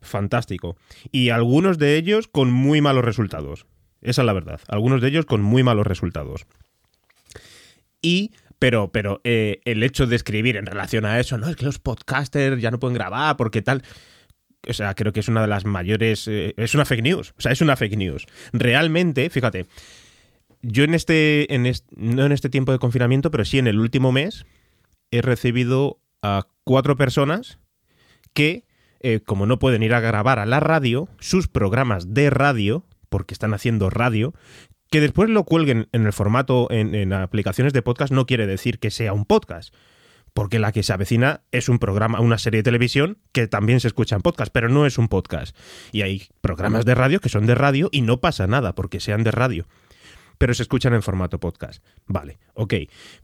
Fantástico. 0.00 0.76
Y 1.10 1.30
algunos 1.30 1.78
de 1.78 1.96
ellos 1.96 2.28
con 2.28 2.50
muy 2.50 2.80
malos 2.80 3.04
resultados. 3.04 3.66
Esa 4.00 4.22
es 4.22 4.26
la 4.26 4.32
verdad. 4.32 4.60
Algunos 4.68 5.00
de 5.00 5.08
ellos 5.08 5.26
con 5.26 5.42
muy 5.42 5.62
malos 5.62 5.86
resultados. 5.86 6.46
Y 8.00 8.32
pero, 8.60 8.92
pero 8.92 9.22
eh, 9.24 9.60
el 9.64 9.82
hecho 9.82 10.06
de 10.06 10.16
escribir 10.16 10.58
en 10.58 10.66
relación 10.66 11.06
a 11.06 11.18
eso, 11.18 11.38
no, 11.38 11.48
es 11.48 11.56
que 11.56 11.64
los 11.64 11.78
podcasters 11.78 12.60
ya 12.60 12.70
no 12.70 12.78
pueden 12.78 12.94
grabar 12.94 13.36
porque 13.38 13.62
tal. 13.62 13.82
O 14.68 14.74
sea, 14.74 14.94
creo 14.94 15.14
que 15.14 15.20
es 15.20 15.28
una 15.28 15.40
de 15.40 15.46
las 15.46 15.64
mayores. 15.64 16.28
Eh, 16.28 16.52
es 16.58 16.74
una 16.74 16.84
fake 16.84 17.02
news. 17.02 17.32
O 17.38 17.40
sea, 17.40 17.52
es 17.52 17.62
una 17.62 17.76
fake 17.76 17.96
news. 17.96 18.26
Realmente, 18.52 19.30
fíjate, 19.30 19.66
yo 20.60 20.84
en 20.84 20.92
este, 20.92 21.54
en 21.54 21.72
no 21.96 22.26
en 22.26 22.32
este 22.32 22.50
tiempo 22.50 22.72
de 22.72 22.78
confinamiento, 22.78 23.30
pero 23.30 23.46
sí 23.46 23.58
en 23.58 23.66
el 23.66 23.80
último 23.80 24.12
mes, 24.12 24.44
he 25.10 25.22
recibido 25.22 25.98
a 26.20 26.46
cuatro 26.64 26.96
personas 26.96 27.58
que, 28.34 28.64
eh, 29.00 29.20
como 29.24 29.46
no 29.46 29.58
pueden 29.58 29.82
ir 29.82 29.94
a 29.94 30.00
grabar 30.00 30.38
a 30.38 30.46
la 30.46 30.60
radio, 30.60 31.08
sus 31.18 31.48
programas 31.48 32.14
de 32.14 32.30
radio, 32.30 32.86
porque 33.08 33.34
están 33.34 33.54
haciendo 33.54 33.90
radio, 33.90 34.34
que 34.90 35.00
después 35.00 35.30
lo 35.30 35.44
cuelguen 35.44 35.88
en 35.92 36.06
el 36.06 36.12
formato 36.12 36.68
en, 36.70 36.94
en 36.94 37.12
aplicaciones 37.12 37.72
de 37.72 37.82
podcast 37.82 38.12
no 38.12 38.26
quiere 38.26 38.46
decir 38.46 38.78
que 38.78 38.90
sea 38.90 39.12
un 39.12 39.24
podcast 39.24 39.74
porque 40.32 40.58
la 40.58 40.72
que 40.72 40.82
se 40.82 40.92
avecina 40.92 41.42
es 41.50 41.68
un 41.68 41.78
programa, 41.78 42.20
una 42.20 42.38
serie 42.38 42.58
de 42.58 42.64
televisión 42.64 43.18
que 43.32 43.46
también 43.46 43.80
se 43.80 43.88
escucha 43.88 44.16
en 44.16 44.22
podcast, 44.22 44.52
pero 44.52 44.68
no 44.68 44.86
es 44.86 44.98
un 44.98 45.08
podcast. 45.08 45.56
Y 45.92 46.02
hay 46.02 46.28
programas 46.40 46.84
de 46.84 46.94
radio 46.94 47.20
que 47.20 47.28
son 47.28 47.46
de 47.46 47.54
radio 47.54 47.88
y 47.92 48.02
no 48.02 48.20
pasa 48.20 48.46
nada 48.46 48.74
porque 48.74 49.00
sean 49.00 49.24
de 49.24 49.32
radio 49.32 49.66
pero 50.40 50.54
se 50.54 50.62
escuchan 50.62 50.94
en 50.94 51.02
formato 51.02 51.38
podcast. 51.38 51.84
Vale, 52.06 52.38
ok. 52.54 52.72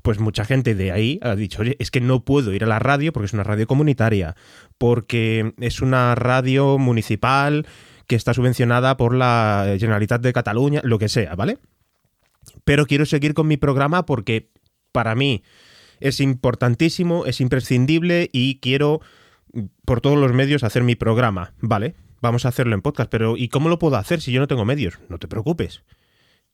Pues 0.03 0.21
mucha 0.21 0.45
gente 0.45 0.75
de 0.75 0.93
ahí 0.93 1.19
ha 1.23 1.35
dicho, 1.35 1.63
oye, 1.63 1.75
es 1.79 1.91
que 1.91 2.03
no 2.03 2.27
puedo 2.27 2.53
ir 2.53 2.63
a 2.63 2.67
la 2.67 2.79
radio 2.79 3.11
porque 3.11 3.25
es 3.25 3.33
una 3.33 3.43
radio 3.43 3.67
comunitaria, 3.67 4.37
porque 4.77 5.55
es 5.59 5.81
una 5.81 6.15
radio 6.15 6.77
municipal 6.77 7.67
que 8.07 8.17
está 8.17 8.35
subvencionada 8.35 8.99
por 8.99 9.15
la 9.15 9.77
Generalitat 9.79 10.21
de 10.21 10.35
Cataluña, 10.35 10.83
lo 10.85 10.99
que 10.99 11.09
sea, 11.09 11.35
¿vale? 11.37 11.57
Pero 12.65 12.85
quiero 12.85 13.07
seguir 13.07 13.33
con 13.33 13.49
mi 13.49 13.57
programa 13.57 14.05
porque 14.05 14.51
para 14.93 15.15
mí 15.15 15.43
es 16.01 16.21
importantísimo, 16.21 17.25
es 17.25 17.41
imprescindible 17.41 18.29
y 18.31 18.61
quiero 18.61 19.01
por 19.87 20.03
todos 20.03 20.19
los 20.19 20.35
medios 20.35 20.65
hacer 20.65 20.83
mi 20.83 20.97
programa, 20.97 21.55
¿vale? 21.63 21.95
Vamos 22.21 22.45
a 22.45 22.49
hacerlo 22.49 22.75
en 22.75 22.83
podcast, 22.83 23.11
pero 23.11 23.39
¿y 23.39 23.49
cómo 23.49 23.71
lo 23.71 23.79
puedo 23.79 23.97
hacer 23.97 24.21
si 24.21 24.33
yo 24.33 24.41
no 24.41 24.49
tengo 24.49 24.67
medios? 24.67 24.99
No 25.09 25.17
te 25.17 25.29
preocupes. 25.29 25.83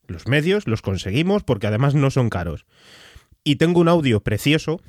Los 0.07 0.27
medios 0.27 0.67
los 0.67 0.81
conseguimos 0.81 1.43
porque 1.43 1.67
además 1.67 1.95
no 1.95 2.11
son 2.11 2.29
caros. 2.29 2.65
Y 3.43 3.55
tengo 3.57 3.81
un 3.81 3.89
audio 3.89 4.21
precioso 4.21 4.81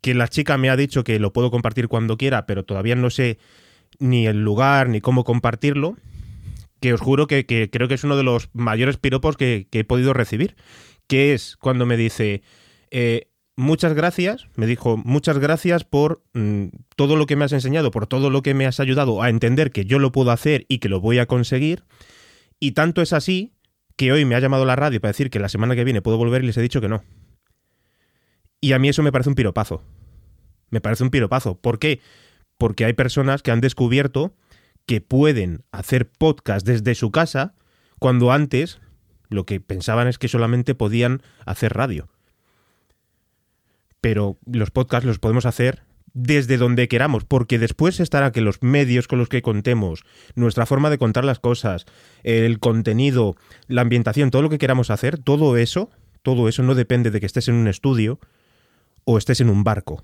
que 0.00 0.14
la 0.14 0.28
chica 0.28 0.58
me 0.58 0.70
ha 0.70 0.76
dicho 0.76 1.04
que 1.04 1.18
lo 1.18 1.32
puedo 1.32 1.50
compartir 1.50 1.88
cuando 1.88 2.16
quiera, 2.16 2.46
pero 2.46 2.64
todavía 2.64 2.94
no 2.94 3.10
sé 3.10 3.38
ni 3.98 4.26
el 4.26 4.42
lugar 4.42 4.88
ni 4.88 5.00
cómo 5.00 5.24
compartirlo. 5.24 5.96
Que 6.80 6.94
os 6.94 7.00
juro 7.00 7.26
que, 7.26 7.44
creo 7.72 7.88
que 7.88 7.94
es 7.94 8.04
uno 8.04 8.16
de 8.16 8.22
los 8.22 8.50
mayores 8.52 8.98
piropos 8.98 9.36
que, 9.36 9.66
he 9.70 9.84
podido 9.84 10.12
recibir. 10.12 10.54
Que 11.08 11.34
es 11.34 11.56
cuando 11.56 11.86
me 11.86 11.96
dice, 11.96 12.42
eh, 12.90 13.28
muchas 13.56 13.94
gracias, 13.94 14.46
me 14.54 14.66
dijo, 14.66 14.96
muchas 14.96 15.38
gracias 15.38 15.82
por 15.82 16.22
mm, 16.34 16.66
todo 16.94 17.16
lo 17.16 17.26
que 17.26 17.34
me 17.34 17.44
has 17.44 17.52
enseñado, 17.52 17.90
por 17.90 18.06
todo 18.06 18.30
lo 18.30 18.42
que 18.42 18.54
me 18.54 18.66
has 18.66 18.78
ayudado 18.78 19.22
a 19.22 19.30
entender 19.30 19.72
que 19.72 19.84
yo 19.84 19.98
lo 19.98 20.12
puedo 20.12 20.30
hacer 20.30 20.66
y 20.68 20.78
que 20.78 20.88
lo 20.88 21.00
voy 21.00 21.18
a 21.18 21.26
conseguir. 21.26 21.84
Y 22.60 22.72
tanto 22.72 23.02
es 23.02 23.12
así 23.12 23.52
que 23.98 24.12
hoy 24.12 24.24
me 24.24 24.36
ha 24.36 24.40
llamado 24.40 24.64
la 24.64 24.76
radio 24.76 25.00
para 25.00 25.10
decir 25.10 25.28
que 25.28 25.40
la 25.40 25.48
semana 25.48 25.74
que 25.74 25.82
viene 25.82 26.00
puedo 26.00 26.16
volver 26.16 26.44
y 26.44 26.46
les 26.46 26.56
he 26.56 26.62
dicho 26.62 26.80
que 26.80 26.88
no. 26.88 27.02
Y 28.60 28.72
a 28.72 28.78
mí 28.78 28.88
eso 28.88 29.02
me 29.02 29.10
parece 29.10 29.28
un 29.28 29.34
piropazo. 29.34 29.82
Me 30.70 30.80
parece 30.80 31.02
un 31.02 31.10
piropazo. 31.10 31.56
¿Por 31.56 31.80
qué? 31.80 32.00
Porque 32.58 32.84
hay 32.84 32.92
personas 32.92 33.42
que 33.42 33.50
han 33.50 33.60
descubierto 33.60 34.36
que 34.86 35.00
pueden 35.00 35.64
hacer 35.72 36.08
podcast 36.08 36.64
desde 36.64 36.94
su 36.94 37.10
casa 37.10 37.56
cuando 37.98 38.30
antes 38.30 38.80
lo 39.30 39.44
que 39.44 39.60
pensaban 39.60 40.06
es 40.06 40.16
que 40.16 40.28
solamente 40.28 40.76
podían 40.76 41.20
hacer 41.44 41.74
radio. 41.74 42.08
Pero 44.00 44.38
los 44.46 44.70
podcasts 44.70 45.06
los 45.06 45.18
podemos 45.18 45.44
hacer 45.44 45.82
desde 46.14 46.56
donde 46.56 46.88
queramos, 46.88 47.24
porque 47.24 47.58
después 47.58 48.00
estará 48.00 48.32
que 48.32 48.40
los 48.40 48.62
medios 48.62 49.08
con 49.08 49.18
los 49.18 49.28
que 49.28 49.42
contemos, 49.42 50.04
nuestra 50.34 50.66
forma 50.66 50.90
de 50.90 50.98
contar 50.98 51.24
las 51.24 51.38
cosas, 51.38 51.86
el 52.22 52.58
contenido, 52.58 53.36
la 53.66 53.82
ambientación, 53.82 54.30
todo 54.30 54.42
lo 54.42 54.50
que 54.50 54.58
queramos 54.58 54.90
hacer, 54.90 55.18
todo 55.18 55.56
eso, 55.56 55.90
todo 56.22 56.48
eso 56.48 56.62
no 56.62 56.74
depende 56.74 57.10
de 57.10 57.20
que 57.20 57.26
estés 57.26 57.48
en 57.48 57.54
un 57.54 57.68
estudio 57.68 58.18
o 59.04 59.18
estés 59.18 59.40
en 59.40 59.50
un 59.50 59.64
barco. 59.64 60.02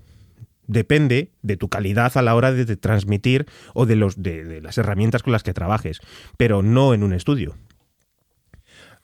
Depende 0.67 1.31
de 1.43 1.57
tu 1.57 1.69
calidad 1.69 2.17
a 2.17 2.21
la 2.21 2.33
hora 2.33 2.51
de, 2.51 2.75
transmitir 2.75 3.45
o 3.73 3.85
de, 3.85 3.95
los, 3.95 4.21
de, 4.21 4.61
las 4.61 4.77
herramientas 4.77 5.21
con 5.21 5.31
las 5.31 5.43
que 5.43 5.53
trabajes, 5.53 5.99
pero 6.37 6.63
no 6.63 6.93
en 6.93 7.03
un 7.03 7.13
estudio. 7.13 7.55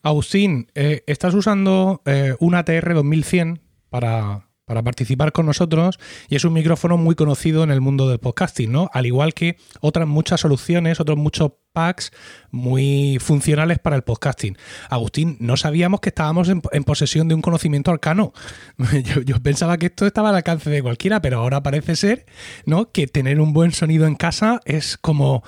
Agustín, 0.01 0.71
eh, 0.73 1.03
estás 1.05 1.35
usando 1.35 2.01
eh, 2.05 2.35
un 2.39 2.55
ATR 2.55 2.95
2100 2.95 3.61
para, 3.91 4.47
para 4.71 4.83
participar 4.83 5.33
con 5.33 5.45
nosotros 5.45 5.99
y 6.29 6.37
es 6.37 6.45
un 6.45 6.53
micrófono 6.53 6.95
muy 6.95 7.13
conocido 7.13 7.61
en 7.65 7.71
el 7.71 7.81
mundo 7.81 8.07
del 8.07 8.19
podcasting, 8.19 8.71
¿no? 8.71 8.89
Al 8.93 9.05
igual 9.05 9.33
que 9.33 9.57
otras 9.81 10.07
muchas 10.07 10.39
soluciones, 10.39 11.01
otros 11.01 11.17
muchos 11.17 11.51
packs 11.73 12.13
muy 12.51 13.17
funcionales 13.19 13.79
para 13.79 13.97
el 13.97 14.03
podcasting. 14.03 14.57
Agustín, 14.89 15.35
no 15.41 15.57
sabíamos 15.57 15.99
que 15.99 16.07
estábamos 16.07 16.47
en, 16.47 16.61
posesión 16.85 17.27
de 17.27 17.35
un 17.35 17.41
conocimiento 17.41 17.91
arcano. 17.91 18.31
Yo, 19.25 19.41
pensaba 19.41 19.77
que 19.77 19.87
esto 19.87 20.05
estaba 20.05 20.29
al 20.29 20.35
alcance 20.35 20.69
de 20.69 20.81
cualquiera, 20.81 21.21
pero 21.21 21.39
ahora 21.39 21.61
parece 21.61 21.97
ser, 21.97 22.25
¿no? 22.65 22.93
Que 22.93 23.07
tener 23.07 23.41
un 23.41 23.51
buen 23.51 23.73
sonido 23.73 24.07
en 24.07 24.15
casa 24.15 24.61
es 24.63 24.95
como 24.95 25.43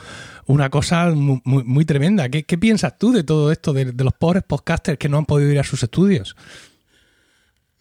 una 0.48 0.70
cosa 0.70 1.14
muy, 1.16 1.86
tremenda. 1.86 2.28
¿Qué, 2.28 2.58
piensas 2.58 2.98
tú 2.98 3.14
de 3.14 3.24
todo 3.24 3.54
esto, 3.54 3.72
de 3.72 4.04
los 4.04 4.14
pobres 4.14 4.44
podcasters 4.44 4.98
que 4.98 5.08
no 5.08 5.18
han 5.18 5.26
podido 5.26 5.50
ir 5.50 5.60
a 5.60 5.64
sus 5.64 5.82
estudios? 5.82 6.36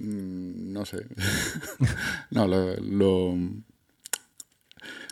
Mm, 0.03 0.73
no 0.73 0.85
sé. 0.85 1.07
no, 2.31 2.49
lo, 2.49 3.39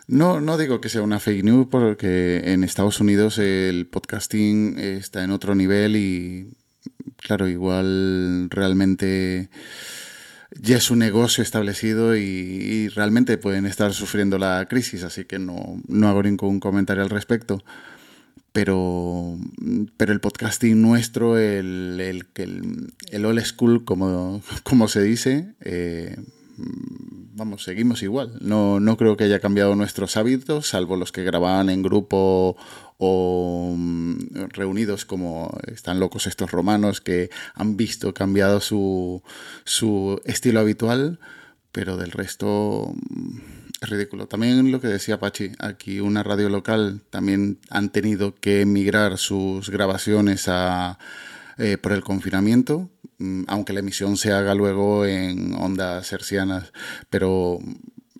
No, 0.07 0.41
no 0.41 0.57
digo 0.57 0.81
que 0.81 0.89
sea 0.89 1.01
una 1.01 1.19
fake 1.19 1.43
news 1.45 1.67
porque 1.71 2.41
en 2.51 2.65
Estados 2.65 2.99
Unidos 2.99 3.37
el 3.37 3.87
podcasting 3.87 4.77
está 4.77 5.23
en 5.23 5.31
otro 5.31 5.55
nivel 5.55 5.95
y, 5.95 6.51
claro, 7.17 7.47
igual 7.47 8.49
realmente 8.49 9.49
ya 10.59 10.75
es 10.75 10.91
un 10.91 10.99
negocio 10.99 11.41
establecido 11.41 12.17
y, 12.17 12.89
realmente 12.89 13.37
pueden 13.37 13.65
estar 13.65 13.93
sufriendo 13.93 14.37
la 14.37 14.67
crisis, 14.69 15.03
así 15.03 15.23
que 15.23 15.39
no, 15.39 15.81
no 15.87 16.09
hago 16.09 16.23
ningún 16.23 16.59
comentario 16.59 17.03
al 17.03 17.09
respecto. 17.09 17.63
Pero, 18.51 19.37
pero 19.95 20.11
el 20.11 20.19
podcasting 20.19 20.81
nuestro, 20.81 21.37
el, 21.37 21.99
el, 22.01 22.93
el, 23.09 23.25
old 23.25 23.45
school, 23.45 23.85
como, 23.85 24.41
como 24.63 24.89
se 24.89 25.01
dice, 25.01 25.53
eh, 25.61 26.17
vamos, 27.33 27.63
seguimos 27.63 28.03
igual. 28.03 28.37
No, 28.41 28.79
no 28.79 28.97
creo 28.97 29.17
que 29.17 29.23
haya 29.23 29.39
cambiado 29.39 29.75
nuestros 29.75 30.17
hábitos, 30.17 30.67
salvo 30.67 30.97
los 30.97 31.11
que 31.11 31.23
grababan 31.23 31.69
en 31.69 31.81
grupo 31.81 32.57
o 32.97 33.75
reunidos 34.49 35.05
como 35.05 35.57
están 35.67 35.99
locos 35.99 36.27
estos 36.27 36.51
romanos 36.51 37.01
que 37.01 37.29
han 37.55 37.75
visto 37.75 38.13
cambiado 38.13 38.59
su, 38.59 39.23
su 39.63 40.21
estilo 40.25 40.59
habitual, 40.59 41.19
pero 41.71 41.97
del 41.97 42.11
resto 42.11 42.93
es 43.81 43.89
ridículo. 43.89 44.27
También 44.27 44.71
lo 44.71 44.79
que 44.79 44.87
decía 44.87 45.19
Pachi, 45.19 45.51
aquí 45.59 45.99
una 45.99 46.23
radio 46.23 46.49
local 46.49 47.01
también 47.09 47.59
han 47.69 47.89
tenido 47.91 48.35
que 48.35 48.61
emigrar 48.61 49.17
sus 49.17 49.69
grabaciones 49.69 50.47
a, 50.47 50.99
eh, 51.57 51.77
por 51.77 51.91
el 51.91 52.03
confinamiento, 52.03 52.89
mm, 53.17 53.43
aunque 53.47 53.73
la 53.73 53.79
emisión 53.79 54.17
se 54.17 54.31
haga 54.31 54.53
luego 54.53 55.05
en 55.05 55.53
ondas 55.55 56.13
hercianas, 56.13 56.71
pero 57.09 57.59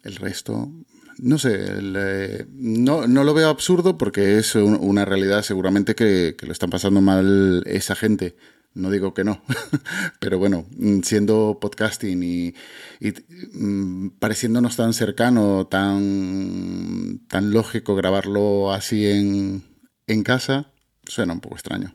el 0.04 0.16
resto 0.16 0.72
no 1.20 1.38
sé, 1.38 1.56
eh, 1.56 2.46
no, 2.52 3.06
no, 3.06 3.24
lo 3.24 3.34
veo 3.36 3.50
absurdo 3.50 3.98
porque 3.98 4.40
es 4.40 4.56
una 4.56 5.06
realidad 5.06 5.44
seguramente 5.44 5.94
que, 5.94 6.36
lo 6.42 6.52
están 6.52 6.72
pasando 6.72 7.00
mal 7.00 7.64
esa 7.68 7.96
gente. 7.96 8.36
No 8.74 8.90
digo 8.90 9.14
que 9.14 9.24
no, 9.24 9.42
pero 10.20 10.40
bueno, 10.40 10.66
mm, 10.78 11.02
siendo 11.02 11.58
podcasting 11.60 12.24
y, 12.24 12.54
mm, 13.54 14.10
pareciéndonos 14.20 14.78
tan 14.78 14.94
cercano, 14.94 15.68
tan, 15.68 17.20
tan 17.28 17.52
lógico 17.52 17.96
grabarlo 17.96 18.72
así 18.72 19.08
en, 19.08 19.64
en 20.08 20.24
casa, 20.24 20.72
suena 21.06 21.34
un 21.34 21.42
poco 21.42 21.56
extraño. 21.56 21.94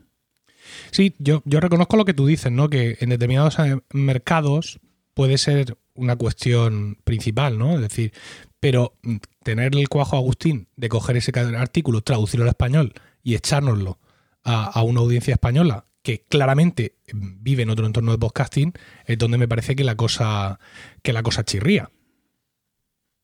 Sí, 0.91 1.15
yo, 1.17 1.41
yo 1.45 1.59
reconozco 1.59 1.97
lo 1.97 2.05
que 2.05 2.13
tú 2.13 2.27
dices, 2.27 2.51
¿no? 2.51 2.69
Que 2.69 2.97
en 2.99 3.09
determinados 3.09 3.57
eh, 3.59 3.79
mercados 3.91 4.79
puede 5.13 5.37
ser 5.37 5.77
una 5.95 6.15
cuestión 6.15 6.97
principal, 7.03 7.57
¿no? 7.57 7.75
Es 7.75 7.81
decir, 7.81 8.13
pero 8.59 8.93
mm, 9.01 9.15
tener 9.43 9.75
el 9.75 9.89
cuajo 9.89 10.15
Agustín 10.15 10.67
de 10.75 10.89
coger 10.89 11.17
ese 11.17 11.31
artículo, 11.57 12.01
traducirlo 12.01 12.43
al 12.43 12.49
español 12.49 12.93
y 13.23 13.35
echárnoslo 13.35 13.99
a, 14.43 14.81
una 14.83 15.01
audiencia 15.01 15.33
española 15.33 15.86
que 16.07 16.23
claramente 16.23 16.95
mm, 17.11 17.43
vive 17.43 17.63
en 17.63 17.69
otro 17.69 17.85
entorno 17.85 18.13
de 18.13 18.17
podcasting, 18.17 18.71
es 19.05 19.17
donde 19.17 19.37
me 19.37 19.49
parece 19.49 19.75
que 19.75 19.83
la 19.83 19.97
cosa, 19.97 20.57
que 21.03 21.11
la 21.11 21.21
cosa 21.21 21.43
chirría. 21.43 21.91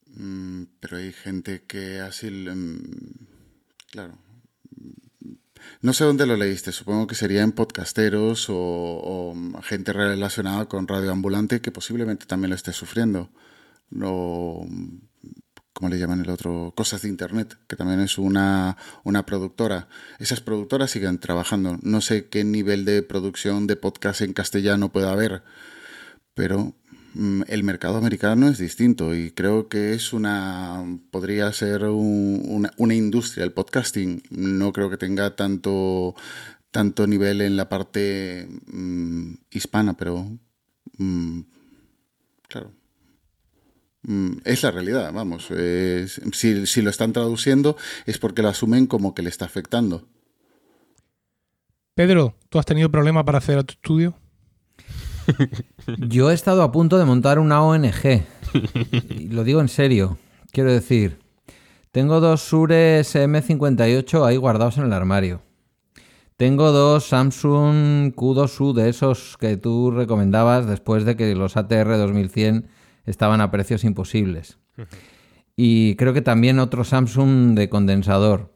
Mm, 0.07 0.63
pero 0.81 0.97
hay 0.97 1.13
gente 1.13 1.63
que 1.65 2.01
así... 2.01 2.27
Claro. 3.89 4.17
No 5.79 5.93
sé 5.93 6.03
dónde 6.03 6.25
lo 6.25 6.35
leíste, 6.35 6.73
supongo 6.73 7.07
que 7.07 7.15
sería 7.15 7.41
en 7.41 7.53
podcasteros 7.53 8.49
o, 8.49 8.55
o 8.57 9.61
gente 9.61 9.93
relacionada 9.93 10.65
con 10.65 10.85
Radio 10.85 11.13
Ambulante 11.13 11.61
que 11.61 11.71
posiblemente 11.71 12.25
también 12.25 12.49
lo 12.49 12.57
esté 12.57 12.73
sufriendo. 12.73 13.29
No, 13.91 14.67
¿cómo 15.73 15.89
le 15.89 15.99
llaman 15.99 16.21
el 16.21 16.29
otro? 16.29 16.73
Cosas 16.75 17.01
de 17.01 17.09
Internet, 17.09 17.57
que 17.67 17.75
también 17.75 17.99
es 17.99 18.17
una, 18.17 18.77
una 19.03 19.25
productora. 19.25 19.87
Esas 20.19 20.39
productoras 20.39 20.91
siguen 20.91 21.19
trabajando. 21.19 21.77
No 21.81 22.01
sé 22.01 22.27
qué 22.27 22.43
nivel 22.43 22.85
de 22.85 23.01
producción 23.03 23.67
de 23.67 23.75
podcast 23.75 24.21
en 24.21 24.33
castellano 24.33 24.91
puede 24.91 25.09
haber, 25.09 25.43
pero 26.33 26.73
mm, 27.15 27.43
el 27.47 27.63
mercado 27.63 27.97
americano 27.97 28.47
es 28.47 28.57
distinto 28.57 29.15
y 29.15 29.31
creo 29.31 29.67
que 29.67 29.93
es 29.93 30.13
una 30.13 30.83
podría 31.11 31.51
ser 31.53 31.83
una, 31.85 32.71
industria 32.93 33.43
el 33.43 33.53
podcasting 33.53 34.23
no 34.31 34.73
creo 34.73 34.89
que 34.89 34.97
tenga 34.97 35.35
tanto 35.35 36.15
tanto 36.71 37.07
nivel 37.07 37.41
en 37.41 37.55
la 37.55 37.69
parte 37.69 38.47
mm, 38.67 39.33
hispana 39.51 39.95
pero 39.95 40.27
mm, 40.97 41.41
claro 42.47 42.71
es 44.43 44.63
la 44.63 44.71
realidad, 44.71 45.11
vamos. 45.13 45.49
si, 46.33 46.81
lo 46.81 46.89
están 46.89 47.13
traduciendo 47.13 47.77
es 48.05 48.17
porque 48.17 48.41
lo 48.41 48.49
asumen 48.49 48.87
como 48.87 49.13
que 49.13 49.21
le 49.21 49.29
está 49.29 49.45
afectando. 49.45 50.07
Pedro, 51.95 52.35
¿tú 52.49 52.59
has 52.59 52.65
tenido 52.65 52.89
problemas 52.89 53.23
para 53.23 53.37
hacer 53.37 53.57
a 53.59 53.63
tu 53.63 53.73
estudio? 53.73 54.15
Yo 55.99 56.31
he 56.31 56.33
estado 56.33 56.63
a 56.63 56.71
punto 56.71 56.97
de 56.97 57.05
montar 57.05 57.39
una 57.39 57.61
ONG. 57.63 58.25
Y 59.09 59.27
lo 59.29 59.43
digo 59.43 59.61
en 59.61 59.69
serio. 59.69 60.17
Quiero 60.51 60.71
decir, 60.71 61.19
tengo 61.91 62.19
dos 62.19 62.41
Sures 62.41 63.15
M58 63.15 64.25
ahí 64.25 64.37
guardados 64.37 64.77
en 64.77 64.85
el 64.85 64.93
armario. 64.93 65.41
Tengo 66.37 66.71
dos 66.71 67.07
Samsung 67.07 68.13
Q2U 68.15 68.73
de 68.73 68.89
esos 68.89 69.37
que 69.37 69.57
tú 69.57 69.91
recomendabas 69.91 70.65
después 70.65 71.05
de 71.05 71.15
que 71.15 71.35
los 71.35 71.55
ATR 71.57 71.97
2100 71.97 72.67
estaban 73.05 73.41
a 73.41 73.51
precios 73.51 73.83
imposibles. 73.83 74.57
Y 75.55 75.95
creo 75.95 76.13
que 76.13 76.21
también 76.21 76.59
otro 76.59 76.83
Samsung 76.83 77.55
de 77.55 77.69
condensador. 77.69 78.53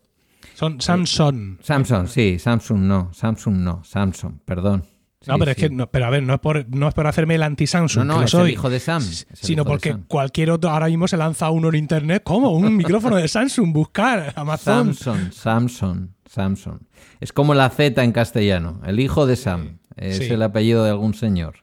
Son 0.55 0.81
Samsung. 0.81 1.57
Samsung, 1.61 2.07
sí, 2.07 2.39
Samsung 2.39 2.79
no, 2.79 3.13
Samsung 3.13 3.57
no, 3.57 3.83
Samsung, 3.83 4.39
perdón. 4.43 4.85
no, 5.27 5.37
pero 5.37 5.51
es 5.51 5.57
que, 5.57 5.69
pero 5.91 6.05
a 6.05 6.09
ver, 6.09 6.23
no 6.23 6.33
es 6.33 6.39
por, 6.39 6.67
no 6.75 6.87
es 6.87 6.95
por 6.95 7.05
hacerme 7.05 7.35
el 7.35 7.43
anti-Samsung, 7.43 8.05
no, 8.07 8.21
no, 8.21 8.27
soy, 8.27 8.53
hijo 8.53 8.67
de 8.71 8.79
Sam. 8.79 9.03
Sino 9.03 9.65
porque 9.65 9.95
cualquier 10.07 10.49
otro, 10.49 10.71
ahora 10.71 10.87
mismo 10.87 11.07
se 11.07 11.15
lanza 11.15 11.51
uno 11.51 11.69
en 11.69 11.75
internet, 11.75 12.23
¿cómo? 12.25 12.49
Un 12.49 12.75
micrófono 12.75 13.17
de 13.17 13.27
Samsung, 13.27 13.71
buscar, 13.71 14.33
Amazon. 14.35 14.95
Samsung, 14.95 15.31
Samsung, 15.31 16.07
Samsung. 16.27 16.79
Es 17.19 17.31
como 17.31 17.53
la 17.53 17.69
Z 17.69 18.03
en 18.03 18.11
castellano, 18.11 18.81
el 18.83 18.99
hijo 18.99 19.27
de 19.27 19.35
Sam, 19.35 19.77
es 19.95 20.21
el 20.21 20.41
apellido 20.41 20.83
de 20.83 20.89
algún 20.89 21.13
señor. 21.13 21.57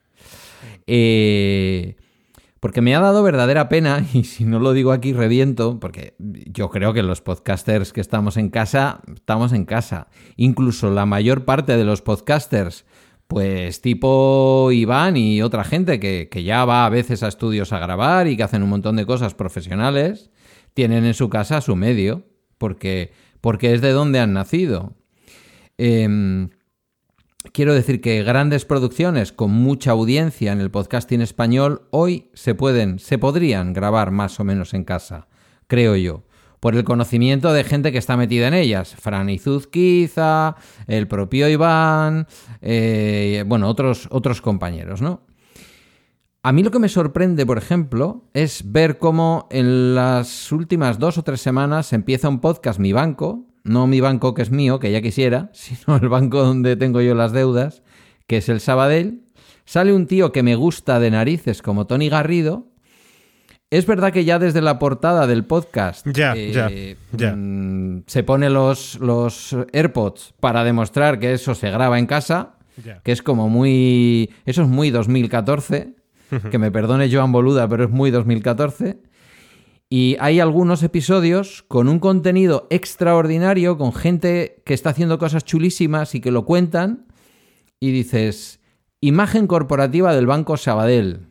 Eh, 0.87 1.97
porque 2.65 2.81
me 2.81 2.95
ha 2.95 3.01
dado 3.01 3.23
verdadera 3.23 3.69
pena, 3.69 4.07
y 4.15 4.25
si 4.25 4.47
no 4.47 4.59
lo 4.59 4.73
digo 4.73 4.93
aquí 4.93 5.13
reviento, 5.13 5.79
porque 5.79 6.15
yo 6.19 6.71
creo 6.71 6.95
que 6.95 7.03
los 7.03 7.21
podcasters 7.21 7.93
que 7.93 8.01
estamos 8.01 8.39
en 8.39 8.49
casa, 8.49 9.03
estamos 9.15 9.53
en 9.53 9.67
casa. 9.67 10.09
Incluso 10.37 10.89
la 10.89 11.05
mayor 11.05 11.45
parte 11.45 11.77
de 11.77 11.85
los 11.85 12.01
podcasters, 12.01 12.87
pues 13.27 13.83
tipo 13.83 14.71
Iván 14.73 15.19
y 15.19 15.43
otra 15.43 15.63
gente 15.65 16.01
que, 16.01 16.43
ya 16.43 16.65
va 16.65 16.87
a 16.87 16.89
veces 16.89 17.23
a 17.23 17.29
estudios 17.29 17.71
a 17.75 17.81
grabar 17.81 18.29
y 18.29 18.37
que 18.39 18.45
hacen 18.45 18.63
un 18.63 18.71
montón 18.71 18.97
de 18.97 19.05
cosas 19.05 19.35
profesionales, 19.35 20.31
tienen 20.73 21.05
en 21.05 21.13
su 21.13 21.29
casa 21.29 21.61
su 21.61 21.77
medio, 21.77 22.25
porque, 22.57 23.13
porque 23.43 23.75
es 23.75 23.83
de 23.83 23.91
donde 23.91 24.21
han 24.21 24.33
nacido. 24.33 24.95
Eh, 25.77 26.49
Quiero 27.53 27.75
decir 27.75 28.01
que 28.01 28.23
grandes 28.23 28.65
producciones 28.65 29.31
con 29.31 29.51
mucha 29.51 29.93
audiencia 29.93 30.51
en 30.53 30.61
el 30.61 30.71
podcasting 30.71 31.21
español 31.21 31.83
hoy 31.91 32.31
se 32.33 32.55
pueden, 32.55 32.99
se 32.99 33.19
podrían 33.19 33.73
grabar 33.73 34.11
más 34.11 34.41
o 34.41 34.45
menos 34.45 34.75
en 34.75 34.85
casa, 34.85 35.29
creo 35.67 35.95
yo, 35.95 36.25
por 36.59 36.75
el 36.75 36.85
conocimiento 36.85 37.53
de 37.53 37.63
gente 37.63 37.93
que 37.93 37.99
está 37.99 38.17
metida 38.17 38.49
en 38.49 38.55
ellas. 38.55 38.97
Fran 38.99 39.29
Izuzquiza, 39.29 40.57
el 40.87 41.07
propio 41.07 41.49
Iván, 41.49 42.27
eh, 42.63 43.45
bueno, 43.47 43.69
otros, 43.69 44.09
otros 44.11 44.41
compañeros, 44.41 45.03
¿no? 45.03 45.21
A 46.43 46.53
mí 46.53 46.63
lo 46.63 46.71
que 46.71 46.79
me 46.79 46.89
sorprende, 46.89 47.47
por 47.47 47.59
ejemplo, 47.59 48.25
es 48.33 48.73
ver 48.73 48.99
cómo 48.99 49.49
en 49.51 49.95
las 49.95 50.51
últimas 50.51 50.99
dos 50.99 51.19
o 51.19 51.23
tres 51.23 51.41
semanas 51.41 51.93
empieza 51.93 52.29
un 52.29 52.41
podcast 52.41 52.81
Mi 52.81 52.93
Banco, 52.93 53.47
no 53.65 53.87
mi 53.87 54.01
banco 54.01 54.35
que 54.35 54.43
es 54.43 54.51
mío, 54.51 54.79
que 54.79 54.93
ya 54.93 55.03
quisiera, 55.03 55.51
sino 55.53 55.97
el 55.97 56.09
banco 56.09 56.43
donde 56.45 56.77
tengo 56.77 57.01
yo 57.01 57.15
las 57.15 57.33
deudas, 57.33 57.83
que 58.27 58.37
es 58.37 58.49
el 58.49 58.61
Sabadell. 58.61 59.23
Sale 59.65 59.95
un 59.95 60.07
tío 60.07 60.31
que 60.31 60.43
me 60.43 60.55
gusta 60.57 61.01
de 61.01 61.11
narices 61.11 61.63
como 61.63 61.87
Tony 61.87 62.09
Garrido. 62.11 62.69
Es 63.71 63.87
verdad 63.87 64.13
que 64.13 64.25
ya 64.25 64.39
desde 64.39 64.61
la 64.61 64.79
portada 64.79 65.27
del 65.27 65.47
podcast 65.47 66.07
ya, 66.07 66.35
eh, 66.37 66.97
mm, 67.13 68.01
se 68.07 68.23
pone 68.23 68.51
los, 68.51 69.01
los 69.01 69.57
AirPods 69.73 70.35
para 70.39 70.63
demostrar 70.63 71.19
que 71.19 71.33
eso 71.33 71.55
se 71.55 71.71
graba 71.71 71.99
en 71.99 72.07
casa, 72.07 72.57
que 73.03 73.11
es 73.11 73.23
como 73.23 73.49
muy... 73.49 74.31
Eso 74.45 74.63
es 74.63 74.69
muy 74.69 74.91
2014. 74.91 75.95
que 76.51 76.59
me 76.59 76.71
perdone 76.71 77.11
Joan 77.11 77.33
Boluda, 77.33 77.69
pero 77.69 77.85
es 77.85 77.91
muy 77.91 78.11
2014. 78.11 78.99
Y 79.91 80.17
hay 80.19 80.41
algunos 80.41 80.83
episodios 80.83 81.63
con 81.69 81.89
un 81.89 81.99
contenido 81.99 82.67
extraordinario, 82.71 83.77
con 83.79 83.93
gente 83.93 84.63
que 84.65 84.75
está 84.75 84.91
haciendo 84.91 85.19
cosas 85.19 85.45
chulísimas 85.45 86.15
y 86.15 86.21
que 86.21 86.31
lo 86.31 86.45
cuentan. 86.45 87.07
Y 87.79 87.93
dices, 87.93 88.61
imagen 89.01 89.47
corporativa 89.47 90.15
del 90.15 90.27
Banco 90.27 90.57
Sabadell, 90.57 91.29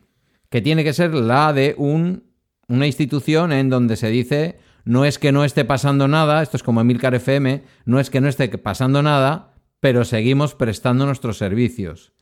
que 0.50 0.62
tiene 0.62 0.84
que 0.84 0.92
ser 0.92 1.14
la 1.14 1.52
de 1.52 1.74
un, 1.76 2.24
una 2.68 2.86
institución 2.86 3.52
en 3.52 3.70
donde 3.70 3.96
se 3.96 4.08
dice, 4.08 4.58
no 4.84 5.04
es 5.04 5.18
que 5.18 5.32
no 5.32 5.44
esté 5.44 5.64
pasando 5.64 6.08
nada, 6.08 6.42
esto 6.42 6.56
es 6.56 6.62
como 6.62 6.80
Emilcar 6.80 7.14
FM, 7.14 7.64
no 7.84 7.98
es 7.98 8.10
que 8.10 8.20
no 8.20 8.28
esté 8.28 8.48
pasando 8.58 9.02
nada, 9.02 9.54
pero 9.80 10.04
seguimos 10.04 10.54
prestando 10.54 11.06
nuestros 11.06 11.38
servicios. 11.38 12.12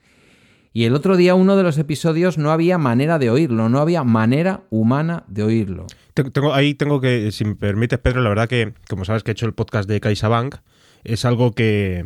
Y 0.72 0.84
el 0.84 0.94
otro 0.94 1.16
día 1.16 1.34
uno 1.34 1.56
de 1.56 1.62
los 1.62 1.76
episodios 1.76 2.38
no 2.38 2.50
había 2.50 2.78
manera 2.78 3.18
de 3.18 3.30
oírlo, 3.30 3.68
no 3.68 3.78
había 3.80 4.04
manera 4.04 4.64
humana 4.70 5.24
de 5.28 5.42
oírlo. 5.42 5.86
Tengo, 6.14 6.52
ahí 6.52 6.74
tengo 6.74 7.00
que, 7.00 7.32
si 7.32 7.44
me 7.44 7.54
permites, 7.54 7.98
Pedro, 7.98 8.20
la 8.20 8.28
verdad 8.28 8.48
que, 8.48 8.74
como 8.88 9.04
sabes 9.04 9.22
que 9.22 9.30
he 9.30 9.32
hecho 9.32 9.46
el 9.46 9.54
podcast 9.54 9.88
de 9.88 10.00
CaixaBank, 10.00 10.56
es 11.04 11.24
algo 11.24 11.52
que... 11.52 12.04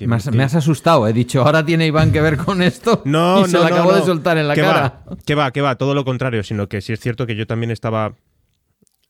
me, 0.00 0.16
has, 0.16 0.54
asustado, 0.54 1.06
he 1.06 1.12
dicho, 1.12 1.42
ahora 1.42 1.64
tiene 1.64 1.86
Iván 1.86 2.12
que 2.12 2.20
ver 2.20 2.36
con 2.36 2.62
esto. 2.62 3.02
No, 3.06 3.38
y 3.38 3.42
no, 3.42 3.48
se 3.48 3.58
lo 3.58 3.64
acabo 3.64 3.92
de 3.92 4.02
soltar 4.02 4.38
en 4.38 4.48
la 4.48 4.54
cara. 4.54 5.04
que 5.24 5.34
va, 5.34 5.52
que 5.52 5.60
va, 5.60 5.76
todo 5.76 5.94
lo 5.94 6.04
contrario, 6.04 6.42
sino 6.42 6.68
que 6.68 6.80
sí 6.80 6.92
es 6.92 7.00
cierto 7.00 7.26
que 7.26 7.36
yo 7.36 7.46
también 7.46 7.70
estaba 7.70 8.14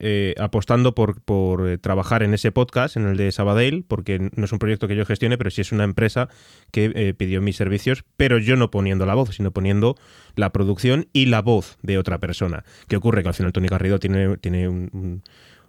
eh, 0.01 0.35
apostando 0.39 0.95
por, 0.95 1.23
por 1.23 1.69
eh, 1.69 1.79
trabajar 1.79 2.23
en 2.23 2.35
ese 2.35 2.51
podcast, 2.51 2.97
en 2.97 3.07
el 3.07 3.17
de 3.17 3.31
Sabadell, 3.31 3.85
porque 3.87 4.31
no 4.35 4.45
es 4.45 4.53
un 4.53 4.59
proyecto 4.59 4.89
que 4.89 4.97
yo 4.97 5.07
gestione, 5.07 5.39
pero 5.39 5.51
sí 5.51 5.61
es 5.61 5.71
una 5.73 5.85
empresa 5.85 6.29
que 6.73 6.91
eh, 6.95 7.15
pidió 7.15 7.41
mis 7.41 7.57
servicios, 7.57 8.05
pero 8.17 8.39
yo 8.39 8.57
no 8.57 8.71
poniendo 8.71 9.07
la 9.07 9.15
voz, 9.15 9.37
sino 9.37 9.53
poniendo 9.53 9.97
la 10.35 10.51
producción 10.51 11.07
y 11.13 11.27
la 11.27 11.43
voz 11.43 11.79
de 11.83 11.99
otra 11.99 12.19
persona. 12.19 12.65
¿Qué 12.89 12.97
ocurre? 12.97 13.23
Que 13.23 13.29
al 13.29 13.35
final 13.35 13.53
Tony 13.53 13.69
Garrido 13.69 14.01
tiene, 14.01 14.37
tiene 14.39 14.69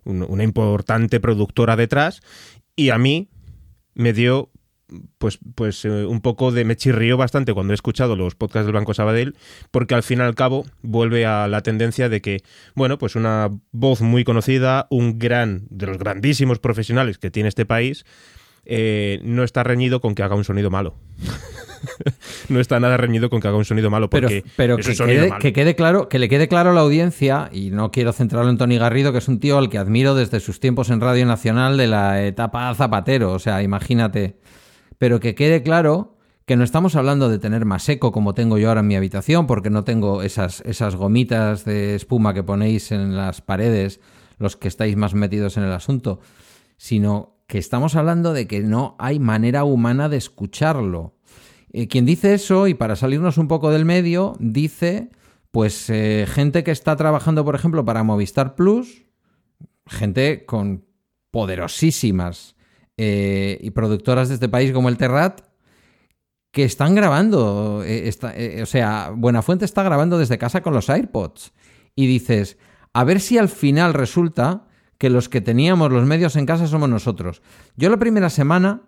una 0.04 0.44
importante 0.44 1.20
productora 1.20 1.76
detrás 1.76 2.22
y 2.76 2.90
a 2.90 2.98
mí 2.98 3.30
me 3.94 4.12
dio 4.12 4.50
pues, 5.18 5.40
pues 5.56 5.86
eh, 5.86 6.06
un 6.06 6.22
poco 6.22 6.52
de 6.52 6.66
me 6.66 6.76
chirrió 6.76 7.18
bastante 7.18 7.54
cuando 7.54 7.74
he 7.74 7.76
escuchado 7.76 8.16
los 8.16 8.36
podcasts 8.36 8.66
del 8.66 8.76
Banco 8.76 8.94
Sabadell, 8.94 9.36
porque 9.72 9.96
al 9.96 10.04
fin 10.04 10.20
y 10.20 10.22
al 10.22 10.36
cabo 10.36 10.66
vuelve 10.82 11.26
a 11.26 11.48
la 11.48 11.62
tendencia 11.62 12.10
de 12.10 12.22
que, 12.22 12.44
bueno, 12.76 12.98
pues 12.98 13.16
una 13.16 13.50
voz 13.72 14.02
muy 14.02 14.24
conocida, 14.24 14.88
un 14.90 15.20
gran, 15.20 15.68
de 15.70 15.88
los 15.88 15.98
grandísimos 15.98 16.60
profesionales 16.60 17.18
que 17.18 17.32
tiene 17.32 17.50
este 17.50 17.66
país, 17.66 18.06
eh, 18.66 19.20
no 19.24 19.44
está 19.44 19.64
reñido 19.64 20.02
con 20.02 20.16
que 20.16 20.24
haga 20.24 20.36
un 20.36 20.44
sonido 20.44 20.72
malo. 20.72 20.96
no 22.50 22.60
está 22.60 22.80
nada 22.80 22.98
reñido 22.98 23.30
con 23.30 23.40
que 23.40 23.48
haga 23.48 23.58
un 23.58 23.66
sonido 23.66 23.92
malo. 23.92 24.10
Porque 24.10 24.44
pero, 24.56 24.78
que, 24.78 24.96
quede, 24.96 25.32
que, 25.40 25.54
quede, 25.54 25.76
claro, 25.76 26.10
que 26.10 26.18
le 26.18 26.30
quede 26.30 26.48
claro 26.48 26.72
a 26.72 26.74
la 26.74 26.82
audiencia, 26.82 27.50
y 27.52 27.70
no 27.70 27.92
quiero 27.92 28.12
centrarlo 28.12 28.50
en 28.50 28.58
Tony 28.58 28.78
Garrido, 28.78 29.12
que 29.12 29.20
es 29.20 29.28
un 29.28 29.40
tío 29.40 29.60
al 29.60 29.70
que 29.70 29.78
admiro 29.78 30.16
desde 30.16 30.40
sus 30.40 30.60
tiempos 30.60 30.90
en 30.90 31.00
Radio 31.00 31.26
Nacional 31.28 31.78
de 31.78 31.88
la 31.88 32.26
etapa 32.26 32.74
Zapatero. 32.74 33.34
O 33.34 33.40
sea, 33.40 33.62
imagínate 33.62 34.38
pero 34.98 35.20
que 35.20 35.36
quede 35.36 35.64
claro 35.64 36.16
que 36.46 36.56
no 36.56 36.64
estamos 36.64 36.96
hablando 36.96 37.30
de 37.30 37.40
tener 37.40 37.66
más 37.66 37.90
eco 37.90 38.12
como 38.12 38.36
tengo 38.36 38.58
yo 38.58 38.70
ahora 38.70 38.82
en 38.82 38.88
mi 38.88 38.96
habitación, 38.96 39.48
porque 39.48 39.72
no 39.72 39.84
tengo 39.84 40.22
esas, 40.22 40.62
esas 40.62 40.96
gomitas 40.96 41.66
de 41.66 41.96
espuma 41.96 42.34
que 42.34 42.44
ponéis 42.44 42.92
en 42.92 43.16
las 43.18 43.42
paredes, 43.42 44.00
los 44.38 44.56
que 44.56 44.68
estáis 44.68 44.96
más 44.96 45.16
metidos 45.16 45.58
en 45.58 45.64
el 45.64 45.72
asunto, 45.72 46.20
sino 46.78 47.38
que 47.48 47.58
estamos 47.58 47.96
hablando 47.96 48.34
de 48.34 48.48
que 48.48 48.62
no 48.62 48.96
hay 49.00 49.20
manera 49.20 49.64
humana 49.64 50.08
de 50.08 50.18
escucharlo. 50.18 51.16
Eh, 51.72 51.88
quien 51.88 52.06
dice 52.06 52.34
eso, 52.34 52.68
y 52.68 52.74
para 52.74 52.96
salirnos 52.96 53.38
un 53.38 53.48
poco 53.48 53.72
del 53.72 53.86
medio, 53.86 54.36
dice, 54.40 55.10
pues, 55.52 55.90
eh, 55.90 56.26
gente 56.28 56.64
que 56.64 56.72
está 56.72 56.96
trabajando, 56.96 57.44
por 57.44 57.56
ejemplo, 57.56 57.84
para 57.86 58.04
Movistar 58.04 58.56
Plus, 58.56 59.06
gente 59.88 60.46
con 60.46 60.86
poderosísimas 61.32 62.55
eh, 62.98 63.60
y 63.62 63.72
productoras 63.72 64.30
de 64.30 64.36
este 64.36 64.48
país 64.48 64.72
como 64.72 64.88
el 64.88 64.98
Terrat 64.98 65.42
que 66.52 66.64
están 66.64 66.96
grabando. 66.96 67.84
Eh, 67.86 68.10
eh, 68.36 68.60
o 68.64 68.66
sea, 68.66 69.12
Buenafuente 69.14 69.66
está 69.66 69.84
grabando 69.84 70.18
desde 70.18 70.38
casa 70.38 70.62
con 70.62 70.74
los 70.74 70.90
AirPods. 70.90 71.52
Y 71.96 72.08
dices, 72.08 72.58
a 72.94 73.04
ver 73.04 73.20
si 73.20 73.38
al 73.38 73.50
final 73.50 73.94
resulta 73.94 74.68
que 74.98 75.10
los 75.10 75.28
que 75.28 75.42
teníamos 75.42 75.92
los 75.92 76.06
medios 76.06 76.38
en 76.38 76.46
casa 76.46 76.68
somos 76.68 76.88
nosotros. 76.88 77.42
Yo 77.76 77.90
la 77.90 77.98
primera 77.98 78.30
semana, 78.30 78.84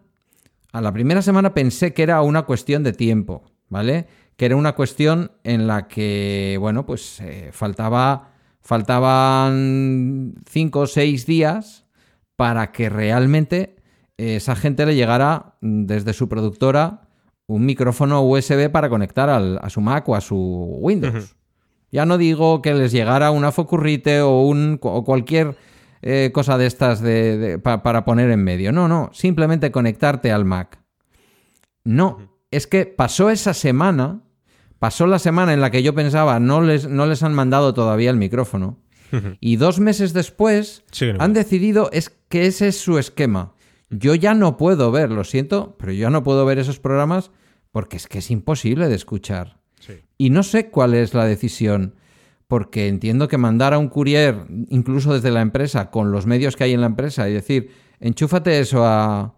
a 0.71 0.81
la 0.81 0.93
primera 0.93 1.21
semana 1.21 1.53
pensé 1.53 1.93
que 1.93 2.03
era 2.03 2.21
una 2.21 2.43
cuestión 2.43 2.83
de 2.83 2.93
tiempo, 2.93 3.51
¿vale? 3.67 4.07
Que 4.37 4.45
era 4.45 4.55
una 4.55 4.73
cuestión 4.73 5.31
en 5.43 5.67
la 5.67 5.89
que, 5.89 6.57
bueno, 6.61 6.85
pues 6.85 7.21
faltaba, 7.51 8.31
faltaban 8.61 10.35
cinco 10.49 10.81
o 10.81 10.87
seis 10.87 11.25
días 11.25 11.85
para 12.37 12.71
que 12.71 12.87
realmente 12.87 13.76
esa 14.17 14.55
gente 14.55 14.85
le 14.85 14.95
llegará 14.95 15.57
desde 15.61 16.13
su 16.13 16.27
productora 16.27 17.07
un 17.45 17.65
micrófono 17.65 18.21
USB 18.23 18.69
para 18.69 18.89
conectar 18.89 19.29
a 19.29 19.69
su 19.69 19.79
Mac 19.81 20.07
o 20.09 20.15
a 20.15 20.21
su 20.21 20.35
Windows. 20.81 21.35
Ya 21.91 22.05
no 22.05 22.17
digo 22.17 22.61
que 22.61 22.73
les 22.73 22.91
llegara 22.91 23.31
una 23.31 23.51
Focurrite 23.51 24.21
o, 24.21 24.41
un, 24.41 24.79
o 24.81 25.03
cualquier 25.05 25.55
eh, 26.01 26.31
cosa 26.33 26.57
de 26.57 26.65
estas 26.65 27.01
de, 27.01 27.59
para 27.59 28.03
poner 28.03 28.29
en 28.29 28.43
medio. 28.43 28.71
No, 28.73 28.87
no, 28.87 29.09
simplemente 29.13 29.71
conectarte 29.71 30.31
al 30.31 30.43
Mac. 30.43 30.79
No, 31.85 32.37
es 32.51 32.67
que 32.67 32.85
pasó 32.85 33.29
esa 33.29 33.53
semana, 33.53 34.21
pasó 34.79 35.07
la 35.07 35.19
semana 35.19 35.53
en 35.53 35.61
la 35.61 35.71
que 35.71 35.83
yo 35.83 35.95
pensaba 35.95 36.39
no 36.39 36.61
les, 36.61 36.89
no 36.89 37.05
les 37.05 37.23
han 37.23 37.33
mandado 37.33 37.73
todavía 37.73 38.09
el 38.09 38.17
micrófono. 38.17 38.79
Y 39.39 39.55
dos 39.55 39.79
meses 39.79 40.11
después 40.11 40.83
han 41.17 41.31
decidido 41.31 41.89
es 41.93 42.09
que 42.09 42.45
ese 42.45 42.67
es 42.67 42.77
su 42.77 42.97
esquema. 42.97 43.53
Yo 43.89 44.15
ya 44.15 44.33
no 44.33 44.57
puedo 44.57 44.91
ver, 44.91 45.11
lo 45.11 45.23
siento, 45.23 45.75
pero 45.79 45.91
yo 45.93 46.09
no 46.09 46.23
puedo 46.23 46.45
ver 46.45 46.59
esos 46.59 46.79
programas 46.79 47.31
porque 47.71 47.97
es 47.97 48.07
que 48.07 48.19
es 48.19 48.31
imposible 48.31 48.87
de 48.87 48.95
escuchar. 48.95 49.57
Y 50.17 50.31
no 50.31 50.43
sé 50.43 50.69
cuál 50.69 50.95
es 50.95 51.13
la 51.13 51.25
decisión, 51.25 51.93
porque 52.47 52.87
entiendo 52.87 53.27
que 53.27 53.37
mandar 53.37 53.73
a 53.73 53.77
un 53.77 53.87
courier, 53.89 54.45
incluso 54.69 55.13
desde 55.13 55.31
la 55.31 55.41
empresa, 55.41 55.91
con 55.91 56.11
los 56.11 56.25
medios 56.25 56.55
que 56.55 56.63
hay 56.63 56.73
en 56.73 56.81
la 56.81 56.87
empresa, 56.87 57.29
y 57.29 57.33
decir, 57.33 57.71
enchúfate 57.99 58.59
eso 58.59 58.83
a. 58.85 59.35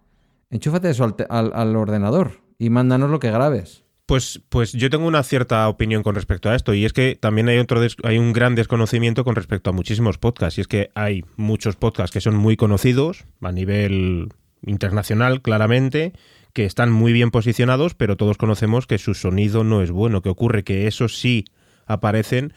Enchúfate 0.50 0.89
eso 0.89 1.16
al, 1.30 1.76
ordenador 1.76 2.41
y 2.58 2.70
mándanos 2.70 3.12
lo 3.12 3.20
que 3.20 3.30
grabes. 3.30 3.84
Pues, 4.10 4.41
pues 4.49 4.72
yo 4.72 4.89
tengo 4.89 5.05
una 5.05 5.22
cierta 5.22 5.70
opinión 5.70 6.01
con 6.01 6.16
respecto 6.16 6.49
a 6.49 6.55
esto 6.55 6.74
y 6.74 6.84
es 6.84 6.93
que 6.93 7.16
también 7.16 7.47
hay 7.47 7.60
otro 7.60 7.80
hay 8.01 8.18
un 8.18 8.34
gran 8.34 8.55
desconocimiento 8.55 9.24
con 9.24 9.36
respecto 9.36 9.70
a 9.70 9.74
muchísimos 9.74 10.18
podcasts 10.18 10.57
y 10.57 10.62
es 10.62 10.68
que 10.68 10.89
hay 10.95 11.24
muchos 11.36 11.76
podcasts 11.76 12.12
que 12.12 12.20
son 12.20 12.36
muy 12.36 12.57
conocidos 12.57 13.26
a 13.39 13.51
nivel 13.51 14.30
internacional, 14.64 15.43
claramente, 15.43 16.14
que 16.53 16.66
están 16.66 16.91
muy 16.91 17.14
bien 17.14 17.30
posicionados, 17.30 17.93
pero 17.93 18.18
todos 18.18 18.38
conocemos 18.38 18.88
que 18.88 18.97
su 18.97 19.14
sonido 19.14 19.64
no 19.64 19.84
es 19.84 19.91
bueno. 19.91 20.24
¿Qué 20.24 20.30
ocurre? 20.30 20.64
Que 20.64 20.88
eso 20.88 21.07
sí 21.07 21.45
aparecen 21.86 22.55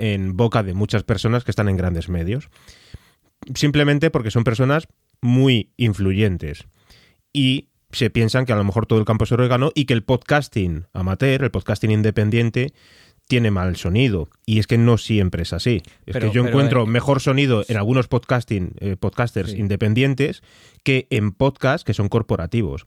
en 0.00 0.36
boca 0.36 0.64
de 0.64 0.74
muchas 0.74 1.04
personas 1.04 1.44
que 1.44 1.52
están 1.52 1.68
en 1.68 1.76
grandes 1.76 2.08
medios. 2.08 2.48
Simplemente 3.54 4.10
porque 4.10 4.32
son 4.32 4.42
personas 4.42 4.88
muy 5.20 5.70
influyentes. 5.76 6.66
Y 7.32 7.68
se 7.92 8.10
piensan 8.10 8.46
que 8.46 8.52
a 8.52 8.56
lo 8.56 8.64
mejor 8.64 8.86
todo 8.86 8.98
el 8.98 9.04
campo 9.04 9.24
es 9.24 9.32
orégano 9.32 9.72
y 9.74 9.84
que 9.84 9.94
el 9.94 10.02
podcasting 10.02 10.86
amateur, 10.92 11.44
el 11.44 11.50
podcasting 11.50 11.90
independiente, 11.90 12.72
tiene 13.30 13.52
mal 13.52 13.76
sonido. 13.76 14.28
Y 14.44 14.58
es 14.58 14.66
que 14.66 14.76
no 14.76 14.98
siempre 14.98 15.42
es 15.42 15.52
así. 15.52 15.82
Es 16.04 16.16
que 16.16 16.32
yo 16.32 16.44
encuentro 16.44 16.82
eh, 16.82 16.86
mejor 16.86 17.20
sonido 17.20 17.64
en 17.68 17.76
algunos 17.76 18.08
podcasting, 18.08 18.72
eh, 18.80 18.96
podcasters 18.96 19.54
independientes 19.54 20.42
que 20.82 21.06
en 21.10 21.30
podcasts 21.30 21.84
que 21.84 21.94
son 21.94 22.08
corporativos. 22.08 22.86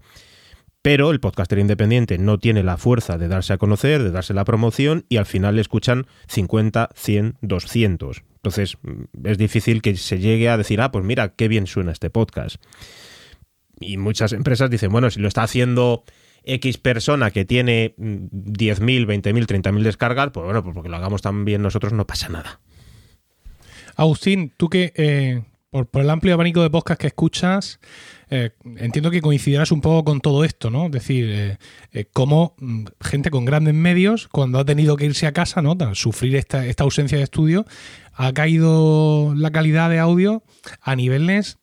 Pero 0.81 1.11
el 1.11 1.21
podcaster 1.21 1.59
independiente 1.59 2.17
no 2.17 2.39
tiene 2.39 2.61
la 2.61 2.75
fuerza 2.75 3.17
de 3.17 3.29
darse 3.29 3.53
a 3.53 3.57
conocer, 3.57 4.03
de 4.03 4.11
darse 4.11 4.33
la 4.33 4.43
promoción 4.43 5.05
y 5.07 5.15
al 5.15 5.25
final 5.25 5.55
le 5.55 5.61
escuchan 5.61 6.07
50, 6.27 6.89
100, 6.93 7.37
200. 7.39 8.23
Entonces 8.35 8.77
mm, 8.81 9.25
es 9.25 9.37
difícil 9.37 9.81
que 9.81 9.95
se 9.95 10.19
llegue 10.19 10.49
a 10.49 10.57
decir, 10.57 10.81
ah, 10.81 10.91
pues 10.91 11.05
mira, 11.05 11.29
qué 11.29 11.47
bien 11.47 11.67
suena 11.67 11.93
este 11.93 12.09
podcast. 12.09 12.57
Y 13.79 13.97
muchas 13.97 14.33
empresas 14.33 14.69
dicen, 14.69 14.91
bueno, 14.91 15.09
si 15.09 15.19
lo 15.19 15.27
está 15.27 15.43
haciendo 15.43 16.03
X 16.43 16.77
persona 16.77 17.31
que 17.31 17.45
tiene 17.45 17.95
10.000, 17.97 19.05
20.000, 19.05 19.45
30.000 19.45 19.81
descargas, 19.81 20.31
pues 20.31 20.45
bueno, 20.45 20.63
pues 20.63 20.73
porque 20.73 20.89
lo 20.89 20.97
hagamos 20.97 21.21
tan 21.21 21.45
bien 21.45 21.61
nosotros 21.61 21.93
no 21.93 22.05
pasa 22.05 22.29
nada. 22.29 22.59
Agustín, 23.95 24.51
tú 24.57 24.69
que 24.69 24.93
eh, 24.95 25.43
por, 25.69 26.01
el 26.01 26.09
amplio 26.09 26.33
abanico 26.33 26.61
de 26.61 26.69
podcast 26.69 26.99
que 26.99 27.07
escuchas, 27.07 27.79
eh, 28.29 28.51
entiendo 28.77 29.09
que 29.09 29.21
coincidirás 29.21 29.71
un 29.71 29.81
poco 29.81 30.03
con 30.03 30.21
todo 30.21 30.43
esto, 30.43 30.69
¿no? 30.69 30.85
Es 30.85 30.91
decir, 30.91 31.57
eh, 31.91 32.05
cómo 32.13 32.55
mm, 32.59 32.85
gente 33.01 33.31
con 33.31 33.45
grandes 33.45 33.73
medios, 33.73 34.27
cuando 34.27 34.59
ha 34.59 34.65
tenido 34.65 34.95
que 34.97 35.05
irse 35.05 35.25
a 35.27 35.33
casa, 35.33 35.61
¿no? 35.61 35.75
Sufrir 35.95 36.35
esta, 36.35 36.63
ausencia 36.79 37.17
de 37.17 37.23
estudio, 37.23 37.65
ha 38.13 38.33
caído 38.33 39.33
la 39.35 39.51
calidad 39.51 39.89
de 39.89 39.99
audio 39.99 40.43
a 40.81 40.95
niveles, 40.95 41.57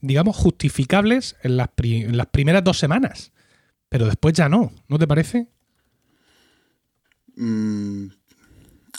digamos, 0.00 0.36
justificables 0.36 1.36
en 1.42 1.56
las, 1.56 1.70
las 1.78 2.26
primeras 2.26 2.64
dos 2.64 2.78
semanas. 2.78 3.32
Pero 3.88 4.06
después 4.06 4.34
ya 4.34 4.48
no, 4.48 4.72
¿no 4.88 4.98
te 4.98 5.06
parece? 5.06 5.48
Mm, 7.36 8.08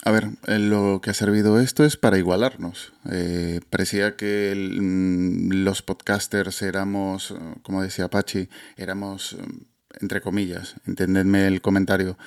a 0.03 0.11
ver, 0.11 0.29
lo 0.47 1.01
que 1.01 1.09
ha 1.09 1.13
servido 1.13 1.59
esto 1.59 1.83
es 1.83 1.97
para 1.97 2.17
igualarnos. 2.17 2.93
Eh, 3.11 3.59
parecía 3.69 4.15
que 4.15 4.53
mm, 4.55 5.63
los 5.63 5.81
podcasters 5.81 6.61
éramos, 6.61 7.35
como 7.63 7.81
decía 7.81 8.05
Apache, 8.05 8.49
éramos, 8.77 9.37
entre 9.99 10.21
comillas, 10.21 10.75
entendedme 10.85 11.47
el 11.47 11.61
comentario, 11.61 12.17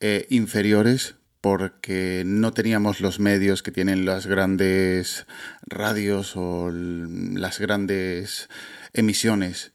eh, 0.00 0.26
inferiores 0.30 1.16
porque 1.44 2.22
no 2.24 2.54
teníamos 2.54 3.02
los 3.02 3.20
medios 3.20 3.62
que 3.62 3.70
tienen 3.70 4.06
las 4.06 4.26
grandes 4.26 5.26
radios 5.66 6.36
o 6.36 6.70
las 6.72 7.58
grandes 7.58 8.48
emisiones 8.94 9.72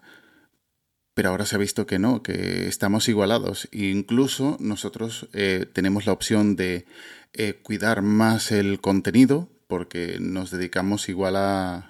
pero 1.14 1.30
ahora 1.30 1.46
se 1.46 1.58
ha 1.58 1.60
visto 1.60 1.86
que 1.86 2.00
no, 2.00 2.24
que 2.24 2.68
estamos 2.68 3.08
igualados. 3.08 3.68
Incluso 3.72 4.58
nosotros 4.60 5.28
eh, 5.34 5.68
tenemos 5.72 6.08
la 6.08 6.14
opción 6.14 6.56
de 6.56 6.86
eh, 7.34 7.60
cuidar 7.62 8.02
más 8.02 8.52
el 8.52 8.80
contenido, 8.82 9.50
porque 9.68 10.18
nos 10.20 10.50
dedicamos 10.50 11.08
igual 11.08 11.36
a, 11.36 11.90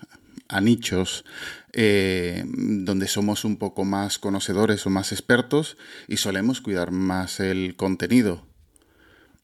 a 0.50 0.62
nichos 0.62 1.24
eh, 1.72 2.44
donde 2.46 3.08
somos 3.08 3.46
un 3.46 3.56
poco 3.58 3.86
más 3.86 4.18
conocedores 4.18 4.86
o 4.86 4.90
más 4.90 5.14
expertos 5.14 5.78
y 6.08 6.18
solemos 6.18 6.60
cuidar 6.60 6.92
más 6.92 7.40
el 7.40 7.78
contenido. 7.78 8.49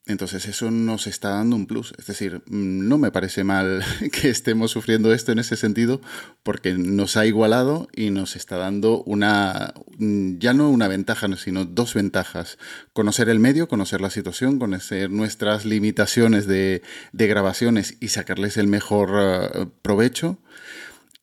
Entonces 0.08 0.46
eso 0.46 0.70
nos 0.70 1.08
está 1.08 1.30
dando 1.30 1.56
un 1.56 1.66
plus. 1.66 1.94
Es 1.98 2.06
decir, 2.06 2.44
mm, 2.46 2.88
no 2.88 2.98
me 3.00 3.12
parece 3.12 3.44
mal 3.44 3.84
que 4.12 4.30
estemos 4.30 4.72
sufriendo 4.72 5.12
esto 5.14 5.32
en 5.32 5.40
ese 5.40 5.56
sentido 5.56 6.00
porque 6.44 6.74
nos 6.74 7.18
ha 7.18 7.26
igualado 7.26 7.88
y 7.96 8.12
nos 8.12 8.36
está 8.36 8.58
dando 8.58 9.02
una, 9.04 9.74
mm, 9.98 10.38
ya 10.38 10.54
no 10.54 10.70
una 10.70 10.88
ventaja, 10.88 11.28
sino 11.38 11.66
dos 11.66 11.96
ventajas. 11.96 12.60
Conocer 12.94 13.30
el 13.30 13.40
medio, 13.40 13.68
conocer 13.68 14.00
la 14.02 14.12
situación, 14.12 14.60
conocer 14.60 15.10
nuestras 15.10 15.66
limitaciones 15.66 16.46
de, 16.46 16.84
grabaciones 17.14 17.98
y 18.00 18.10
sacarles 18.10 18.58
el 18.58 18.68
mejor 18.68 19.10
eh, 19.16 19.66
provecho 19.82 20.38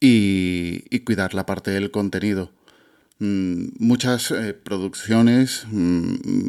y 0.00 0.98
cuidar 1.04 1.32
la 1.34 1.46
parte 1.46 1.70
del 1.70 1.92
contenido. 1.92 2.50
Mm, 3.22 3.68
muchas 3.78 4.32
eh, 4.32 4.52
producciones 4.52 5.64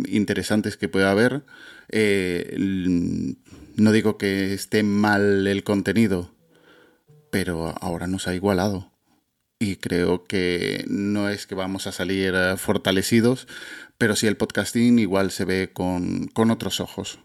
interesantes 0.08 0.76
que 0.76 0.90
pueda 0.90 1.12
haber. 1.12 1.44
Eh, 1.90 2.56
no 3.76 3.92
digo 3.92 4.18
que 4.18 4.54
esté 4.54 4.84
mal 4.84 5.48
el 5.48 5.64
contenido, 5.64 6.34
pero 7.32 7.76
ahora 7.82 8.08
nos 8.08 8.28
ha 8.28 8.36
igualado. 8.36 8.92
Y 9.60 9.78
creo 9.78 10.26
que 10.26 10.84
no 10.88 11.30
es 11.30 11.48
que 11.48 11.56
vamos 11.56 11.88
a 11.88 11.92
salir 11.92 12.34
eh, 12.36 12.58
fortalecidos, 12.58 13.48
pero 13.98 14.16
sí 14.16 14.28
el 14.28 14.38
podcasting 14.38 15.00
igual 15.00 15.32
se 15.32 15.46
ve 15.46 15.72
con, 15.72 16.28
con 16.28 16.52
otros 16.52 16.80
ojos. 16.80 17.20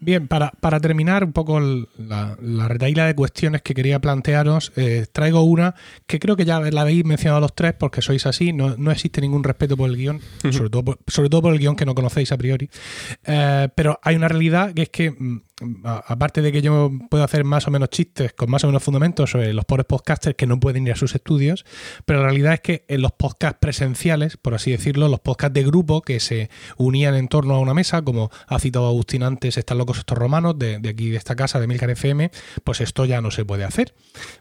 Bien, 0.00 0.28
para, 0.28 0.52
para, 0.60 0.78
terminar 0.78 1.24
un 1.24 1.32
poco 1.32 1.58
la, 1.60 2.36
la 2.40 2.68
retaíla 2.68 3.06
de 3.06 3.14
cuestiones 3.16 3.62
que 3.62 3.74
quería 3.74 4.00
plantearos, 4.00 4.72
eh, 4.76 5.06
traigo 5.10 5.42
una 5.42 5.74
que 6.06 6.20
creo 6.20 6.36
que 6.36 6.44
ya 6.44 6.60
la 6.60 6.82
habéis 6.82 7.04
mencionado 7.04 7.40
los 7.40 7.54
tres 7.54 7.74
porque 7.74 8.00
sois 8.00 8.24
así, 8.26 8.52
no, 8.52 8.76
no 8.76 8.92
existe 8.92 9.20
ningún 9.20 9.42
respeto 9.42 9.76
por 9.76 9.90
el 9.90 9.96
guion, 9.96 10.20
sobre, 10.52 10.70
todo 10.70 10.84
por, 10.84 10.98
sobre 11.08 11.28
todo 11.28 11.42
por 11.42 11.52
el 11.52 11.58
guion 11.58 11.74
que 11.74 11.84
no 11.84 11.96
conocéis 11.96 12.30
a 12.30 12.38
priori, 12.38 12.70
eh, 13.24 13.68
pero 13.74 13.98
hay 14.02 14.14
una 14.14 14.28
realidad 14.28 14.72
que 14.72 14.82
es 14.82 14.88
que 14.88 15.10
mm, 15.10 15.42
aparte 15.84 16.42
de 16.42 16.52
que 16.52 16.62
yo 16.62 16.90
puedo 17.10 17.24
hacer 17.24 17.44
más 17.44 17.66
o 17.66 17.70
menos 17.70 17.90
chistes 17.90 18.32
con 18.32 18.50
más 18.50 18.64
o 18.64 18.68
menos 18.68 18.82
fundamentos 18.82 19.30
sobre 19.30 19.52
los 19.52 19.64
pobres 19.64 19.86
podcasters 19.86 20.36
que 20.36 20.46
no 20.46 20.60
pueden 20.60 20.86
ir 20.86 20.92
a 20.92 20.96
sus 20.96 21.14
estudios, 21.14 21.64
pero 22.04 22.20
la 22.20 22.26
realidad 22.26 22.54
es 22.54 22.60
que 22.60 22.84
en 22.88 23.02
los 23.02 23.12
podcasts 23.12 23.58
presenciales, 23.60 24.36
por 24.36 24.54
así 24.54 24.70
decirlo, 24.70 25.08
los 25.08 25.20
podcasts 25.20 25.54
de 25.54 25.64
grupo 25.64 26.02
que 26.02 26.20
se 26.20 26.50
unían 26.76 27.14
en 27.14 27.28
torno 27.28 27.54
a 27.54 27.60
una 27.60 27.74
mesa, 27.74 28.02
como 28.02 28.30
ha 28.46 28.58
citado 28.58 28.86
Agustín 28.86 29.22
antes, 29.22 29.56
están 29.56 29.78
locos 29.78 29.98
estos 29.98 30.16
romanos 30.16 30.58
de, 30.58 30.76
aquí 30.88 31.10
de 31.10 31.16
esta 31.16 31.34
casa 31.34 31.60
de 31.60 31.66
Milcar 31.66 31.90
FM, 31.90 32.30
pues 32.64 32.80
esto 32.80 33.04
ya 33.04 33.20
no 33.20 33.30
se 33.30 33.44
puede 33.44 33.64
hacer, 33.64 33.94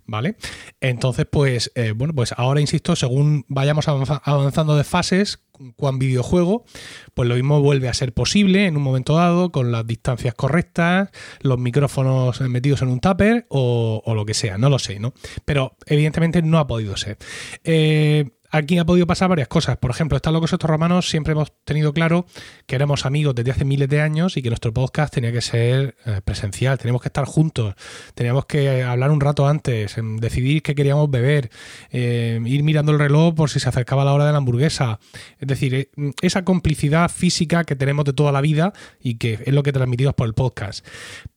¿vale? 0.06 0.36
Entonces, 0.82 1.26
pues, 1.32 1.72
eh, 1.76 1.94
bueno, 1.96 2.14
pues 2.14 2.34
ahora 2.38 2.62
insisto, 2.62 2.96
según 2.96 3.46
vayamos 3.48 3.88
avanzando 3.88 4.76
de 4.76 4.84
fases, 4.84 5.40
cuan 5.76 6.00
videojuego, 6.00 6.66
pues 7.14 7.28
lo 7.28 7.36
mismo 7.36 7.62
vuelve 7.62 7.90
a 7.90 7.94
ser 7.94 8.14
posible 8.14 8.66
en 8.66 8.78
un 8.78 8.84
momento 8.84 9.16
dado, 9.16 9.52
con 9.52 9.72
las 9.72 9.86
distancias 9.86 10.34
correctas, 10.34 11.10
los 11.42 11.58
micrófonos 11.60 12.42
metidos 12.42 12.82
en 12.82 12.90
un 12.90 13.00
tupper 13.00 13.46
o, 13.50 14.02
o 14.06 14.16
lo 14.16 14.26
que 14.26 14.34
sea, 14.34 14.58
no 14.58 14.70
lo 14.70 14.80
sé, 14.80 15.00
¿no? 15.00 15.14
Pero 15.46 15.76
evidentemente 15.86 16.42
no 16.42 16.60
ha 16.60 16.68
podido 16.68 16.98
ser. 16.98 17.18
Eh, 17.64 18.30
aquí 18.50 18.78
ha 18.78 18.86
podido 18.86 19.08
pasar 19.08 19.30
varias 19.30 19.48
cosas. 19.48 19.78
Por 19.78 19.92
ejemplo, 19.92 20.16
están 20.16 20.34
locos 20.34 20.54
estos 20.54 20.70
romanos, 20.70 21.10
siempre 21.10 21.34
hemos 21.34 21.52
tenido 21.64 21.94
claro 21.94 22.26
que 22.66 22.76
éramos 22.76 23.06
amigos 23.06 23.36
desde 23.36 23.52
hace 23.52 23.66
miles 23.66 23.90
de 23.90 24.02
años 24.02 24.38
y 24.38 24.42
que 24.42 24.50
nuestro 24.50 24.74
podcast 24.74 25.14
tenía 25.14 25.32
que 25.32 25.42
ser 25.42 25.96
eh, 26.06 26.22
presencial, 26.24 26.78
teníamos 26.78 27.02
que 27.02 27.10
estar 27.10 27.26
juntos, 27.26 27.76
teníamos 28.14 28.46
que 28.46 28.84
hablar 28.84 29.12
un 29.12 29.22
rato 29.22 29.48
antes, 29.48 29.96
decidir 30.20 30.62
qué 30.64 30.76
queríamos 30.76 31.10
beber, 31.10 31.50
eh, 31.92 32.40
ir 32.46 32.64
mirando 32.64 32.92
el 32.92 33.00
reloj 33.00 33.36
por 33.36 33.50
si 33.50 33.60
se 33.60 33.70
acercaba 33.70 34.06
la 34.06 34.14
hora 34.14 34.26
de 34.26 34.32
la 34.32 34.38
hamburguesa. 34.38 35.00
Es 35.40 35.48
decir, 35.48 35.74
eh, 35.76 35.90
esa 36.22 36.44
complicidad 36.44 37.10
física 37.10 37.64
que 37.64 37.76
tenemos 37.76 38.06
de 38.06 38.14
toda 38.14 38.32
la 38.32 38.42
vida 38.42 38.74
y 39.00 39.16
que 39.16 39.40
es 39.46 39.54
lo 39.54 39.64
que 39.64 39.72
transmitimos 39.72 40.14
por 40.14 40.28
el 40.28 40.34
podcast. 40.34 40.86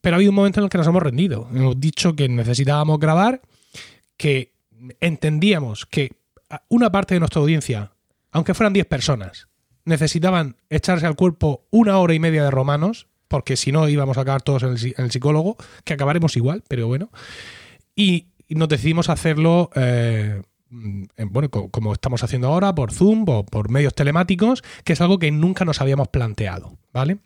Pero 0.01 0.15
ha 0.15 0.19
habido 0.19 0.31
un 0.31 0.37
momento 0.37 0.61
en 0.61 0.65
el 0.65 0.71
que 0.71 0.79
nos 0.79 0.87
hemos 0.87 1.03
rendido. 1.03 1.49
Hemos 1.55 1.79
dicho 1.79 2.15
que 2.15 2.29
necesitábamos 2.29 2.99
grabar, 2.99 3.43
que 4.17 4.53
entendíamos 5.01 5.87
que 5.87 6.20
una 6.69 6.91
parte 6.91 7.15
de 7.15 7.21
nuestra 7.21 7.41
audiencia, 7.41 7.93
aunque 8.33 8.55
fueran 8.55 8.73
10 8.73 8.87
personas, 8.87 9.49
necesitaban 9.85 10.57
echarse 10.69 11.07
al 11.07 11.17
cuerpo 11.17 11.67
una 11.71 11.99
hora 11.99 12.15
y 12.15 12.19
media 12.19 12.45
de 12.45 12.51
romanos, 12.51 13.09
porque 13.29 13.57
si 13.57 13.73
no 13.73 13.89
íbamos 13.89 14.19
a 14.19 14.23
acabar 14.23 14.43
todos 14.43 14.63
en 14.63 14.71
el, 14.97 15.11
psicólogo, 15.11 15.57
que 15.85 15.95
acabaremos 15.95 16.37
igual, 16.37 16.65
pero 16.69 16.87
bueno. 16.87 17.11
Y, 17.95 18.27
nos 18.49 18.69
decidimos 18.69 19.09
hacerlo, 19.09 19.71
eh, 19.77 20.43
bueno, 20.69 21.51
como 21.51 21.93
estamos 21.93 22.25
haciendo 22.25 22.49
ahora, 22.49 22.75
por 22.75 22.93
Zoom 22.93 23.25
o 23.29 23.47
por 23.47 23.71
medios 23.71 23.95
telemáticos, 23.95 24.65
que 24.83 24.95
es 24.95 25.01
algo 25.01 25.21
que 25.21 25.31
nunca 25.31 25.65
nos 25.65 25.81
habíamos 25.81 26.09
planteado, 26.09 26.77
¿vale? 26.93 27.19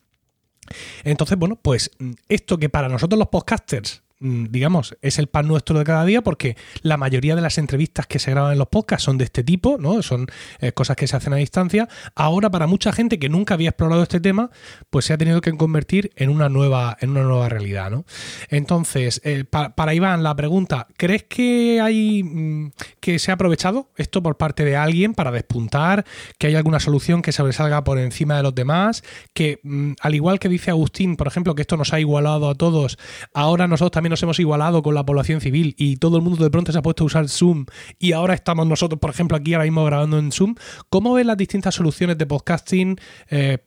Entonces, 1.03 1.39
bueno, 1.39 1.57
pues 1.57 1.91
esto 2.29 2.59
que 2.59 2.69
para 2.69 2.91
nosotros 2.91 3.19
los 3.19 3.29
podcasters 3.29 4.04
Mm, 4.04 4.04
digamos, 4.25 4.97
es 5.03 5.19
el 5.19 5.27
pan 5.27 5.47
nuestro 5.47 5.79
de 5.79 5.85
cada 5.85 6.05
día 6.05 6.23
porque 6.23 6.57
la 6.81 6.97
mayoría 6.97 7.37
de 7.37 7.43
las 7.43 7.59
entrevistas 7.59 8.07
que 8.07 8.19
se 8.19 8.31
graban 8.31 8.53
en 8.53 8.59
los 8.59 8.69
podcasts 8.69 9.05
son 9.05 9.19
de 9.19 9.25
este 9.25 9.45
tipo, 9.45 9.77
¿no? 9.79 10.03
Son 10.03 10.27
eh, 10.61 10.73
cosas 10.73 10.97
que 10.97 11.07
se 11.07 11.17
hacen 11.17 11.35
a 11.35 11.37
distancia. 11.37 11.89
Ahora, 12.15 12.51
para 12.51 12.67
mucha 12.67 12.93
gente 12.93 13.19
que 13.19 13.29
nunca 13.29 13.55
había 13.55 13.71
explorado 13.71 14.03
este 14.03 14.21
tema, 14.21 14.51
pues 14.89 15.05
se 15.05 15.13
ha 15.13 15.19
tenido 15.19 15.43
que 15.43 15.53
convertir 15.53 16.11
en 16.17 16.31
una 16.31 16.49
nueva, 16.49 16.97
en 17.01 17.11
una 17.11 17.23
nueva 17.23 17.51
realidad, 17.51 17.91
¿no? 17.91 18.07
Entonces, 18.49 19.21
eh, 19.25 19.45
para 19.45 19.95
Iván, 19.95 20.23
la 20.23 20.35
pregunta, 20.35 20.87
¿crees 20.97 21.25
que 21.25 21.81
hay 21.83 22.23
mm, 22.23 22.73
que 23.01 23.19
se 23.19 23.31
ha 23.31 23.35
aprovechado 23.35 23.91
esto 23.97 24.23
por 24.23 24.39
parte 24.39 24.65
de 24.65 24.77
alguien 24.77 25.13
para 25.13 25.33
despuntar? 25.33 26.07
¿Que 26.39 26.47
hay 26.47 26.55
alguna 26.55 26.81
solución 26.81 27.21
que 27.21 27.33
sobresalga 27.33 27.85
por 27.85 27.99
encima 27.99 28.39
de 28.39 28.43
los 28.43 28.55
demás? 28.55 29.05
Que, 29.35 29.61
mm, 29.63 29.93
al 30.01 30.15
igual 30.15 30.39
que 30.39 30.49
dice 30.49 30.71
Agustín, 30.71 31.17
por 31.17 31.27
ejemplo, 31.27 31.55
que 31.55 31.63
esto 31.63 31.77
nos 31.77 31.93
ha 31.93 32.01
igualado 32.01 32.49
a 32.49 32.55
todos, 32.55 32.99
ahora 33.35 33.69
nosotros 33.69 33.91
también 33.91 34.14
nos 34.15 34.23
hemos 34.23 34.39
igualado 34.39 34.81
con 34.85 34.95
la 34.95 35.05
población 35.05 35.41
civil 35.41 35.75
y 35.77 35.97
todo 35.97 36.19
el 36.19 36.23
mundo 36.23 36.45
de 36.45 36.49
pronto 36.49 36.71
se 36.71 36.79
ha 36.79 36.83
puesto 36.83 37.03
a 37.03 37.07
usar 37.07 37.29
Zoom 37.29 37.67
y 37.99 38.13
ahora 38.13 38.35
estamos 38.35 38.65
nosotros, 38.65 39.01
por 39.01 39.11
ejemplo, 39.11 39.37
aquí 39.37 39.55
ahora 39.55 39.65
mismo 39.65 39.85
grabando 39.85 40.21
en 40.21 40.31
Zoom. 40.31 40.55
¿Cómo 40.89 41.15
ves 41.15 41.27
las 41.27 41.37
distintas 41.37 41.75
soluciones 41.75 42.17
de 42.17 42.25
podcasting 42.25 42.97
eh, 43.29 43.59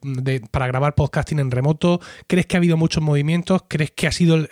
para 0.50 0.68
grabar 0.68 0.96
podcasting 0.96 1.40
en 1.40 1.52
remoto? 1.52 2.00
¿Crees 2.28 2.46
que 2.46 2.56
ha 2.56 2.60
habido 2.60 2.78
muchos 2.78 3.04
movimientos? 3.04 3.64
¿Crees 3.68 3.92
que 3.92 4.08
ha 4.08 4.12
sido, 4.14 4.48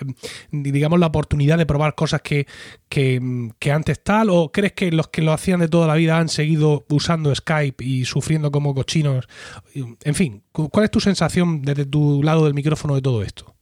digamos, 0.51 0.99
la 0.99 1.07
oportunidad 1.07 1.57
de 1.57 1.65
probar 1.65 1.95
cosas 1.95 2.21
que, 2.21 2.45
que, 2.89 3.71
antes 3.71 4.03
tal? 4.03 4.29
¿O 4.31 4.51
crees 4.51 4.73
que 4.73 4.91
los 4.91 5.07
que 5.07 5.21
lo 5.21 5.31
hacían 5.31 5.61
de 5.61 5.69
toda 5.69 5.87
la 5.87 5.95
vida 5.95 6.17
han 6.17 6.27
seguido 6.27 6.85
usando 6.89 7.33
Skype 7.33 7.81
y 7.85 8.03
sufriendo 8.03 8.51
como 8.51 8.75
cochinos? 8.75 9.29
En 9.73 10.15
fin, 10.15 10.43
¿cuál 10.51 10.83
es 10.83 10.91
tu 10.91 10.99
sensación 10.99 11.61
desde 11.61 11.85
tu 11.85 12.21
lado 12.21 12.43
del 12.43 12.53
micrófono 12.53 12.95
de 12.95 13.01
todo 13.01 13.23
esto? 13.23 13.54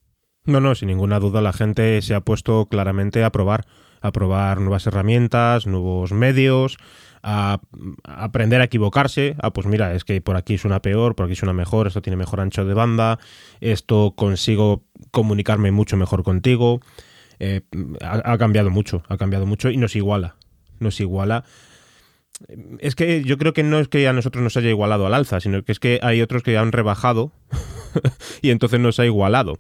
No, 0.46 0.60
no, 0.60 0.76
sin 0.76 0.90
ninguna 0.90 1.20
duda 1.20 1.42
la 1.42 1.54
gente 1.54 2.02
se 2.02 2.14
ha 2.16 2.22
puesto 2.22 2.66
claramente 2.66 3.24
a 3.24 3.32
probar, 3.32 3.66
a 4.02 4.12
probar 4.12 4.60
nuevas 4.60 4.86
herramientas, 4.86 5.68
nuevos 5.68 6.12
medios, 6.12 6.78
a, 7.24 7.62
aprender 8.04 8.60
a 8.60 8.66
equivocarse, 8.66 9.36
a 9.42 9.52
pues 9.52 9.66
mira, 9.66 9.96
es 9.96 10.04
que 10.04 10.20
por 10.20 10.36
aquí 10.36 10.58
suena 10.58 10.82
peor, 10.82 11.16
por 11.16 11.28
aquí 11.28 11.36
suena 11.36 11.54
mejor, 11.54 11.88
esto 11.88 12.02
tiene 12.02 12.18
mejor 12.18 12.42
ancho 12.42 12.66
de 12.66 12.74
banda, 12.74 13.20
esto 13.62 14.14
consigo 14.18 14.84
comunicarme 15.12 15.72
mucho 15.72 15.96
mejor 15.96 16.24
contigo. 16.24 16.82
Eh, 17.40 17.62
ha, 18.02 18.38
cambiado 18.38 18.70
mucho, 18.70 19.04
ha 19.08 19.18
cambiado 19.18 19.46
mucho 19.46 19.70
y 19.70 19.78
nos 19.78 19.96
iguala, 19.96 20.36
nos 20.80 21.00
iguala. 21.00 21.46
Es 22.80 22.96
que 22.96 23.24
yo 23.24 23.38
creo 23.38 23.54
que 23.54 23.64
no 23.64 23.80
es 23.80 23.88
que 23.88 24.08
a 24.08 24.14
nosotros 24.14 24.44
nos 24.44 24.58
haya 24.58 24.70
igualado 24.70 25.06
al 25.06 25.14
alza, 25.14 25.40
sino 25.40 25.64
que 25.64 25.72
es 25.72 25.80
que 25.80 26.00
hay 26.04 26.22
otros 26.22 26.44
que 26.44 26.58
han 26.58 26.74
rebajado 26.74 27.32
y 28.42 28.50
entonces 28.50 28.80
nos 28.80 29.00
ha 29.00 29.06
igualado. 29.06 29.60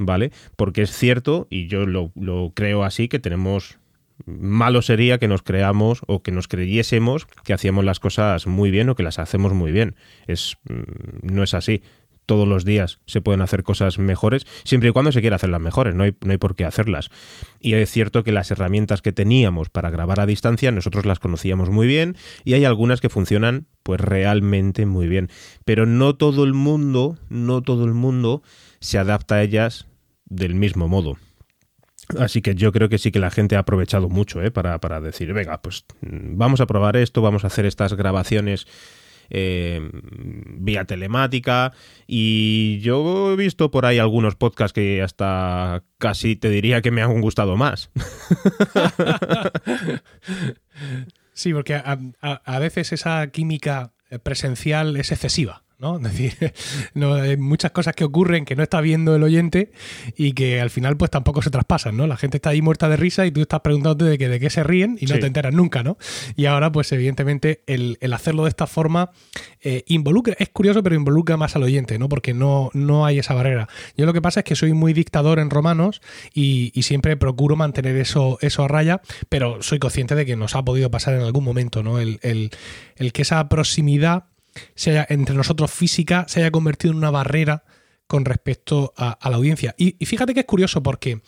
¿Vale? 0.00 0.32
Porque 0.56 0.82
es 0.82 0.90
cierto, 0.90 1.46
y 1.50 1.68
yo 1.68 1.86
lo, 1.86 2.10
creo 2.54 2.82
así, 2.82 3.08
que 3.08 3.20
tenemos 3.20 3.78
malo 4.26 4.82
sería 4.82 5.18
que 5.18 5.28
nos 5.28 5.42
creamos 5.42 6.02
o 6.06 6.22
que 6.22 6.30
nos 6.30 6.46
creyésemos 6.46 7.26
que 7.44 7.54
hacíamos 7.54 7.84
las 7.84 8.00
cosas 8.00 8.46
muy 8.46 8.70
bien 8.70 8.88
o 8.90 8.94
que 8.94 9.02
las 9.02 9.18
hacemos 9.18 9.54
muy 9.54 9.72
bien. 9.72 9.94
Es, 10.26 10.56
mm, 10.68 11.32
no 11.32 11.42
es 11.42 11.54
así. 11.54 11.82
Todos 12.26 12.46
los 12.46 12.64
días 12.64 13.00
se 13.06 13.20
pueden 13.20 13.40
hacer 13.40 13.64
cosas 13.64 13.98
mejores, 13.98 14.46
siempre 14.62 14.90
y 14.90 14.92
cuando 14.92 15.10
se 15.10 15.20
quiera 15.20 15.36
hacerlas 15.36 15.60
mejores, 15.60 15.96
no 15.96 16.04
hay, 16.04 16.14
no 16.24 16.30
hay 16.30 16.38
por 16.38 16.54
qué 16.54 16.64
hacerlas. 16.64 17.10
Y 17.58 17.74
es 17.74 17.90
cierto 17.90 18.22
que 18.22 18.30
las 18.30 18.50
herramientas 18.52 19.02
que 19.02 19.12
teníamos 19.12 19.68
para 19.68 19.90
grabar 19.90 20.20
a 20.20 20.26
distancia, 20.26 20.70
nosotros 20.70 21.06
las 21.06 21.18
conocíamos 21.18 21.70
muy 21.70 21.88
bien 21.88 22.16
y 22.44 22.54
hay 22.54 22.64
algunas 22.64 23.00
que 23.00 23.08
funcionan 23.08 23.66
pues 23.82 24.00
realmente 24.00 24.86
muy 24.86 25.08
bien. 25.08 25.28
Pero 25.64 25.86
no 25.86 26.14
todo 26.14 26.44
el 26.44 26.54
mundo, 26.54 27.18
no 27.30 27.62
todo 27.62 27.84
el 27.84 27.94
mundo 27.94 28.42
se 28.80 28.98
adapta 28.98 29.36
a 29.36 29.42
ellas 29.42 29.86
del 30.30 30.54
mismo 30.54 30.88
modo. 30.88 31.18
Así 32.18 32.42
que 32.42 32.54
yo 32.54 32.72
creo 32.72 32.88
que 32.88 32.98
sí 32.98 33.12
que 33.12 33.18
la 33.18 33.30
gente 33.30 33.56
ha 33.56 33.60
aprovechado 33.60 34.08
mucho 34.08 34.42
¿eh? 34.42 34.50
para, 34.50 34.78
para 34.80 35.00
decir, 35.00 35.32
venga, 35.32 35.60
pues 35.60 35.84
mm, 36.00 36.36
vamos 36.36 36.60
a 36.60 36.66
probar 36.66 36.96
esto, 36.96 37.22
vamos 37.22 37.44
a 37.44 37.48
hacer 37.48 37.66
estas 37.66 37.94
grabaciones 37.94 38.66
eh, 39.28 39.90
vía 39.92 40.86
telemática 40.86 41.72
y 42.06 42.80
yo 42.80 43.32
he 43.32 43.36
visto 43.36 43.70
por 43.70 43.86
ahí 43.86 43.98
algunos 43.98 44.34
podcasts 44.34 44.72
que 44.72 45.02
hasta 45.02 45.84
casi 45.98 46.34
te 46.34 46.48
diría 46.48 46.82
que 46.82 46.90
me 46.90 47.02
han 47.02 47.20
gustado 47.20 47.56
más. 47.56 47.90
sí, 51.32 51.52
porque 51.52 51.74
a, 51.74 51.98
a 52.20 52.58
veces 52.58 52.92
esa 52.92 53.28
química 53.28 53.92
presencial 54.24 54.96
es 54.96 55.12
excesiva. 55.12 55.62
¿No? 55.80 55.96
Es 55.96 56.02
decir, 56.02 56.52
no, 56.94 57.14
hay 57.14 57.36
muchas 57.36 57.70
cosas 57.70 57.94
que 57.94 58.04
ocurren 58.04 58.44
que 58.44 58.54
no 58.54 58.62
está 58.62 58.80
viendo 58.80 59.16
el 59.16 59.22
oyente 59.22 59.72
y 60.16 60.32
que 60.32 60.60
al 60.60 60.70
final 60.70 60.96
pues 60.96 61.10
tampoco 61.10 61.42
se 61.42 61.50
traspasan, 61.50 61.96
¿no? 61.96 62.06
La 62.06 62.16
gente 62.16 62.36
está 62.36 62.50
ahí 62.50 62.62
muerta 62.62 62.88
de 62.88 62.96
risa 62.96 63.26
y 63.26 63.30
tú 63.30 63.40
estás 63.40 63.60
preguntándote 63.60 64.04
de, 64.04 64.18
que, 64.18 64.28
de 64.28 64.38
qué 64.38 64.50
se 64.50 64.62
ríen 64.62 64.98
y 65.00 65.06
no 65.06 65.18
te 65.18 65.26
enteras 65.26 65.54
nunca, 65.54 65.82
¿no? 65.82 65.96
Y 66.36 66.46
ahora 66.46 66.70
pues 66.70 66.92
evidentemente 66.92 67.62
el, 67.66 67.98
hacerlo 68.12 68.44
de 68.44 68.50
esta 68.50 68.66
forma 68.66 69.10
eh, 69.62 69.84
involucra, 69.86 70.34
es 70.38 70.50
curioso 70.50 70.82
pero 70.82 70.94
involucra 70.94 71.36
más 71.36 71.56
al 71.56 71.62
oyente, 71.62 71.98
¿no? 71.98 72.08
Porque 72.08 72.34
no, 72.34 72.70
no 72.74 73.06
hay 73.06 73.18
esa 73.18 73.34
barrera. 73.34 73.68
Yo 73.96 74.06
lo 74.06 74.12
que 74.12 74.22
pasa 74.22 74.40
es 74.40 74.44
que 74.44 74.56
soy 74.56 74.72
muy 74.74 74.92
dictador 74.92 75.38
en 75.38 75.50
romanos 75.50 76.02
y, 76.34 76.72
siempre 76.80 77.16
procuro 77.16 77.56
mantener 77.56 77.94
eso, 77.96 78.38
eso 78.40 78.64
a 78.64 78.68
raya, 78.68 79.00
pero 79.28 79.62
soy 79.62 79.78
consciente 79.78 80.16
de 80.16 80.26
que 80.26 80.34
nos 80.34 80.56
ha 80.56 80.64
podido 80.64 80.90
pasar 80.90 81.14
en 81.14 81.20
algún 81.20 81.44
momento, 81.44 81.84
¿no? 81.84 82.00
el, 82.00 82.18
el 82.22 83.12
que 83.12 83.22
esa 83.22 83.48
proximidad 83.48 84.29
se 84.74 84.90
haya, 84.90 85.06
entre 85.08 85.34
nosotros 85.34 85.70
física 85.70 86.24
se 86.28 86.40
haya 86.40 86.50
convertido 86.50 86.92
en 86.92 86.98
una 86.98 87.10
barrera 87.10 87.64
con 88.10 88.24
respecto 88.24 88.92
a, 88.96 89.16
la 89.30 89.36
audiencia. 89.36 89.74
Y, 89.78 89.92
fíjate 90.04 90.34
que 90.34 90.40
es 90.40 90.46
curioso 90.46 90.82
porque 90.82 91.22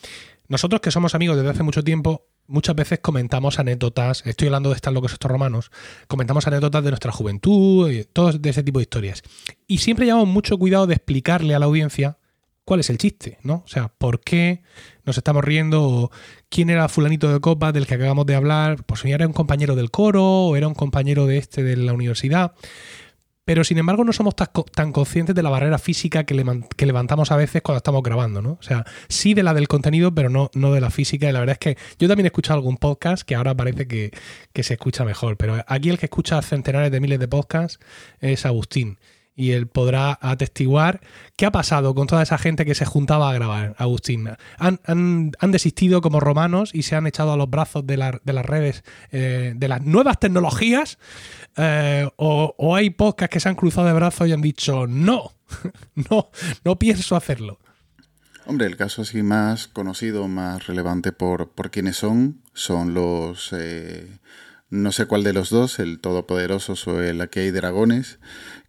nosotros 0.49 0.81
que 0.81 0.91
somos 0.91 1.15
amigos 1.15 1.37
desde 1.37 1.49
hace 1.49 1.63
mucho 1.63 1.81
tiempo, 1.81 2.27
muchas 2.45 2.75
veces 2.75 2.99
comentamos 2.99 3.57
anécdotas, 3.57 4.21
estoy 4.25 4.47
hablando 4.47 4.69
de 4.69 4.75
estar 4.75 4.91
locos 4.91 5.13
estos 5.13 5.31
romanos, 5.31 5.71
comentamos 6.07 6.45
anécdotas 6.45 6.83
de 6.83 6.91
nuestra 6.91 7.13
juventud, 7.13 7.89
y 7.89 8.03
todo 8.03 8.33
de 8.33 8.49
ese 8.49 8.63
tipo 8.63 8.79
de 8.79 8.83
historias. 8.83 9.23
Y 9.65 9.77
siempre 9.77 10.05
llevamos 10.05 10.27
mucho 10.27 10.57
cuidado 10.57 10.85
de 10.85 10.95
explicarle 10.95 11.55
a 11.55 11.59
la 11.59 11.67
audiencia 11.67 12.17
cuál 12.65 12.79
es 12.79 12.89
el 12.89 12.97
chiste, 12.97 13.39
¿no? 13.43 13.63
O 13.65 13.67
sea, 13.67 13.87
por 13.87 14.21
qué 14.21 14.61
nos 15.05 15.17
estamos 15.17 15.43
riendo, 15.43 15.83
o 15.83 16.11
quién 16.49 16.69
era 16.69 16.87
fulanito 16.89 17.31
de 17.31 17.39
copa 17.39 17.71
del 17.71 17.87
que 17.87 17.95
acabamos 17.95 18.25
de 18.25 18.35
hablar, 18.35 18.83
pues 18.85 19.01
si 19.01 19.11
era 19.11 19.27
un 19.27 19.33
compañero 19.33 19.75
del 19.75 19.91
coro, 19.91 20.23
o 20.23 20.55
era 20.55 20.67
un 20.67 20.73
compañero 20.73 21.27
de 21.27 21.37
este 21.37 21.63
de 21.63 21.77
la 21.77 21.93
universidad. 21.93 22.53
Pero 23.45 23.65
sin 23.65 23.77
embargo 23.77 24.05
no 24.05 24.13
somos 24.13 24.35
tan, 24.35 24.93
conscientes 24.93 25.35
de 25.35 25.43
la 25.43 25.49
barrera 25.49 25.77
física 25.77 26.23
que, 26.23 26.33
levantamos 26.85 27.31
a 27.31 27.35
veces 27.35 27.61
cuando 27.61 27.77
estamos 27.77 28.01
grabando, 28.01 28.41
¿no? 28.41 28.51
O 28.53 28.63
sea, 28.63 28.85
sí 29.09 29.33
de 29.33 29.43
la 29.43 29.53
del 29.53 29.67
contenido, 29.67 30.15
pero 30.15 30.29
no, 30.29 30.49
no 30.53 30.71
de 30.73 30.79
la 30.79 30.89
física. 30.89 31.27
Y 31.27 31.33
la 31.33 31.39
verdad 31.41 31.57
es 31.59 31.75
que 31.75 31.77
yo 31.99 32.07
también 32.07 32.25
he 32.25 32.27
escuchado 32.27 32.57
algún 32.57 32.77
podcast 32.77 33.23
que 33.23 33.35
ahora 33.35 33.53
parece 33.53 33.85
que, 33.85 34.11
que 34.53 34.63
se 34.63 34.75
escucha 34.75 35.03
mejor. 35.03 35.35
Pero 35.35 35.63
aquí 35.67 35.89
el 35.89 35.97
que 35.97 36.05
escucha 36.05 36.41
centenares 36.41 36.91
de 36.91 37.01
miles 37.01 37.19
de 37.19 37.27
podcasts 37.27 37.79
es 38.21 38.45
Agustín 38.45 38.97
y 39.35 39.51
él 39.51 39.67
podrá 39.67 40.17
atestiguar 40.21 41.01
qué 41.35 41.45
ha 41.45 41.51
pasado 41.51 41.95
con 41.95 42.07
toda 42.07 42.21
esa 42.21 42.37
gente 42.37 42.65
que 42.65 42.75
se 42.75 42.85
juntaba 42.85 43.29
a 43.29 43.33
grabar, 43.33 43.75
Agustín. 43.77 44.29
Han, 44.57 44.79
han, 44.85 45.51
desistido 45.51 46.01
como 46.01 46.19
romanos 46.19 46.71
y 46.73 46.83
se 46.83 46.95
han 46.95 47.07
echado 47.07 47.33
a 47.33 47.37
los 47.37 47.49
brazos 47.49 47.85
de, 47.85 48.19
de 48.23 48.33
las 48.33 48.45
redes, 48.45 48.83
eh, 49.11 49.53
de 49.55 49.67
las 49.67 49.81
nuevas 49.81 50.19
tecnologías, 50.19 50.97
eh, 51.57 52.07
o, 52.15 52.75
hay 52.75 52.89
podcasts 52.91 53.33
que 53.33 53.39
se 53.39 53.49
han 53.49 53.55
cruzado 53.55 53.87
de 53.87 53.93
brazos 53.93 54.27
y 54.27 54.33
han 54.33 54.41
dicho, 54.41 54.87
no, 54.87 55.31
no, 56.09 56.29
no 56.63 56.79
pienso 56.79 57.15
hacerlo. 57.15 57.59
Hombre, 58.45 58.67
el 58.67 58.75
caso 58.75 59.03
así 59.03 59.23
más 59.23 59.67
conocido, 59.67 60.27
más 60.27 60.67
relevante 60.67 61.11
por, 61.11 61.51
por 61.51 61.71
quienes 61.71 61.97
son, 61.97 62.41
son 62.53 62.93
los... 62.93 63.53
Eh, 63.53 64.19
no 64.69 64.91
sé 64.91 65.05
cuál 65.05 65.23
de 65.23 65.33
los 65.33 65.51
dos, 65.51 65.77
el 65.77 65.99
Todopoderoso 65.99 66.73
o 66.87 66.99
el 66.99 67.21
Aquí 67.21 67.41
hay 67.41 67.51
dragones, 67.51 68.17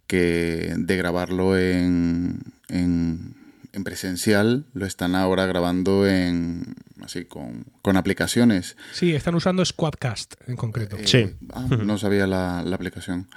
que 0.07 0.73
de 0.77 0.97
grabarlo 0.97 1.57
en, 1.57 2.41
en, 2.69 3.35
presencial 3.83 4.65
lo 4.73 4.85
están 4.85 5.15
ahora 5.15 5.45
grabando 5.45 6.07
en 6.07 6.75
así 7.01 7.25
con, 7.25 7.65
aplicaciones. 7.97 8.77
Sí, 8.93 9.13
están 9.13 9.35
usando 9.35 9.63
Squadcast 9.63 10.35
en 10.47 10.55
concreto. 10.55 10.97
Eh, 10.97 11.05
sí. 11.05 11.35
Ah, 11.53 11.67
no 11.69 11.97
sabía 11.97 12.25
la, 12.25 12.59
aplicación. 12.59 13.29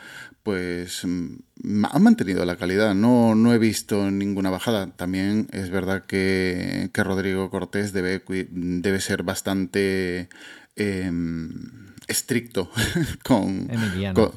Pues 0.42 1.04
mm, 1.04 1.84
han 1.84 2.02
mantenido 2.02 2.44
la 2.44 2.56
calidad, 2.56 2.94
no, 2.94 3.34
no 3.34 3.52
he 3.52 3.58
visto 3.58 4.10
ninguna 4.10 4.50
bajada. 4.50 4.90
También 4.96 5.48
es 5.52 5.70
verdad 5.70 6.06
que, 6.06 6.90
Rodrigo 6.94 7.50
Cortés 7.50 7.92
debe, 7.92 8.22
debe 8.50 9.00
ser 9.00 9.22
bastante 9.22 10.28
em, 10.76 11.92
estricto 12.06 12.70
con, 13.22 13.68
Emiliano. 13.70 14.32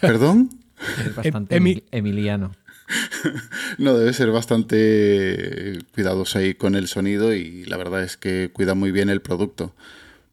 ¿Perdón? 0.00 0.61
Es 1.04 1.14
bastante 1.14 1.56
emiliano. 1.90 2.52
No, 3.78 3.96
debe 3.96 4.12
ser 4.12 4.30
bastante 4.30 5.78
cuidadoso 5.94 6.38
ahí 6.38 6.54
con 6.54 6.74
el 6.74 6.88
sonido 6.88 7.32
y 7.32 7.64
la 7.64 7.78
verdad 7.78 8.02
es 8.02 8.18
que 8.18 8.50
cuida 8.52 8.74
muy 8.74 8.92
bien 8.92 9.08
el 9.08 9.22
producto. 9.22 9.74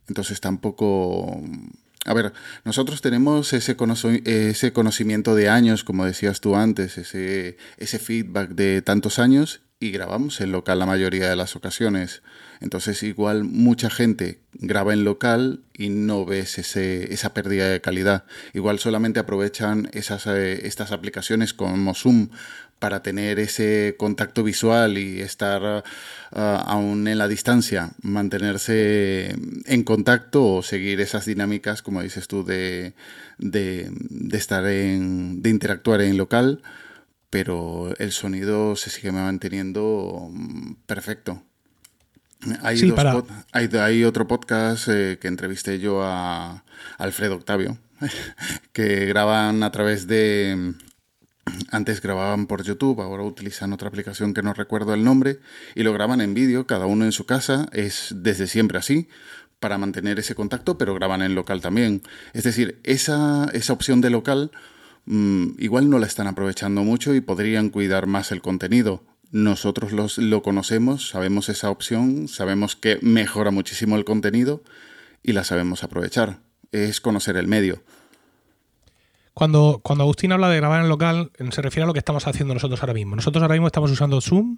Entonces 0.07 0.41
tampoco... 0.41 1.41
A 2.05 2.13
ver, 2.13 2.33
nosotros 2.65 3.01
tenemos 3.01 3.53
ese, 3.53 3.77
ese 4.25 4.73
conocimiento 4.73 5.35
de 5.35 5.49
años, 5.49 5.83
como 5.83 6.05
decías 6.05 6.41
tú 6.41 6.55
antes, 6.55 6.97
ese, 6.97 7.57
ese 7.77 7.99
feedback 7.99 8.49
de 8.49 8.81
tantos 8.81 9.19
años 9.19 9.61
y 9.79 9.91
grabamos 9.91 10.41
en 10.41 10.51
local 10.51 10.79
la 10.79 10.85
mayoría 10.85 11.29
de 11.29 11.35
las 11.35 11.55
ocasiones. 11.55 12.21
Entonces 12.59 13.01
igual 13.03 13.45
mucha 13.45 13.89
gente 13.89 14.39
graba 14.53 14.93
en 14.93 15.05
local 15.05 15.61
y 15.73 15.89
no 15.89 16.25
ves 16.25 16.57
ese, 16.57 17.13
esa 17.13 17.33
pérdida 17.33 17.69
de 17.69 17.79
calidad. 17.79 18.25
Igual 18.53 18.79
solamente 18.79 19.21
aprovechan 19.21 19.89
esas, 19.93 20.27
eh, 20.27 20.67
estas 20.67 20.91
aplicaciones 20.91 21.53
como 21.53 21.95
Zoom 21.95 22.29
para 22.79 23.03
tener 23.03 23.39
ese 23.39 23.95
contacto 23.97 24.43
visual 24.43 24.97
y 24.97 25.21
estar 25.21 25.83
ah, 26.31 26.63
aún 26.65 27.07
en 27.07 27.17
la 27.17 27.27
distancia, 27.27 27.91
mantenerse 28.01 29.35
en 29.65 29.83
contacto 29.83 30.55
o 30.55 30.63
seguir 30.63 30.99
esas 31.01 31.25
dinámicas, 31.25 31.81
como 31.81 32.01
dices 32.01 32.27
tú, 32.27 32.43
de, 32.43 32.93
de, 33.37 33.89
de 33.91 34.37
estar 34.37 34.65
en, 34.67 35.41
de 35.41 35.49
interactuar 35.49 36.01
en 36.01 36.17
local, 36.17 36.61
pero 37.29 37.93
el 37.97 38.11
sonido 38.11 38.75
se 38.75 38.89
sigue 38.89 39.11
manteniendo 39.11 40.29
mm, 40.31 40.73
perfecto. 40.85 41.43
Hay, 42.61 42.79
hay, 43.73 44.03
otro 44.05 44.25
podcast 44.25 44.87
eh, 44.87 45.17
que 45.19 45.27
entrevisté 45.27 45.79
yo 45.79 46.01
a 46.01 46.63
Alfredo 46.97 47.35
Octavio, 47.35 47.77
que 48.71 49.05
graban 49.05 49.63
a 49.63 49.71
través 49.71 50.07
de... 50.07 50.73
Antes 51.71 51.99
grababan 51.99 52.45
por 52.45 52.63
YouTube, 52.63 53.01
ahora 53.01 53.23
utilizan 53.23 53.73
otra 53.73 53.87
aplicación 53.87 54.35
que 54.35 54.43
no 54.43 54.53
recuerdo 54.53 54.93
el 54.93 55.03
nombre, 55.03 55.39
y 55.73 55.81
lo 55.81 55.91
graban 55.93 56.21
en 56.21 56.35
vídeo, 56.35 56.67
cada 56.67 56.85
uno 56.85 57.05
en 57.05 57.11
su 57.11 57.25
casa, 57.25 57.67
es 57.73 58.13
desde 58.15 58.45
siempre 58.45 58.77
así, 58.77 59.09
para 59.59 59.79
mantener 59.79 60.19
ese 60.19 60.35
contacto, 60.35 60.77
pero 60.77 60.93
graban 60.93 61.23
en 61.23 61.35
local 61.35 61.59
también. 61.59 62.03
Es 62.33 62.43
decir, 62.43 62.79
esa, 62.83 63.49
esa 63.51 63.73
opción 63.73 63.99
de 63.99 64.11
local 64.11 64.51
mm, 65.09 65.55
igual 65.59 65.89
no 65.89 65.99
la 65.99 66.07
están 66.07 66.27
aprovechando 66.27 66.83
mucho 66.83 67.13
y 67.13 67.21
podrían 67.21 67.69
cuidar 67.69 68.07
más 68.07 68.31
el 68.31 68.41
contenido 68.41 69.03
nosotros 69.31 69.91
los, 69.91 70.17
lo 70.17 70.41
conocemos, 70.41 71.09
sabemos 71.09 71.49
esa 71.49 71.69
opción, 71.69 72.27
sabemos 72.27 72.75
que 72.75 72.97
mejora 73.01 73.51
muchísimo 73.51 73.95
el 73.95 74.05
contenido 74.05 74.63
y 75.21 75.33
la 75.33 75.43
sabemos 75.43 75.83
aprovechar. 75.83 76.39
Es 76.71 77.01
conocer 77.01 77.37
el 77.37 77.47
medio. 77.47 77.83
Cuando, 79.33 79.79
cuando 79.83 80.03
Agustín 80.03 80.31
habla 80.31 80.49
de 80.49 80.57
grabar 80.57 80.81
en 80.81 80.89
local, 80.89 81.31
se 81.51 81.61
refiere 81.61 81.83
a 81.83 81.87
lo 81.87 81.93
que 81.93 81.99
estamos 81.99 82.27
haciendo 82.27 82.53
nosotros 82.53 82.81
ahora 82.81 82.93
mismo. 82.93 83.15
Nosotros 83.15 83.41
ahora 83.41 83.53
mismo 83.53 83.67
estamos 83.67 83.91
usando 83.91 84.19
Zoom 84.19 84.57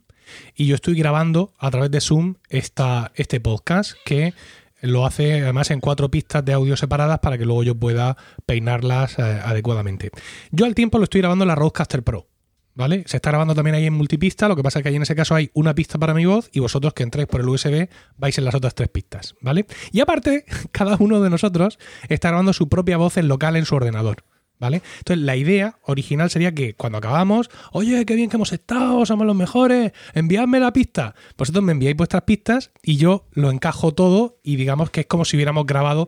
y 0.56 0.66
yo 0.66 0.76
estoy 0.76 0.96
grabando 0.96 1.54
a 1.60 1.70
través 1.70 1.92
de 1.92 2.02
Zoom 2.02 2.36
esta, 2.50 3.12
este 3.16 3.40
podcast 3.40 3.94
que 4.06 4.34
lo 4.82 5.06
hace 5.06 5.42
además 5.42 5.72
en 5.72 5.80
cuatro 5.80 6.10
pistas 6.10 6.44
de 6.44 6.54
audio 6.54 6.76
separadas 6.76 7.20
para 7.20 7.38
que 7.38 7.46
luego 7.46 7.64
yo 7.64 7.76
pueda 7.76 8.18
peinarlas 8.46 9.18
eh, 9.20 9.22
adecuadamente. 9.22 10.12
Yo 10.52 10.66
al 10.66 10.76
tiempo 10.76 10.98
lo 10.98 11.06
estoy 11.06 11.22
grabando 11.22 11.44
en 11.44 11.50
la 11.50 11.56
Rodecaster 11.56 12.04
Pro. 12.04 12.28
¿Vale? 12.74 13.04
Se 13.06 13.18
está 13.18 13.32
grabando 13.32 13.54
también 13.54 13.76
ahí 13.76 13.86
en 13.86 13.94
multipista, 13.94 14.48
lo 14.48 14.56
que 14.56 14.64
pasa 14.64 14.80
es 14.80 14.84
que 14.84 14.90
ahí 14.90 14.96
en 14.96 15.02
ese 15.02 15.14
caso 15.14 15.36
hay 15.36 15.52
una 15.54 15.76
pista 15.76 16.00
para 16.00 16.14
mi 16.14 16.26
voz 16.26 16.50
y 16.54 16.62
vosotros 16.62 16.94
que 16.94 17.04
entréis 17.04 17.28
por 17.28 17.42
el 17.42 17.50
USB 17.50 17.90
vais 18.16 18.38
en 18.38 18.46
las 18.46 18.56
otras 18.56 18.76
tres 18.76 18.88
pistas, 18.88 19.36
¿vale? 19.42 19.66
Y 19.92 20.00
aparte, 20.00 20.46
cada 20.72 20.96
uno 20.98 21.20
de 21.20 21.30
nosotros 21.30 21.80
está 22.08 22.30
grabando 22.30 22.54
su 22.54 22.70
propia 22.70 22.96
voz 22.96 23.18
en 23.18 23.28
local 23.28 23.58
en 23.58 23.66
su 23.66 23.76
ordenador. 23.76 24.24
¿Vale? 24.62 24.84
Entonces, 25.00 25.26
la 25.26 25.36
idea 25.36 25.80
original 25.82 26.30
sería 26.30 26.54
que 26.54 26.76
cuando 26.76 27.00
acabamos, 27.00 27.50
oye, 27.72 28.06
qué 28.06 28.14
bien 28.14 28.30
que 28.30 28.36
hemos 28.36 28.54
estado, 28.54 29.04
somos 29.08 29.26
los 29.26 29.36
mejores, 29.36 29.92
enviadme 30.14 30.60
la 30.60 30.72
pista. 30.72 31.16
Vosotros 31.36 31.64
me 31.64 31.72
enviáis 31.72 31.98
vuestras 31.98 32.22
pistas 32.22 32.70
y 32.84 32.98
yo 32.98 33.26
lo 33.32 33.50
encajo 33.50 33.92
todo 33.96 34.38
y 34.44 34.58
digamos 34.58 34.92
que 34.92 35.02
es 35.02 35.08
como 35.08 35.26
si 35.26 35.36
hubiéramos 35.36 35.66
grabado 35.66 36.08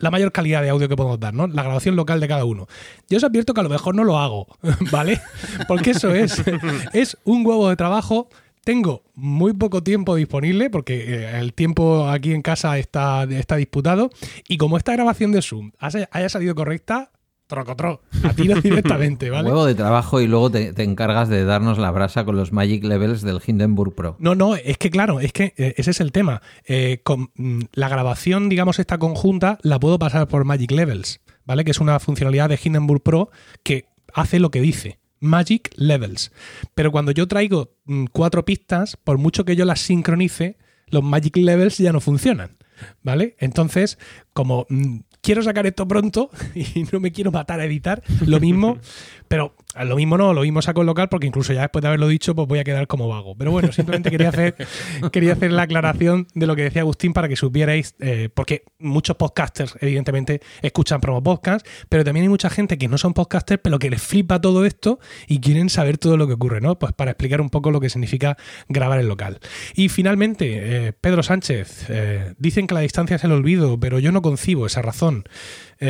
la 0.00 0.10
mayor 0.10 0.32
calidad 0.32 0.60
de 0.60 0.68
audio 0.68 0.86
que 0.86 0.96
podemos 0.96 1.18
dar, 1.18 1.32
¿no? 1.32 1.46
La 1.46 1.62
grabación 1.62 1.96
local 1.96 2.20
de 2.20 2.28
cada 2.28 2.44
uno. 2.44 2.66
Yo 3.08 3.16
os 3.16 3.24
advierto 3.24 3.54
que 3.54 3.60
a 3.60 3.64
lo 3.64 3.70
mejor 3.70 3.94
no 3.94 4.04
lo 4.04 4.18
hago, 4.18 4.48
¿vale? 4.92 5.22
Porque 5.66 5.92
eso 5.92 6.14
es, 6.14 6.42
es 6.92 7.16
un 7.24 7.46
huevo 7.46 7.70
de 7.70 7.76
trabajo 7.76 8.28
tengo 8.64 9.02
muy 9.14 9.52
poco 9.52 9.82
tiempo 9.82 10.16
disponible 10.16 10.70
porque 10.70 11.14
eh, 11.14 11.38
el 11.38 11.52
tiempo 11.52 12.08
aquí 12.08 12.32
en 12.32 12.40
casa 12.40 12.78
está, 12.78 13.24
está 13.24 13.56
disputado 13.56 14.08
y 14.48 14.56
como 14.56 14.78
esta 14.78 14.92
grabación 14.94 15.32
de 15.32 15.42
Zoom 15.42 15.72
haya 15.78 16.28
salido 16.30 16.54
correcta, 16.54 17.10
trocotro, 17.54 18.02
a 18.24 18.34
tiro 18.34 18.60
directamente, 18.62 19.30
¿vale? 19.30 19.48
Huevo 19.48 19.64
de 19.64 19.74
trabajo 19.74 20.20
y 20.20 20.26
luego 20.26 20.50
te, 20.50 20.74
encargas 20.82 21.28
de 21.28 21.44
darnos 21.44 21.78
la 21.78 21.90
brasa 21.90 22.24
con 22.24 22.36
los 22.36 22.52
Magic 22.52 22.84
Levels 22.84 23.22
del 23.22 23.40
Hindenburg 23.44 23.94
Pro. 23.94 24.16
No, 24.18 24.34
no, 24.34 24.56
es 24.56 24.76
que 24.78 24.90
claro, 24.90 25.20
es 25.20 25.32
que 25.32 25.54
eh, 25.56 25.74
ese 25.76 25.92
es 25.92 26.00
el 26.00 26.12
tema. 26.12 26.42
Eh, 26.66 27.00
con, 27.02 27.30
mm, 27.36 27.60
la 27.72 27.88
grabación, 27.88 28.48
digamos, 28.48 28.78
esta 28.78 28.98
conjunta, 28.98 29.58
la 29.62 29.78
puedo 29.78 29.98
pasar 29.98 30.28
por 30.28 30.44
Magic 30.44 30.70
Levels, 30.70 31.20
¿vale? 31.44 31.64
Que 31.64 31.70
es 31.70 31.80
una 31.80 31.98
funcionalidad 32.00 32.48
de 32.48 32.58
Hindenburg 32.62 33.02
Pro 33.02 33.30
que 33.62 33.86
hace 34.12 34.38
lo 34.38 34.50
que 34.50 34.60
dice. 34.60 34.98
Magic 35.20 35.70
Levels. 35.76 36.32
Pero 36.74 36.92
cuando 36.92 37.12
yo 37.12 37.26
traigo 37.26 37.74
mm, 37.86 38.06
cuatro 38.12 38.44
pistas, 38.44 38.96
por 38.96 39.18
mucho 39.18 39.44
que 39.44 39.56
yo 39.56 39.64
las 39.64 39.80
sincronice, 39.80 40.58
los 40.88 41.02
Magic 41.02 41.36
Levels 41.36 41.78
ya 41.78 41.92
no 41.92 42.00
funcionan. 42.00 42.56
¿Vale? 43.02 43.36
Entonces, 43.38 43.98
como 44.32 44.66
mm, 44.68 44.98
quiero 45.24 45.42
sacar 45.42 45.66
esto 45.66 45.88
pronto 45.88 46.30
y 46.54 46.84
no 46.92 47.00
me 47.00 47.10
quiero 47.10 47.32
matar 47.32 47.58
a 47.58 47.64
editar, 47.64 48.02
lo 48.26 48.38
mismo, 48.38 48.78
pero 49.28 49.56
lo 49.82 49.96
mismo 49.96 50.16
no, 50.16 50.32
lo 50.32 50.42
mismo 50.42 50.62
saco 50.62 50.82
en 50.82 50.86
local 50.86 51.08
porque 51.08 51.26
incluso 51.26 51.52
ya 51.52 51.62
después 51.62 51.82
de 51.82 51.88
haberlo 51.88 52.08
dicho, 52.08 52.34
pues 52.34 52.46
voy 52.46 52.58
a 52.58 52.64
quedar 52.64 52.86
como 52.86 53.08
vago. 53.08 53.34
Pero 53.36 53.50
bueno, 53.50 53.72
simplemente 53.72 54.10
quería 54.10 54.28
hacer, 54.28 54.54
quería 55.12 55.32
hacer 55.32 55.52
la 55.52 55.62
aclaración 55.62 56.28
de 56.34 56.46
lo 56.46 56.54
que 56.54 56.62
decía 56.62 56.82
Agustín 56.82 57.12
para 57.12 57.28
que 57.28 57.36
supierais, 57.36 57.96
eh, 58.00 58.28
porque 58.32 58.64
muchos 58.78 59.16
podcasters, 59.16 59.76
evidentemente, 59.80 60.40
escuchan 60.62 61.00
promo 61.00 61.22
podcast, 61.22 61.66
pero 61.88 62.04
también 62.04 62.24
hay 62.24 62.28
mucha 62.28 62.50
gente 62.50 62.78
que 62.78 62.88
no 62.88 62.98
son 62.98 63.14
podcasters, 63.14 63.60
pero 63.62 63.78
que 63.78 63.90
les 63.90 64.02
flipa 64.02 64.40
todo 64.40 64.64
esto 64.64 64.98
y 65.26 65.40
quieren 65.40 65.68
saber 65.68 65.98
todo 65.98 66.16
lo 66.16 66.26
que 66.26 66.34
ocurre, 66.34 66.60
¿no? 66.60 66.78
Pues 66.78 66.92
para 66.92 67.12
explicar 67.12 67.40
un 67.40 67.50
poco 67.50 67.70
lo 67.70 67.80
que 67.80 67.90
significa 67.90 68.36
grabar 68.68 69.00
en 69.00 69.08
local. 69.08 69.40
Y 69.74 69.88
finalmente, 69.88 70.86
eh, 70.88 70.92
Pedro 70.92 71.22
Sánchez, 71.22 71.86
eh, 71.88 72.34
dicen 72.38 72.66
que 72.66 72.74
la 72.74 72.80
distancia 72.80 73.16
es 73.16 73.24
el 73.24 73.32
olvido, 73.32 73.78
pero 73.80 73.98
yo 73.98 74.12
no 74.12 74.22
concibo 74.22 74.66
esa 74.66 74.82
razón. 74.82 75.24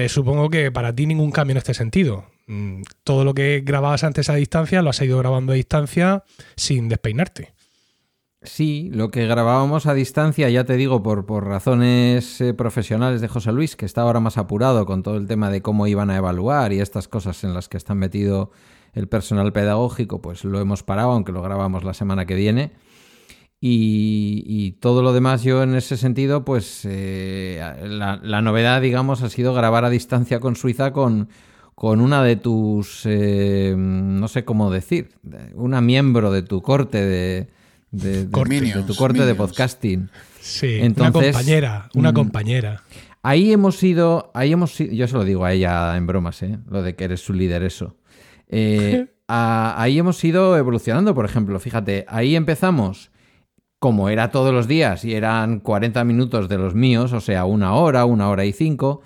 Supongo 0.09 0.51
que 0.51 0.71
para 0.73 0.95
ti 0.95 1.07
ningún 1.07 1.31
cambio 1.31 1.53
en 1.53 1.59
este 1.59 1.75
sentido. 1.75 2.27
Mm, 2.47 2.83
todo 3.05 3.25
lo 3.25 3.35
que 3.35 3.63
grababas 3.65 4.05
antes 4.05 4.29
a 4.29 4.35
distancia 4.35 4.83
lo 4.83 4.91
has 4.91 5.01
ido 5.01 5.19
grabando 5.19 5.53
a 5.53 5.57
distancia 5.57 6.25
sin 6.57 6.89
despeinarte. 6.89 7.55
Sí, 8.43 8.91
lo 8.93 9.11
que 9.11 9.27
grabábamos 9.27 9.87
a 9.87 9.95
distancia, 9.95 10.51
ya 10.51 10.65
te 10.65 10.77
digo, 10.77 11.03
por, 11.03 11.25
por 11.25 11.47
razones 11.47 12.43
eh, 12.43 12.53
profesionales 12.53 13.23
de 13.23 13.29
José 13.29 13.53
Luis, 13.53 13.75
que 13.75 13.87
está 13.87 14.03
ahora 14.03 14.21
más 14.21 14.37
apurado 14.37 14.85
con 14.85 15.03
todo 15.03 15.17
el 15.17 15.27
tema 15.27 15.49
de 15.49 15.63
cómo 15.63 15.87
iban 15.87 16.11
a 16.11 16.17
evaluar 16.19 16.75
y 16.75 16.81
estas 16.81 17.09
cosas 17.09 17.43
en 17.43 17.55
las 17.55 17.71
que 17.71 17.79
está 17.79 17.95
metido 17.95 18.51
el 18.93 19.09
personal 19.09 19.51
pedagógico, 19.55 20.21
pues 20.21 20.45
lo 20.45 20.61
hemos 20.61 20.83
parado, 20.83 21.13
aunque 21.13 21.33
lo 21.33 21.41
grabamos 21.41 21.85
la 21.85 21.95
semana 21.95 22.27
que 22.27 22.35
viene. 22.35 22.73
Y, 23.67 24.73
todo 24.81 25.03
lo 25.03 25.15
demás 25.15 25.43
yo 25.43 25.63
en 25.63 25.75
ese 25.75 25.97
sentido, 25.97 26.45
pues 26.45 26.83
eh, 26.85 27.63
la, 27.83 28.21
la, 28.23 28.43
novedad, 28.43 28.83
digamos, 28.83 29.23
ha 29.23 29.31
sido 29.31 29.55
grabar 29.55 29.87
a 29.87 29.91
distancia 29.91 30.39
con 30.39 30.55
Suiza 30.55 30.93
con, 30.93 31.31
con 31.75 32.03
una 32.03 32.23
de 32.23 32.37
tus, 32.37 33.07
eh, 33.07 33.75
no 33.75 34.29
sé 34.29 34.45
cómo 34.45 34.71
decir, 34.71 35.13
una 35.55 35.81
miembro 35.81 36.31
de 36.31 36.43
tu 36.43 36.61
corte 36.61 37.03
de, 37.07 37.49
de, 37.91 38.27
tu 38.87 38.95
corte 38.97 39.25
de 39.25 39.35
podcasting. 39.35 40.11
Sí, 40.43 40.81
una 40.83 41.11
compañera, 41.11 41.89
una 41.95 42.13
mm, 42.13 42.15
compañera. 42.15 42.83
Ahí 43.23 43.51
hemos 43.51 43.83
ido, 43.83 44.31
ahí 44.35 44.53
hemos 44.53 44.77
yo 44.77 45.09
se 45.09 45.15
lo 45.15 45.25
digo 45.25 45.47
a 45.47 45.55
ella 45.55 45.97
en 45.97 46.07
bromas, 46.07 46.43
¿eh? 46.43 46.59
lo 46.69 46.83
de 46.83 46.97
que 46.97 47.05
eres 47.05 47.23
su 47.23 47.33
líder, 47.33 47.63
eso. 47.63 47.97
Eh, 48.51 49.07
ahí 49.27 49.99
hemos 49.99 50.23
ido 50.23 50.59
evolucionando, 50.59 51.15
por 51.15 51.25
ejemplo, 51.25 51.59
fíjate, 51.59 52.05
ahí 52.09 52.37
empezamos 52.37 53.11
como 53.85 54.09
era 54.09 54.31
todos 54.31 54.55
los 54.55 54.67
días 54.67 55.05
y 55.05 55.13
eran 55.15 55.61
40 55.61 56.03
minutos 56.05 56.49
de 56.49 56.57
los 56.57 56.75
míos, 56.75 57.13
o 57.13 57.21
sea, 57.21 57.45
una 57.45 57.75
hora, 57.75 58.07
una 58.07 58.31
hora 58.31 58.47
y 58.47 58.53
cinco, 58.53 59.03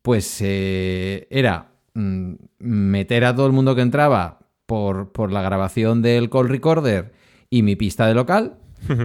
pues 0.00 0.38
eh, 0.40 1.26
era 1.30 1.72
Mm, 1.94 2.36
meter 2.58 3.24
a 3.24 3.34
todo 3.34 3.46
el 3.46 3.52
mundo 3.52 3.74
que 3.74 3.82
entraba 3.82 4.38
por, 4.64 5.12
por 5.12 5.30
la 5.30 5.42
grabación 5.42 6.00
del 6.00 6.30
call 6.30 6.48
recorder 6.48 7.12
y 7.50 7.62
mi 7.62 7.76
pista 7.76 8.06
de 8.06 8.14
local, 8.14 8.56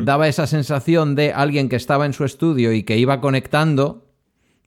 daba 0.04 0.28
esa 0.28 0.48
sensación 0.48 1.16
de 1.16 1.34
alguien 1.34 1.68
que 1.68 1.76
estaba 1.76 2.06
en 2.06 2.14
su 2.14 2.24
estudio 2.24 2.72
y 2.72 2.84
que 2.84 2.98
iba 2.98 3.20
conectando 3.20 4.08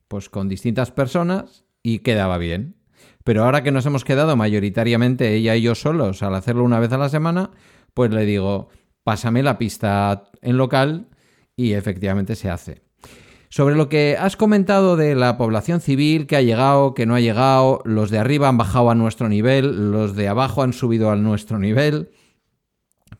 pues 0.07 0.29
con 0.29 0.49
distintas 0.49 0.91
personas 0.91 1.65
y 1.83 2.01
quedaba 2.01 2.37
bien. 2.37 2.77
Pero 3.25 3.45
ahora 3.45 3.63
que 3.63 3.73
nos 3.73 3.87
hemos 3.87 4.05
quedado 4.05 4.37
mayoritariamente 4.37 5.35
ella 5.35 5.57
y 5.57 5.63
yo 5.63 5.75
solos 5.75 6.23
al 6.23 6.35
hacerlo 6.35 6.65
una 6.65 6.81
vez 6.81 6.93
a 6.93 6.99
la 6.99 7.09
semana, 7.09 7.51
pues 7.95 8.11
le 8.11 8.27
digo, 8.27 8.69
pásame 9.11 9.43
la 9.43 9.59
pista 9.59 10.31
en 10.41 10.57
local 10.57 11.09
y 11.57 11.73
efectivamente 11.73 12.37
se 12.37 12.49
hace. 12.49 12.83
Sobre 13.49 13.75
lo 13.75 13.89
que 13.89 14.17
has 14.17 14.37
comentado 14.37 14.97
de 14.97 15.17
la 15.17 15.37
población 15.37 15.81
civil 15.81 16.29
que 16.29 16.37
ha 16.37 16.43
llegado, 16.43 16.95
que 16.95 17.07
no 17.07 17.17
ha 17.17 17.21
llegado, 17.21 17.83
los 17.85 18.11
de 18.11 18.21
arriba 18.21 18.49
han 18.49 18.57
bajado 18.57 18.89
a 18.89 18.95
nuestro 18.95 19.29
nivel, 19.29 19.91
los 19.91 20.15
de 20.15 20.29
abajo 20.29 20.63
han 20.63 20.73
subido 20.73 21.11
a 21.11 21.17
nuestro 21.17 21.59
nivel, 21.59 22.13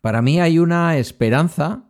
para 0.01 0.23
mí 0.23 0.41
hay 0.41 0.61
una 0.61 0.97
esperanza 0.97 1.89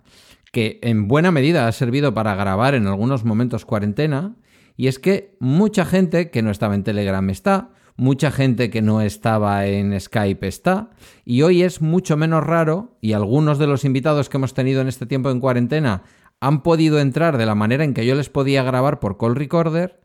que 0.50 0.78
en 0.80 1.06
buena 1.06 1.30
medida 1.30 1.68
ha 1.68 1.72
servido 1.72 2.14
para 2.14 2.34
grabar 2.34 2.74
en 2.74 2.86
algunos 2.86 3.26
momentos 3.26 3.66
cuarentena, 3.66 4.34
y 4.78 4.86
es 4.86 4.98
que 4.98 5.36
mucha 5.40 5.84
gente 5.84 6.30
que 6.30 6.40
no 6.40 6.50
estaba 6.50 6.74
en 6.74 6.84
Telegram 6.84 7.28
está, 7.28 7.74
mucha 8.00 8.30
gente 8.30 8.70
que 8.70 8.80
no 8.80 9.02
estaba 9.02 9.66
en 9.66 10.00
Skype 10.00 10.48
está, 10.48 10.88
y 11.26 11.42
hoy 11.42 11.62
es 11.62 11.82
mucho 11.82 12.16
menos 12.16 12.42
raro, 12.42 12.96
y 13.02 13.12
algunos 13.12 13.58
de 13.58 13.66
los 13.66 13.84
invitados 13.84 14.30
que 14.30 14.38
hemos 14.38 14.54
tenido 14.54 14.80
en 14.80 14.88
este 14.88 15.04
tiempo 15.04 15.30
en 15.30 15.38
cuarentena 15.38 16.04
han 16.40 16.62
podido 16.62 16.98
entrar 16.98 17.36
de 17.36 17.44
la 17.44 17.54
manera 17.54 17.84
en 17.84 17.92
que 17.92 18.06
yo 18.06 18.14
les 18.14 18.30
podía 18.30 18.62
grabar 18.62 19.00
por 19.00 19.18
call 19.18 19.36
recorder 19.36 20.00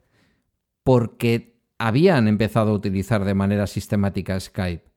porque 0.83 1.57
habían 1.79 2.27
empezado 2.27 2.71
a 2.71 2.75
utilizar 2.75 3.23
de 3.23 3.33
manera 3.33 3.65
sistemática 3.65 4.37
Skype. 4.37 4.94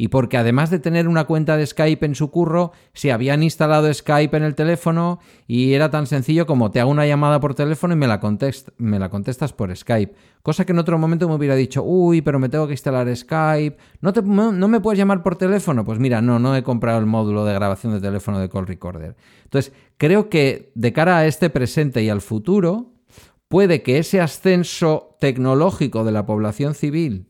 Y 0.00 0.08
porque 0.08 0.36
además 0.36 0.70
de 0.70 0.78
tener 0.78 1.08
una 1.08 1.24
cuenta 1.24 1.56
de 1.56 1.66
Skype 1.66 2.06
en 2.06 2.14
su 2.14 2.30
curro, 2.30 2.70
se 2.94 3.10
habían 3.10 3.42
instalado 3.42 3.92
Skype 3.92 4.36
en 4.36 4.44
el 4.44 4.54
teléfono 4.54 5.18
y 5.48 5.74
era 5.74 5.90
tan 5.90 6.06
sencillo 6.06 6.46
como 6.46 6.70
te 6.70 6.78
hago 6.78 6.92
una 6.92 7.04
llamada 7.04 7.40
por 7.40 7.56
teléfono 7.56 7.94
y 7.94 7.96
me 7.96 8.06
la, 8.06 8.20
contestas 8.20 9.52
por 9.52 9.76
Skype. 9.76 10.14
Cosa 10.40 10.64
que 10.64 10.70
en 10.70 10.78
otro 10.78 10.98
momento 10.98 11.28
me 11.28 11.34
hubiera 11.34 11.56
dicho, 11.56 11.82
uy, 11.82 12.22
pero 12.22 12.38
me 12.38 12.48
tengo 12.48 12.68
que 12.68 12.74
instalar 12.74 13.14
Skype. 13.14 13.76
¿No, 14.00 14.12
¿No 14.52 14.68
me 14.68 14.80
puedes 14.80 14.98
llamar 14.98 15.24
por 15.24 15.34
teléfono? 15.34 15.84
Pues 15.84 15.98
mira, 15.98 16.22
no, 16.22 16.38
no 16.38 16.54
he 16.54 16.62
comprado 16.62 17.00
el 17.00 17.06
módulo 17.06 17.44
de 17.44 17.54
grabación 17.54 17.92
de 17.92 18.00
teléfono 18.00 18.38
de 18.38 18.48
Call 18.48 18.68
Recorder. 18.68 19.16
Entonces, 19.42 19.72
creo 19.96 20.28
que 20.28 20.70
de 20.76 20.92
cara 20.92 21.18
a 21.18 21.26
este 21.26 21.50
presente 21.50 22.04
y 22.04 22.08
al 22.08 22.20
futuro, 22.20 22.92
puede 23.48 23.82
que 23.82 23.98
ese 23.98 24.20
ascenso 24.20 25.16
tecnológico 25.18 26.04
de 26.04 26.12
la 26.12 26.24
población 26.24 26.74
civil, 26.74 27.26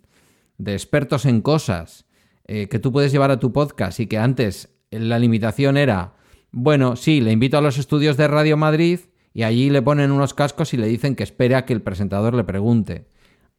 de 0.58 0.74
expertos 0.74 1.24
en 1.24 1.40
cosas, 1.40 2.07
eh, 2.48 2.68
que 2.68 2.78
tú 2.78 2.92
puedes 2.92 3.12
llevar 3.12 3.30
a 3.30 3.38
tu 3.38 3.52
podcast 3.52 4.00
y 4.00 4.06
que 4.06 4.18
antes 4.18 4.74
la 4.90 5.18
limitación 5.18 5.76
era, 5.76 6.14
bueno, 6.50 6.96
sí, 6.96 7.20
le 7.20 7.30
invito 7.30 7.58
a 7.58 7.60
los 7.60 7.76
estudios 7.78 8.16
de 8.16 8.26
Radio 8.26 8.56
Madrid 8.56 9.00
y 9.34 9.42
allí 9.42 9.70
le 9.70 9.82
ponen 9.82 10.10
unos 10.10 10.34
cascos 10.34 10.72
y 10.72 10.78
le 10.78 10.86
dicen 10.86 11.14
que 11.14 11.22
espere 11.22 11.54
a 11.54 11.66
que 11.66 11.74
el 11.74 11.82
presentador 11.82 12.34
le 12.34 12.44
pregunte. 12.44 13.06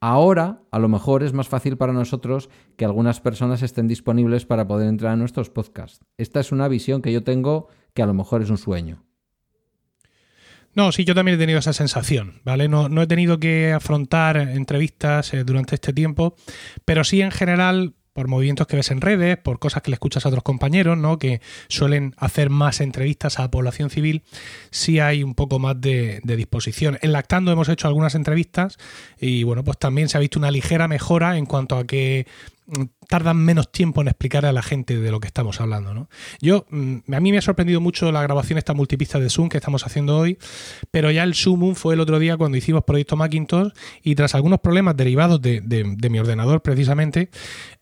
Ahora, 0.02 0.64
a 0.72 0.80
lo 0.80 0.88
mejor 0.88 1.24
es 1.24 1.34
más 1.34 1.48
fácil 1.48 1.78
para 1.78 1.94
nosotros 1.94 2.50
que 2.78 2.86
algunas 2.86 3.20
personas 3.20 3.62
estén 3.62 3.88
disponibles 3.88 4.46
para 4.46 4.68
poder 4.68 4.88
entrar 4.88 5.12
a 5.12 5.18
nuestros 5.18 5.50
podcasts. 5.50 6.04
Esta 6.18 6.40
es 6.40 6.52
una 6.52 6.68
visión 6.68 7.02
que 7.02 7.12
yo 7.12 7.24
tengo 7.24 7.68
que 7.94 8.02
a 8.02 8.06
lo 8.06 8.14
mejor 8.14 8.42
es 8.42 8.50
un 8.50 8.58
sueño. 8.58 9.04
No, 10.74 10.92
sí, 10.92 11.04
yo 11.04 11.16
también 11.16 11.36
he 11.36 11.40
tenido 11.40 11.60
esa 11.60 11.74
sensación, 11.74 12.42
¿vale? 12.46 12.70
No, 12.70 12.90
no 12.90 13.02
he 13.02 13.08
tenido 13.08 13.40
que 13.40 13.74
afrontar 13.74 14.38
entrevistas 14.38 15.34
eh, 15.34 15.44
durante 15.44 15.76
este 15.76 15.94
tiempo, 15.94 16.36
pero 16.86 17.04
sí 17.04 17.22
en 17.22 17.32
general 17.32 17.96
por 18.20 18.28
movimientos 18.28 18.68
que 18.68 18.76
ves 18.76 18.92
en 18.92 19.00
redes, 19.00 19.38
por 19.38 19.60
cosas 19.60 19.82
que 19.82 19.92
le 19.92 19.96
escuchas 19.96 20.26
a 20.26 20.28
otros 20.28 20.44
compañeros, 20.44 20.98
¿no? 20.98 21.18
Que 21.18 21.40
suelen 21.70 22.16
hacer 22.18 22.50
más 22.50 22.82
entrevistas 22.82 23.40
a 23.40 23.44
la 23.44 23.50
población 23.50 23.90
civil, 23.90 24.24
sí 24.72 25.00
hay 25.00 25.24
un 25.24 25.36
poco 25.36 25.58
más 25.58 25.80
de, 25.80 26.20
de, 26.26 26.36
disposición. 26.36 27.00
En 27.02 27.14
Lactando 27.14 27.50
hemos 27.50 27.70
hecho 27.70 27.88
algunas 27.88 28.16
entrevistas 28.16 28.78
y 29.22 29.44
bueno, 29.44 29.64
pues 29.64 29.78
también 29.78 30.10
se 30.10 30.18
ha 30.18 30.20
visto 30.20 30.38
una 30.38 30.52
ligera 30.52 30.90
mejora 30.90 31.38
en 31.38 31.46
cuanto 31.46 31.78
a 31.78 31.86
que 31.86 32.28
tardan 33.08 33.38
menos 33.38 33.72
tiempo 33.72 34.02
en 34.02 34.08
explicar 34.08 34.46
a 34.46 34.52
la 34.52 34.62
gente 34.62 35.00
de 35.00 35.12
lo 35.12 35.20
que 35.20 35.28
estamos 35.28 35.62
hablando. 35.62 35.94
¿no? 35.94 36.10
Yo, 36.42 36.66
mm, 36.70 37.14
a 37.14 37.20
mí 37.20 37.32
me 37.32 37.38
ha 37.38 37.42
sorprendido 37.42 37.82
mucho 37.82 38.12
la 38.12 38.22
grabación 38.22 38.58
esta 38.58 38.74
multipista 38.74 39.20
de 39.20 39.30
Zoom 39.30 39.50
que 39.50 39.58
estamos 39.58 39.86
haciendo 39.86 40.18
hoy, 40.18 40.38
pero 40.92 41.12
ya 41.12 41.24
el 41.24 41.36
Zoom 41.36 41.76
fue 41.76 41.94
el 41.94 42.00
otro 42.00 42.20
día 42.20 42.38
cuando 42.38 42.58
hicimos 42.58 42.84
Proyecto 42.84 43.16
Macintosh 43.16 43.72
y 44.04 44.16
tras 44.16 44.36
algunos 44.36 44.60
problemas 44.60 44.96
derivados 44.96 45.42
de, 45.42 45.62
mi 46.10 46.20
ordenador 46.20 46.62
precisamente, 46.62 47.30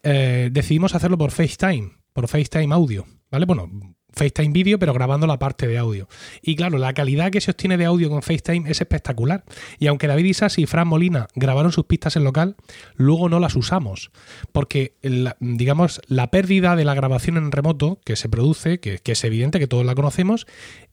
eh, 0.03 0.49
decidimos 0.51 0.95
hacerlo 0.95 1.17
por 1.17 1.31
FaceTime, 1.31 1.91
por 2.13 2.27
FaceTime 2.27 2.73
audio. 2.73 3.05
¿Vale? 3.29 3.45
Bueno, 3.45 3.69
FaceTime 4.17 4.51
vídeo, 4.51 4.79
pero 4.79 4.93
grabando 4.93 5.27
la 5.27 5.39
parte 5.39 5.67
de 5.67 5.77
audio. 5.77 6.07
Y 6.41 6.55
claro, 6.55 6.77
la 6.77 6.93
calidad 6.93 7.31
que 7.31 7.41
se 7.41 7.51
obtiene 7.51 7.77
de 7.77 7.85
audio 7.85 8.09
con 8.09 8.21
FaceTime 8.21 8.69
es 8.69 8.81
espectacular. 8.81 9.43
Y 9.79 9.87
aunque 9.87 10.07
David 10.07 10.25
Isas 10.25 10.57
y 10.59 10.65
Fran 10.65 10.87
Molina 10.87 11.27
grabaron 11.35 11.71
sus 11.71 11.85
pistas 11.85 12.15
en 12.15 12.23
local, 12.23 12.55
luego 12.95 13.29
no 13.29 13.39
las 13.39 13.55
usamos. 13.55 14.11
Porque, 14.51 14.95
digamos, 15.39 16.01
la 16.07 16.31
pérdida 16.31 16.75
de 16.75 16.85
la 16.85 16.95
grabación 16.95 17.37
en 17.37 17.51
remoto 17.51 18.01
que 18.03 18.15
se 18.15 18.29
produce, 18.29 18.79
que 18.79 18.99
es 19.05 19.23
evidente 19.23 19.59
que 19.59 19.67
todos 19.67 19.85
la 19.85 19.95
conocemos, 19.95 20.47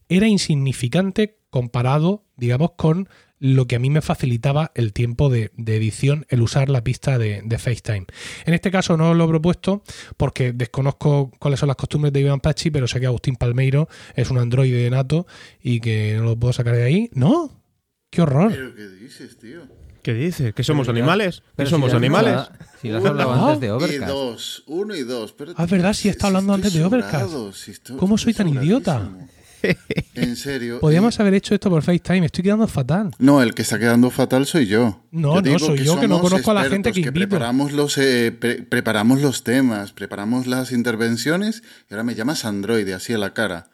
era 0.07 0.27
insignificante 0.27 1.39
comparado, 1.49 2.23
digamos, 2.37 2.71
con 2.75 3.09
lo 3.39 3.67
que 3.67 3.75
a 3.75 3.79
mí 3.79 3.89
me 3.89 4.01
facilitaba 4.01 4.71
el 4.75 4.93
tiempo 4.93 5.29
de, 5.29 5.51
edición, 5.57 6.25
el 6.29 6.41
usar 6.41 6.69
la 6.69 6.83
pista 6.83 7.17
de, 7.17 7.43
FaceTime. 7.57 8.05
En 8.45 8.53
este 8.53 8.71
caso 8.71 8.97
no 8.97 9.13
lo 9.13 9.25
he 9.25 9.27
propuesto 9.27 9.83
porque 10.17 10.53
desconozco 10.53 11.31
cuáles 11.39 11.59
son 11.59 11.67
las 11.67 11.75
costumbres 11.75 12.13
de 12.13 12.21
Iván 12.21 12.39
Pachi, 12.39 12.71
pero 12.71 12.87
sé 12.87 12.99
que 12.99 13.05
Agustín 13.05 13.35
Palmeiro 13.35 13.87
es 14.15 14.29
un 14.29 14.37
androide 14.37 14.89
nato 14.89 15.27
y 15.61 15.79
que 15.79 16.15
no 16.17 16.23
lo 16.23 16.39
puedo 16.39 16.53
sacar 16.53 16.75
de 16.75 16.83
ahí. 16.83 17.09
¿No? 17.13 17.61
¡Qué 18.09 18.21
horror! 18.21 18.53
qué 18.75 18.87
dices, 18.89 19.37
tío? 19.37 19.67
¿Qué 20.01 20.13
dices? 20.13 20.53
¿Que 20.53 20.63
somos 20.63 20.87
animales? 20.87 21.41
¿Que 21.57 21.65
somos 21.65 21.91
animales? 21.93 22.47
si 22.79 22.89
lo 22.89 22.99
has 22.99 23.05
hablado 23.05 23.33
antes 23.33 23.59
de 23.59 23.71
Overcast. 23.71 24.03
Y 24.03 24.05
dos, 24.05 24.63
uno 24.67 24.95
y 24.95 25.01
dos. 25.01 25.33
ah, 25.55 25.63
es 25.63 25.69
verdad, 25.71 25.93
si 25.93 26.09
está 26.09 26.27
hablando 26.27 26.53
antes 26.53 26.73
de 26.73 26.85
Overcast. 26.85 27.33
¿Cómo 27.97 28.15
soy 28.17 28.35
tan 28.35 28.49
idiota? 28.49 29.09
En 30.15 30.35
serio. 30.35 30.79
Podríamos 30.79 31.19
haber 31.19 31.33
hecho 31.33 31.53
esto 31.53 31.69
por 31.69 31.83
FaceTime. 31.83 32.25
Estoy 32.25 32.43
quedando 32.43 32.67
fatal. 32.67 33.11
No, 33.19 33.41
el 33.41 33.53
que 33.53 33.63
está 33.63 33.77
quedando 33.77 34.09
fatal 34.09 34.45
soy 34.45 34.65
yo. 34.65 35.03
No, 35.11 35.41
no, 35.41 35.59
soy 35.59 35.83
yo 35.83 35.99
que 35.99 36.07
no 36.07 36.19
conozco 36.19 36.51
a 36.51 36.53
la 36.53 36.63
gente 36.65 36.91
que, 36.91 37.01
invito. 37.01 37.29
Preparamos 37.29 37.73
los, 37.73 37.97
eh, 37.97 38.31
preparamos 38.31 39.21
los 39.21 39.43
temas, 39.43 39.91
preparamos 39.91 40.47
las 40.47 40.71
intervenciones 40.71 41.63
y 41.89 41.93
ahora 41.93 42.03
me 42.03 42.15
llamas 42.15 42.45
androide, 42.45 42.93
así 42.93 43.13
a 43.13 43.17
la 43.17 43.33
cara. 43.33 43.69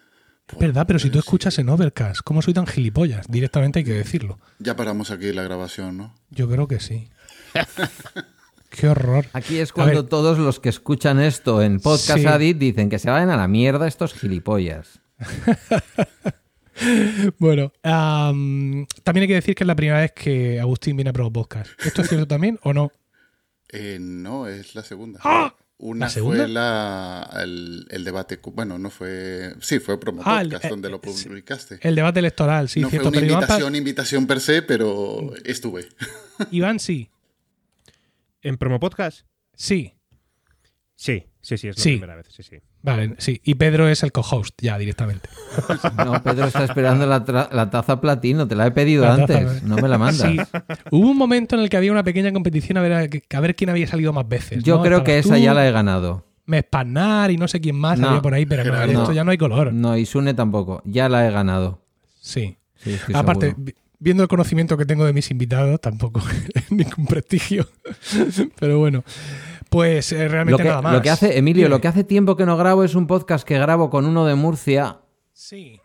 Es 0.51 0.57
verdad, 0.57 0.85
pero 0.85 0.99
si 0.99 1.09
tú 1.09 1.19
escuchas 1.19 1.57
en 1.59 1.69
Overcast, 1.69 2.21
¿cómo 2.23 2.41
soy 2.41 2.53
tan 2.53 2.67
gilipollas? 2.67 3.27
Directamente 3.29 3.79
hay 3.79 3.85
que 3.85 3.93
decirlo. 3.93 4.39
Ya 4.59 4.75
paramos 4.75 5.11
aquí 5.11 5.31
la 5.31 5.43
grabación, 5.43 5.97
¿no? 5.97 6.15
Yo 6.29 6.49
creo 6.49 6.67
que 6.67 6.79
sí. 6.79 7.09
Qué 8.69 8.87
horror. 8.87 9.25
Aquí 9.33 9.59
es 9.59 9.73
cuando 9.73 10.05
todos 10.05 10.39
los 10.39 10.61
que 10.61 10.69
escuchan 10.69 11.19
esto 11.19 11.61
en 11.61 11.81
Podcast 11.81 12.25
Adit 12.25 12.57
dicen 12.57 12.89
que 12.89 12.99
se 12.99 13.09
vayan 13.09 13.29
a 13.29 13.35
la 13.35 13.49
mierda 13.49 13.85
estos 13.85 14.13
gilipollas. 14.13 15.00
bueno, 17.39 17.71
también 17.81 19.23
hay 19.23 19.27
que 19.27 19.35
decir 19.35 19.55
que 19.55 19.63
es 19.63 19.67
la 19.67 19.75
primera 19.75 19.99
vez 19.99 20.11
que 20.11 20.59
Agustín 20.59 20.95
viene 20.95 21.09
a 21.09 21.13
Pro 21.13 21.31
Podcast. 21.31 21.71
¿Esto 21.83 22.01
es 22.01 22.09
cierto 22.09 22.27
también 22.27 22.59
o 22.63 22.73
no? 22.73 22.91
Eh, 23.69 23.97
no, 23.99 24.47
es 24.47 24.75
la 24.75 24.83
segunda. 24.83 25.19
¡Ah! 25.23 25.55
Una 25.83 26.09
fue 26.09 26.47
la, 26.47 27.27
el, 27.41 28.03
debate, 28.03 28.39
bueno, 28.53 28.77
no 28.77 28.91
fue, 28.91 29.55
sí, 29.61 29.79
fue 29.79 29.99
Promo 29.99 30.21
ah, 30.23 30.43
Podcast 30.43 30.65
donde 30.65 30.91
lo 30.91 31.01
publicaste. 31.01 31.79
El 31.81 31.95
debate 31.95 32.19
electoral, 32.19 32.69
sí, 32.69 32.81
no 32.81 32.89
cierto. 32.91 33.09
Fue 33.09 33.17
una 33.17 33.31
invitación, 33.31 33.75
invitación 33.75 34.27
per 34.27 34.41
se, 34.41 34.61
pero 34.61 35.31
estuve. 35.43 35.89
Iván, 36.51 36.79
sí. 36.79 37.09
¿En 38.43 38.57
Promo 38.57 38.79
Podcast? 38.79 39.25
Sí. 39.55 39.95
Sí, 40.95 41.25
sí, 41.41 41.57
sí, 41.57 41.69
es 41.69 41.77
la 41.77 41.83
primera 41.83 42.15
vez, 42.15 42.27
sí, 42.29 42.43
sí. 42.43 42.57
Vale, 42.83 43.15
sí. 43.19 43.41
Y 43.43 43.55
Pedro 43.55 43.87
es 43.87 44.01
el 44.03 44.11
co-host 44.11 44.59
ya 44.61 44.77
directamente. 44.77 45.29
No, 45.97 46.21
Pedro 46.23 46.45
está 46.45 46.63
esperando 46.63 47.05
la, 47.05 47.69
taza 47.69 48.01
platino, 48.01 48.47
te 48.47 48.55
la 48.55 48.67
he 48.67 48.71
pedido 48.71 49.09
antes, 49.09 49.63
no 49.63 49.75
me 49.75 49.87
la 49.87 49.97
mandas. 49.97 50.31
Sí. 50.31 50.37
Hubo 50.89 51.09
un 51.09 51.17
momento 51.17 51.55
en 51.55 51.61
el 51.61 51.69
que 51.69 51.77
había 51.77 51.91
una 51.91 52.03
pequeña 52.03 52.31
competición 52.31 52.77
a 52.77 52.81
ver, 52.81 52.93
a, 52.93 53.39
ver 53.39 53.55
quién 53.55 53.69
había 53.69 53.87
salido 53.87 54.13
más 54.13 54.27
veces. 54.27 54.63
Yo 54.63 54.81
creo 54.81 55.03
que 55.03 55.19
esa 55.19 55.37
ya 55.37 55.53
la 55.53 55.67
he 55.67 55.71
ganado. 55.71 56.25
Mespanar 56.45 57.31
y 57.31 57.37
no 57.37 57.47
sé 57.47 57.61
quién 57.61 57.75
más 57.75 58.01
había 58.01 58.21
por 58.21 58.33
ahí, 58.33 58.45
pero 58.45 58.63
no, 58.63 58.83
esto 58.83 59.13
ya 59.13 59.23
no 59.23 59.31
hay 59.31 59.37
color. 59.37 59.73
No, 59.73 59.97
y 59.97 60.05
Sune 60.05 60.33
tampoco, 60.33 60.81
ya 60.85 61.09
la 61.09 61.27
he 61.27 61.31
ganado. 61.31 61.81
Sí. 62.19 62.57
Aparte, 63.13 63.55
viendo 63.99 64.23
el 64.23 64.29
conocimiento 64.29 64.77
que 64.77 64.85
tengo 64.85 65.05
de 65.05 65.13
mis 65.13 65.29
invitados, 65.31 65.79
tampoco 65.79 66.21
ningún 66.69 67.05
prestigio. 67.05 67.67
pero 68.59 68.79
bueno. 68.79 69.03
Pues 69.71 70.11
eh, 70.11 70.27
realmente 70.27 70.65
nada 70.65 70.81
más. 70.81 70.93
Lo 70.93 71.01
que 71.01 71.09
hace, 71.09 71.37
Emilio, 71.37 71.69
lo 71.69 71.79
que 71.79 71.87
hace 71.87 72.03
tiempo 72.03 72.35
que 72.35 72.45
no 72.45 72.57
grabo 72.57 72.83
es 72.83 72.93
un 72.93 73.07
podcast 73.07 73.47
que 73.47 73.57
grabo 73.57 73.89
con 73.89 74.05
uno 74.05 74.25
de 74.25 74.35
Murcia. 74.35 74.99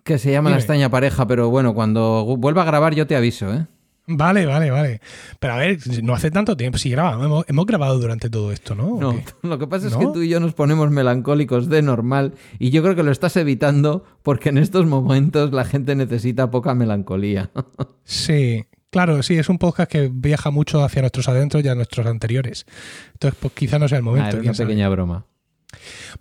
Que 0.02 0.18
se 0.18 0.32
llama 0.32 0.50
La 0.50 0.58
Estaña 0.58 0.90
Pareja, 0.90 1.28
pero 1.28 1.50
bueno, 1.50 1.72
cuando 1.72 2.24
vuelva 2.36 2.62
a 2.62 2.64
grabar 2.64 2.96
yo 2.96 3.06
te 3.06 3.14
aviso, 3.14 3.54
¿eh? 3.54 3.68
Vale, 4.08 4.44
vale, 4.44 4.72
vale. 4.72 5.00
Pero 5.38 5.52
a 5.52 5.56
ver, 5.58 5.78
no 6.02 6.14
hace 6.14 6.32
tanto 6.32 6.56
tiempo. 6.56 6.78
Sí, 6.78 6.90
grabamos, 6.90 7.44
hemos, 7.46 7.66
grabado 7.66 8.00
durante 8.00 8.28
todo 8.28 8.50
esto, 8.50 8.74
¿no? 8.74 8.98
No, 8.98 9.20
lo 9.42 9.58
que 9.58 9.68
pasa 9.68 9.86
es 9.86 9.96
que 9.96 10.06
tú 10.06 10.22
y 10.22 10.28
yo 10.28 10.40
nos 10.40 10.54
ponemos 10.54 10.90
melancólicos 10.90 11.68
de 11.68 11.80
normal 11.80 12.34
y 12.58 12.70
yo 12.70 12.82
creo 12.82 12.96
que 12.96 13.04
lo 13.04 13.12
estás 13.12 13.36
evitando 13.36 14.04
porque 14.24 14.48
en 14.48 14.58
estos 14.58 14.84
momentos 14.86 15.52
la 15.52 15.64
gente 15.64 15.94
necesita 15.94 16.50
poca 16.50 16.74
melancolía. 16.74 17.50
Sí, 18.08 18.64
Claro, 18.96 19.22
sí, 19.22 19.36
es 19.36 19.50
un 19.50 19.58
podcast 19.58 19.92
que 19.92 20.10
viaja 20.10 20.50
mucho 20.50 20.82
hacia 20.82 21.02
nuestros 21.02 21.28
adentros 21.28 21.62
y 21.62 21.68
a 21.68 21.74
nuestros 21.74 22.06
anteriores. 22.06 22.64
Entonces, 23.12 23.38
pues 23.38 23.52
quizá 23.52 23.78
no 23.78 23.88
sea 23.88 23.98
el 23.98 24.04
momento. 24.04 24.38
Ah, 24.38 24.40
una 24.40 24.54
pequeña 24.54 24.88
broma. 24.88 25.26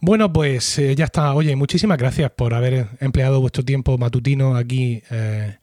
Bueno, 0.01 0.33
pues 0.33 0.77
eh, 0.77 0.93
ya 0.93 1.05
está. 1.05 1.33
Oye, 1.35 1.55
muchísimas 1.55 1.97
gracias 1.97 2.31
por 2.31 2.53
haber 2.53 2.89
empleado 2.99 3.39
vuestro 3.39 3.63
tiempo 3.63 3.97
matutino 3.97 4.57
aquí, 4.57 5.01
eh, 5.09 5.55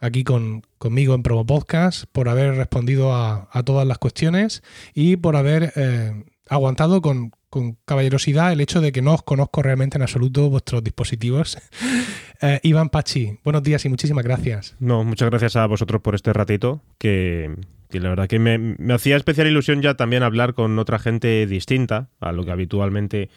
aquí 0.00 0.24
con, 0.24 0.62
conmigo 0.76 1.14
en 1.14 1.22
Promo 1.22 1.46
Podcast, 1.46 2.06
por 2.10 2.28
haber 2.28 2.56
respondido 2.56 3.14
a, 3.14 3.48
todas 3.64 3.86
las 3.86 3.98
cuestiones 3.98 4.64
y 4.92 5.18
por 5.18 5.36
haber 5.36 5.72
eh, 5.76 6.24
aguantado 6.48 7.00
con, 7.00 7.30
con 7.50 7.78
caballerosidad 7.84 8.52
el 8.52 8.60
hecho 8.60 8.80
de 8.80 8.92
que 8.92 9.02
no 9.02 9.14
os 9.14 9.22
conozco 9.22 9.62
realmente 9.62 9.98
en 9.98 10.02
absoluto 10.02 10.50
vuestros 10.50 10.82
dispositivos. 10.82 11.58
Eh, 12.42 12.60
Iván 12.64 12.90
Pachi, 12.90 13.38
buenos 13.44 13.62
días 13.62 13.82
y 13.86 13.88
muchísimas 13.88 14.22
gracias. 14.22 14.76
No, 14.78 15.04
muchas 15.04 15.30
gracias 15.30 15.56
a 15.56 15.64
vosotros 15.64 16.02
por 16.02 16.14
este 16.14 16.34
ratito, 16.34 16.82
que, 16.98 17.50
la 17.88 18.10
verdad 18.10 18.28
que 18.28 18.38
me, 18.38 18.76
hacía 18.92 19.16
especial 19.16 19.46
ilusión 19.46 19.80
ya 19.80 19.94
también 19.94 20.22
hablar 20.22 20.52
con 20.52 20.78
otra 20.78 20.98
gente 20.98 21.46
distinta 21.46 22.10
a 22.20 22.32
lo 22.32 22.44
que 22.44 22.50
habitualmente 22.50 23.30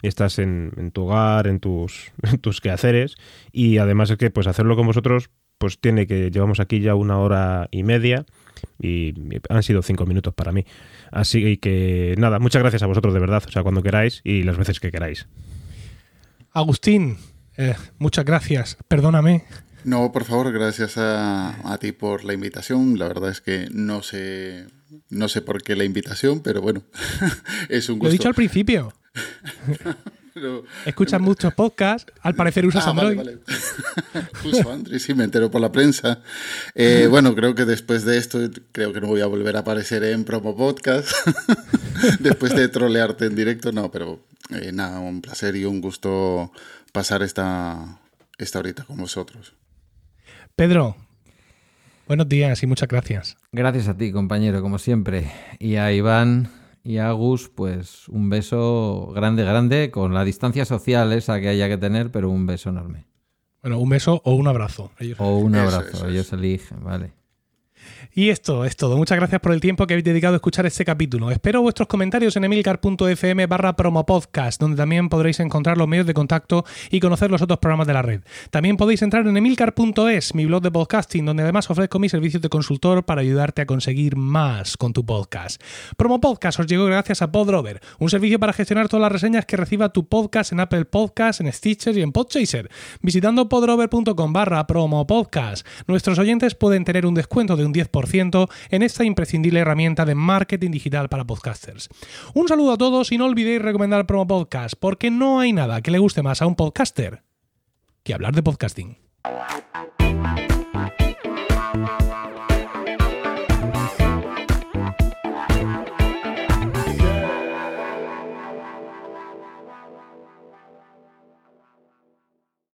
estás 0.00 0.38
en, 0.38 0.90
tu 0.94 1.02
hogar, 1.02 1.48
en 1.48 1.60
tus, 1.60 2.12
en 2.22 2.38
tus 2.38 2.62
quehaceres, 2.62 3.16
y 3.52 3.76
además 3.76 4.08
es 4.08 4.16
que 4.16 4.30
pues 4.30 4.46
hacerlo 4.46 4.74
con 4.74 4.86
vosotros 4.86 5.28
pues 5.58 5.78
tiene 5.78 6.06
que 6.06 6.30
llevamos 6.30 6.60
aquí 6.60 6.80
ya 6.80 6.94
una 6.94 7.18
hora 7.18 7.68
y 7.70 7.82
media 7.82 8.26
y 8.80 9.14
han 9.48 9.62
sido 9.62 9.82
cinco 9.82 10.06
minutos 10.06 10.34
para 10.34 10.52
mí. 10.52 10.64
Así 11.10 11.56
que 11.58 12.14
nada, 12.18 12.38
muchas 12.38 12.62
gracias 12.62 12.82
a 12.82 12.86
vosotros 12.86 13.14
de 13.14 13.20
verdad, 13.20 13.42
o 13.46 13.50
sea, 13.50 13.62
cuando 13.62 13.82
queráis 13.82 14.20
y 14.24 14.42
las 14.42 14.56
veces 14.56 14.80
que 14.80 14.90
queráis. 14.90 15.26
Agustín, 16.52 17.18
eh, 17.56 17.74
muchas 17.98 18.24
gracias, 18.24 18.76
perdóname. 18.88 19.44
No, 19.84 20.10
por 20.10 20.24
favor, 20.24 20.52
gracias 20.52 20.98
a, 20.98 21.72
a, 21.72 21.78
ti 21.78 21.92
por 21.92 22.24
la 22.24 22.32
invitación. 22.32 22.98
La 22.98 23.06
verdad 23.06 23.30
es 23.30 23.40
que 23.40 23.68
no 23.70 24.02
sé, 24.02 24.66
no 25.10 25.28
sé 25.28 25.42
por 25.42 25.62
qué 25.62 25.76
la 25.76 25.84
invitación, 25.84 26.40
pero 26.40 26.60
bueno, 26.60 26.82
es 27.68 27.88
un 27.88 27.98
gusto. 27.98 28.08
Lo 28.08 28.10
he 28.10 28.12
dicho 28.12 28.28
al 28.28 28.34
principio. 28.34 28.92
Escuchas 30.84 31.20
muchos 31.20 31.54
podcasts, 31.54 32.12
al 32.20 32.34
parecer 32.34 32.66
usas 32.66 32.86
ah, 32.86 32.90
Android. 32.90 33.16
Vale, 33.16 33.38
Uso 34.44 34.70
Android, 34.70 34.98
sí, 34.98 35.14
me 35.14 35.24
entero 35.24 35.50
por 35.50 35.60
la 35.60 35.72
prensa. 35.72 36.22
Eh, 36.74 37.06
bueno, 37.08 37.34
creo 37.34 37.54
que 37.54 37.64
después 37.64 38.04
de 38.04 38.18
esto, 38.18 38.38
creo 38.72 38.92
que 38.92 39.00
no 39.00 39.06
voy 39.06 39.22
a 39.22 39.26
volver 39.26 39.56
a 39.56 39.60
aparecer 39.60 40.04
en 40.04 40.24
promo 40.24 40.56
podcast. 40.56 41.10
después 42.20 42.54
de 42.54 42.68
trolearte 42.68 43.26
en 43.26 43.36
directo, 43.36 43.72
no, 43.72 43.90
pero 43.90 44.20
eh, 44.50 44.72
nada, 44.72 45.00
un 45.00 45.22
placer 45.22 45.56
y 45.56 45.64
un 45.64 45.80
gusto 45.80 46.52
pasar 46.92 47.22
esta, 47.22 48.00
esta 48.38 48.58
horita 48.58 48.84
con 48.84 48.98
vosotros. 48.98 49.54
Pedro, 50.54 50.96
buenos 52.06 52.28
días 52.28 52.62
y 52.62 52.66
muchas 52.66 52.88
gracias. 52.88 53.36
Gracias 53.52 53.88
a 53.88 53.96
ti, 53.96 54.12
compañero, 54.12 54.60
como 54.60 54.78
siempre. 54.78 55.32
Y 55.58 55.76
a 55.76 55.92
Iván 55.92 56.50
y 56.86 56.98
a 56.98 57.10
Gus, 57.10 57.48
pues 57.48 58.08
un 58.08 58.30
beso 58.30 59.10
grande, 59.12 59.42
grande, 59.42 59.90
con 59.90 60.14
la 60.14 60.24
distancia 60.24 60.64
social 60.64 61.12
esa 61.12 61.40
que 61.40 61.48
haya 61.48 61.68
que 61.68 61.78
tener, 61.78 62.12
pero 62.12 62.30
un 62.30 62.46
beso 62.46 62.70
enorme. 62.70 63.06
Bueno, 63.60 63.80
un 63.80 63.88
beso 63.88 64.22
o 64.24 64.34
un 64.34 64.46
abrazo. 64.46 64.92
o 65.18 65.38
un 65.38 65.56
abrazo, 65.56 66.06
ellos 66.06 66.32
eligen, 66.32 66.84
vale. 66.84 67.12
Y 68.18 68.30
esto 68.30 68.64
es 68.64 68.76
todo. 68.76 68.96
Muchas 68.96 69.18
gracias 69.18 69.42
por 69.42 69.52
el 69.52 69.60
tiempo 69.60 69.86
que 69.86 69.92
habéis 69.92 70.06
dedicado 70.06 70.32
a 70.32 70.36
escuchar 70.36 70.64
este 70.64 70.86
capítulo. 70.86 71.30
Espero 71.30 71.60
vuestros 71.60 71.86
comentarios 71.86 72.34
en 72.36 72.44
emilcar.fm 72.44 73.46
barra 73.46 73.76
promopodcast, 73.76 74.58
donde 74.58 74.78
también 74.78 75.10
podréis 75.10 75.38
encontrar 75.40 75.76
los 75.76 75.86
medios 75.86 76.06
de 76.06 76.14
contacto 76.14 76.64
y 76.90 76.98
conocer 76.98 77.30
los 77.30 77.42
otros 77.42 77.58
programas 77.58 77.86
de 77.86 77.92
la 77.92 78.00
red. 78.00 78.22
También 78.50 78.78
podéis 78.78 79.02
entrar 79.02 79.26
en 79.26 79.36
emilcar.es, 79.36 80.34
mi 80.34 80.46
blog 80.46 80.62
de 80.62 80.70
podcasting, 80.70 81.26
donde 81.26 81.42
además 81.42 81.68
ofrezco 81.68 81.98
mis 81.98 82.10
servicios 82.10 82.40
de 82.40 82.48
consultor 82.48 83.04
para 83.04 83.20
ayudarte 83.20 83.60
a 83.60 83.66
conseguir 83.66 84.16
más 84.16 84.78
con 84.78 84.94
tu 84.94 85.04
podcast. 85.04 85.62
Promopodcast 85.98 86.60
os 86.60 86.66
llegó 86.66 86.86
gracias 86.86 87.20
a 87.20 87.30
Podrover, 87.30 87.82
un 87.98 88.08
servicio 88.08 88.40
para 88.40 88.54
gestionar 88.54 88.88
todas 88.88 89.02
las 89.02 89.12
reseñas 89.12 89.44
que 89.44 89.58
reciba 89.58 89.90
tu 89.90 90.08
podcast 90.08 90.52
en 90.52 90.60
Apple 90.60 90.86
Podcasts, 90.86 91.42
en 91.42 91.52
Stitcher 91.52 91.98
y 91.98 92.00
en 92.00 92.12
Podchaser. 92.12 92.70
Visitando 93.02 93.50
podrover.com 93.50 94.32
barra 94.32 94.66
promopodcast, 94.66 95.66
nuestros 95.86 96.18
oyentes 96.18 96.54
pueden 96.54 96.86
tener 96.86 97.04
un 97.04 97.12
descuento 97.12 97.56
de 97.56 97.66
un 97.66 97.72
10% 98.06 98.48
en 98.70 98.82
esta 98.82 99.04
imprescindible 99.04 99.60
herramienta 99.60 100.04
de 100.04 100.14
marketing 100.14 100.70
digital 100.70 101.08
para 101.08 101.24
podcasters. 101.24 101.88
Un 102.34 102.48
saludo 102.48 102.72
a 102.72 102.78
todos 102.78 103.12
y 103.12 103.18
no 103.18 103.26
olvidéis 103.26 103.62
recomendar 103.62 104.06
Promo 104.06 104.26
Podcast, 104.26 104.74
porque 104.78 105.10
no 105.10 105.40
hay 105.40 105.52
nada 105.52 105.82
que 105.82 105.90
le 105.90 105.98
guste 105.98 106.22
más 106.22 106.42
a 106.42 106.46
un 106.46 106.54
podcaster 106.54 107.22
que 108.02 108.14
hablar 108.14 108.34
de 108.34 108.42
podcasting. 108.42 108.98